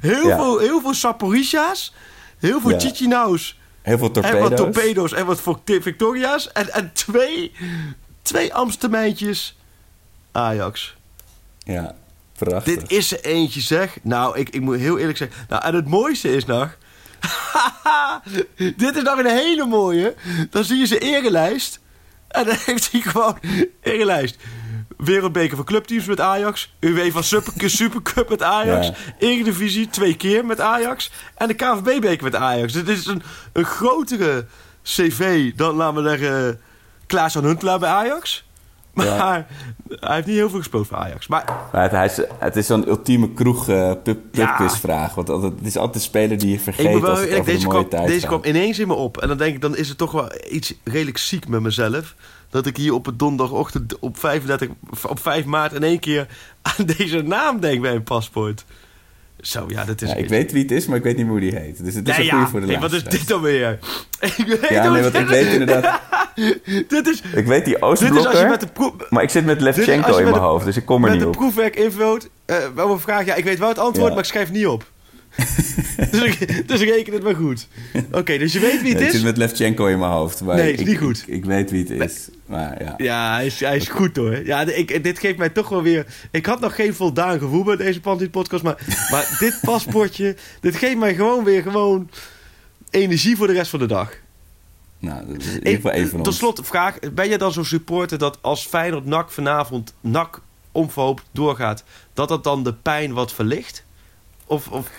heel, 0.00 0.26
Ja. 0.28 0.36
veel, 0.36 0.58
heel 0.58 0.80
veel 0.80 0.94
Saporisha's. 0.94 1.94
Heel 2.38 2.60
veel 2.60 2.70
Ja. 2.70 2.78
Chichinaus. 2.78 3.58
Heel 3.86 3.98
veel 3.98 4.06
En 4.06 4.12
torpedo's. 4.12 4.48
wat 4.48 4.56
torpedo's 4.56 5.12
en 5.12 5.26
wat 5.26 5.42
Victoria's. 5.64 6.52
En, 6.52 6.72
en 6.72 6.90
twee, 6.92 7.52
twee 8.22 8.54
Amstermijntjes 8.54 9.56
Ajax. 10.32 10.96
Ja, 11.58 11.94
prachtig. 12.38 12.74
Dit 12.74 12.90
is 12.90 13.12
er 13.12 13.20
eentje, 13.24 13.60
zeg. 13.60 13.98
Nou, 14.02 14.38
ik, 14.38 14.48
ik 14.48 14.60
moet 14.60 14.76
heel 14.76 14.98
eerlijk 14.98 15.18
zeggen. 15.18 15.36
Nou, 15.48 15.64
en 15.64 15.74
het 15.74 15.88
mooiste 15.88 16.36
is 16.36 16.44
nog... 16.44 16.76
dit 18.76 18.96
is 18.96 19.02
nog 19.02 19.18
een 19.18 19.26
hele 19.26 19.66
mooie. 19.66 20.14
Dan 20.50 20.64
zie 20.64 20.76
je 20.76 20.86
zijn 20.86 21.00
erelijst. 21.00 21.80
En 22.28 22.44
dan 22.44 22.56
heeft 22.66 22.92
hij 22.92 23.00
gewoon 23.00 23.38
erelijst. 23.82 24.36
Wereldbeker 24.96 25.56
van 25.56 25.64
clubteams 25.64 26.04
met 26.06 26.20
Ajax. 26.20 26.74
UEFA 26.80 27.22
Super, 27.22 27.52
Supercup 27.70 28.28
met 28.28 28.42
Ajax. 28.42 28.86
Ja. 28.86 28.94
Eredivisie 29.18 29.88
twee 29.88 30.16
keer 30.16 30.44
met 30.44 30.60
Ajax. 30.60 31.10
En 31.34 31.48
de 31.48 31.54
KVB-beker 31.54 32.24
met 32.24 32.34
Ajax. 32.34 32.72
Dit 32.72 32.88
is 32.88 33.06
een, 33.06 33.22
een 33.52 33.64
grotere 33.64 34.46
cv 34.82 35.52
dan, 35.54 35.74
laten 35.74 36.02
we 36.02 36.08
zeggen, 36.08 36.60
Klaas 37.06 37.32
van 37.32 37.44
Huntelaar 37.44 37.78
bij 37.78 37.88
Ajax. 37.88 38.44
Maar 38.94 39.06
Ja. 39.06 39.46
hij 39.88 40.14
heeft 40.14 40.26
niet 40.26 40.36
heel 40.36 40.48
veel 40.50 40.58
gespeeld 40.58 40.86
voor 40.86 40.96
Ajax. 40.96 41.26
Maar 41.26 41.44
Maar 41.72 41.82
het, 41.82 41.90
hij 41.90 42.04
is, 42.04 42.20
het 42.38 42.56
is 42.56 42.66
zo'n 42.66 42.88
ultieme 42.88 43.32
kroeg 43.32 43.64
pub, 43.66 44.18
Ja. 44.32 44.46
pubquizvraag. 44.46 45.14
Want 45.14 45.30
altijd, 45.30 45.52
het 45.58 45.66
is 45.66 45.76
altijd 45.76 45.94
een 45.94 46.00
speler 46.00 46.38
die 46.38 46.48
je 46.48 46.54
ik 46.54 46.60
vergeet 46.60 47.00
wel 47.00 47.10
als 47.10 47.20
het 47.20 47.28
over 47.30 47.44
de 47.44 47.50
deze, 47.52 47.66
mooie 47.66 47.78
kwam, 47.78 47.88
tijd 47.88 48.06
deze 48.06 48.20
gaat. 48.26 48.28
kwam 48.40 48.54
ineens 48.54 48.78
in 48.78 48.86
me 48.88 48.94
op. 48.94 49.16
En 49.18 49.28
dan 49.28 49.36
denk 49.36 49.54
ik, 49.54 49.60
dan 49.60 49.76
is 49.76 49.88
het 49.88 49.98
toch 49.98 50.12
wel 50.12 50.30
iets 50.50 50.74
redelijk 50.84 51.18
ziek 51.18 51.48
met 51.48 51.60
mezelf. 51.60 52.14
Dat 52.56 52.66
ik 52.66 52.76
hier 52.76 52.92
op 52.94 53.06
het 53.06 53.18
donderdagochtend 53.18 53.98
op 53.98 54.18
35, 54.18 54.68
op 55.08 55.20
5 55.20 55.44
maart 55.44 55.72
in 55.72 55.82
één 55.82 55.98
keer 55.98 56.26
aan 56.62 56.86
deze 56.96 57.22
naam 57.22 57.60
denk 57.60 57.80
bij 57.80 57.94
een 57.94 58.02
paspoort. 58.02 58.64
Zo, 59.40 59.64
ja, 59.68 59.84
dat 59.84 60.02
is... 60.02 60.08
Ja, 60.08 60.14
ik 60.14 60.28
weet 60.28 60.52
wie 60.52 60.62
het 60.62 60.70
is, 60.70 60.86
maar 60.86 60.96
ik 60.96 61.02
weet 61.02 61.16
niet 61.16 61.26
hoe 61.26 61.40
die 61.40 61.54
heet. 61.56 61.84
Dus 61.84 61.94
het 61.94 62.08
is 62.08 62.16
Nee, 62.16 62.30
een 62.30 62.38
ja. 62.38 62.46
voor 62.48 62.60
de 62.60 62.66
Nee, 62.66 62.78
wat 62.78 62.92
is 62.92 63.04
dit 63.04 63.28
dan 63.28 63.40
weer? 63.40 63.78
Ik 64.36 64.44
weet 64.46 64.68
Ja, 64.68 64.92
nee, 64.92 65.02
want 65.02 65.14
ik 65.14 65.26
weet 65.26 65.46
inderdaad... 65.52 66.00
Dit 66.88 67.06
is, 67.06 67.22
Ik 67.34 67.46
weet 67.46 67.64
die 67.64 67.74
dit 67.74 67.76
is 67.76 67.80
als 67.82 67.98
je 68.00 68.06
Oostblokker, 68.06 68.48
met 68.48 68.60
de 68.60 68.92
maar 69.10 69.22
ik 69.22 69.30
zit 69.30 69.44
met 69.44 69.56
als 69.56 69.64
Levchenko 69.76 70.06
je 70.10 70.16
in 70.18 70.22
met 70.22 70.24
mijn 70.24 70.32
de- 70.34 70.38
hoofd, 70.48 70.64
dus 70.64 70.76
ik 70.76 70.84
kom 70.84 70.96
er 70.96 71.02
met 71.02 71.10
niet 71.12 71.20
de 71.20 71.26
op. 71.26 71.32
proefwerk 71.36 71.76
invult, 71.76 72.28
eh 72.44 72.56
wel 72.74 72.90
een 72.92 72.98
vraag. 73.00 73.24
Ja, 73.24 73.34
ik 73.34 73.44
weet 73.44 73.58
wel 73.58 73.68
het 73.68 73.78
antwoord, 73.78 74.08
Ja. 74.08 74.14
maar 74.14 74.22
ik 74.24 74.30
schrijf 74.30 74.50
niet 74.50 74.66
op. 74.66 74.84
dus, 76.10 76.22
ik, 76.22 76.68
dus 76.68 76.80
ik 76.80 76.88
reken 76.88 77.12
het 77.12 77.22
maar 77.22 77.34
goed. 77.34 77.68
Oké, 78.12 78.38
dus 78.38 78.52
je 78.52 78.60
weet 78.60 78.82
wie 78.82 78.92
het 78.92 79.00
ik 79.00 79.06
is? 79.06 79.12
zit 79.12 79.22
met 79.22 79.36
Levchenko 79.36 79.86
in 79.86 79.98
mijn 79.98 80.10
hoofd. 80.10 80.40
Maar 80.40 80.56
Nee, 80.56 80.72
is 80.72 80.80
ik, 80.80 80.86
niet 80.86 80.98
goed. 80.98 81.24
Ik, 81.26 81.34
ik 81.34 81.44
weet 81.44 81.70
wie 81.70 81.86
het 81.88 82.10
is. 82.10 82.28
Maar 82.46 82.82
ja. 82.82 82.94
Ja, 82.96 83.34
hij 83.34 83.46
is, 83.46 83.60
hij 83.60 83.76
is 83.76 83.88
goed 83.88 84.16
hoor. 84.16 84.46
Ja, 84.46 84.60
ik, 84.60 85.04
dit 85.04 85.18
geeft 85.18 85.38
mij 85.38 85.48
toch 85.48 85.68
wel 85.68 85.82
weer... 85.82 86.06
Ik 86.30 86.46
had 86.46 86.60
nog 86.60 86.74
geen 86.74 86.94
voldaan 86.94 87.38
gevoel 87.38 87.64
bij 87.64 87.76
deze 87.76 88.00
Panty 88.00 88.28
podcast, 88.28 88.62
maar, 88.62 88.78
maar 89.10 89.36
dit 89.38 89.58
paspoortje, 89.62 90.36
dit 90.60 90.76
geeft 90.76 90.96
mij 90.96 91.14
gewoon 91.14 91.44
weer 91.44 91.62
gewoon 91.62 92.10
energie 92.90 93.36
voor 93.36 93.46
de 93.46 93.52
rest 93.52 93.70
van 93.70 93.78
de 93.78 93.86
dag. 93.86 94.12
Nou, 94.98 95.26
dat 95.26 95.40
is 95.40 95.46
in 95.46 95.54
ieder 95.56 95.72
geval 95.72 95.90
één 95.90 96.08
van 96.08 96.22
Tot 96.22 96.34
slot, 96.34 96.60
vraag. 96.64 96.98
Ben 97.12 97.28
je 97.28 97.38
dan 97.38 97.52
zo'n 97.52 97.64
supporter 97.64 98.18
dat 98.18 98.38
als 98.40 98.66
Feyenoord 98.66 99.04
NAC 99.04 99.30
vanavond 99.30 99.94
NAC 100.00 100.40
onverhoopt 100.72 101.24
doorgaat, 101.32 101.84
dat 102.14 102.28
dat 102.28 102.44
dan 102.44 102.62
de 102.62 102.74
pijn 102.74 103.12
wat 103.12 103.32
verlicht? 103.32 103.84
Of, 104.46 104.68
of 104.68 104.90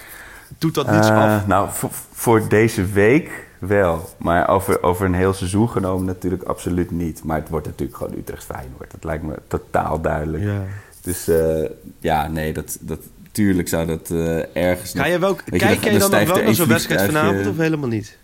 doet 0.57 0.75
dat 0.75 0.91
niets 0.91 1.09
Eh, 1.09 1.35
af? 1.35 1.47
Nou, 1.47 1.69
voor, 1.71 1.89
voor 2.11 2.49
deze 2.49 2.85
week 2.85 3.45
wel. 3.59 4.09
Maar 4.17 4.49
over, 4.49 4.83
over 4.83 5.05
een 5.05 5.13
heel 5.13 5.33
seizoen 5.33 5.69
genomen 5.69 6.05
natuurlijk 6.05 6.43
absoluut 6.43 6.91
niet. 6.91 7.23
Maar 7.23 7.39
het 7.39 7.49
wordt 7.49 7.65
natuurlijk 7.67 7.97
gewoon 7.97 8.13
Utrecht 8.17 8.43
Feyenoord. 8.43 8.91
Dat 8.91 9.03
lijkt 9.03 9.23
me 9.23 9.35
totaal 9.47 10.01
duidelijk. 10.01 10.43
Ja. 10.43 10.61
Dus 11.01 11.27
eh, 11.27 11.69
ja, 11.99 12.27
nee, 12.27 12.53
dat, 12.53 12.77
dat, 12.81 12.99
tuurlijk 13.31 13.67
zou 13.67 13.85
dat 13.85 14.09
eh, 14.11 14.55
ergens... 14.55 14.91
Ga 14.95 15.05
je 15.05 15.19
wel, 15.19 15.37
je, 15.45 15.57
kijk 15.57 15.81
dan- 15.81 15.91
jij 15.91 15.99
dan 15.99 16.09
wel 16.25 16.43
naar 16.43 16.53
zo'n 16.55 16.67
wedstrijd 16.67 17.01
vanavond 17.01 17.47
of 17.47 17.57
helemaal 17.57 17.89
niet? 17.89 18.17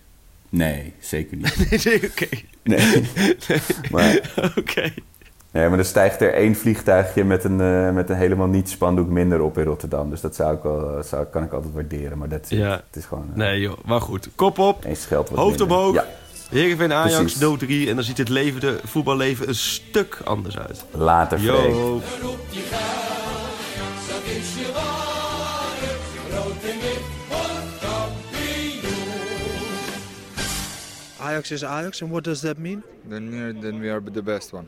Nee, 0.49 0.93
zeker 0.99 1.37
niet. 1.37 1.55
Nee, 1.85 2.03
oké. 2.09 2.27
Nee. 2.63 3.09
maar, 3.91 4.31
Oké. 4.59 4.93
Nee, 5.53 5.69
maar 5.69 5.79
er 5.79 5.85
stijgt 5.85 6.21
er 6.21 6.33
één 6.33 6.55
vliegtuigje 6.55 7.23
met 7.23 7.43
een, 7.43 7.61
eh, 7.61 7.91
met 7.91 8.09
een 8.09 8.15
helemaal 8.15 8.47
niet 8.47 8.69
spandoek 8.69 9.07
minder 9.09 9.41
op 9.41 9.57
in 9.57 9.63
Rotterdam. 9.63 10.09
Dus 10.09 10.21
dat 10.21 10.35
zou 10.35 10.55
ik 10.55 10.63
wel, 10.63 10.97
eh, 10.97 11.03
zou, 11.03 11.25
kan 11.25 11.43
ik 11.43 11.53
altijd 11.53 11.73
waarderen. 11.73 12.17
Maar 12.17 12.29
dat 12.29 12.45
Ja. 12.49 12.71
het 12.71 12.95
is 12.95 13.05
gewoon... 13.05 13.27
eh, 13.31 13.35
Nee 13.35 13.59
joh, 13.59 13.77
maar 13.85 14.01
goed. 14.01 14.29
Kop 14.35 14.57
op. 14.59 14.83
Hoofd 14.85 15.59
minder. 15.59 15.77
omhoog. 15.77 15.93
Ja, 15.93 16.05
Heerenveen 16.49 16.93
Ajax 16.93 17.15
Precies. 17.15 17.39
0-3 17.39 17.89
en 17.89 17.95
dan 17.95 18.03
ziet 18.03 18.17
het 18.17 18.29
leven, 18.29 18.59
de 18.61 18.79
voetballeven 18.83 19.47
een 19.47 19.55
stuk 19.55 20.21
anders 20.23 20.57
uit. 20.59 20.85
later 20.91 21.39
Freek. 21.39 21.73
Yo. 21.73 22.01
Ajax 31.19 31.51
is 31.51 31.63
Ajax, 31.63 32.01
and 32.01 32.11
what 32.11 32.23
does 32.23 32.41
that 32.41 32.57
mean? 32.57 32.83
Then 33.07 33.31
we 33.31 33.37
are, 33.39 33.53
then 33.53 33.79
we 33.79 33.89
are 33.89 34.01
the 34.01 34.21
best 34.21 34.51
one. 34.53 34.61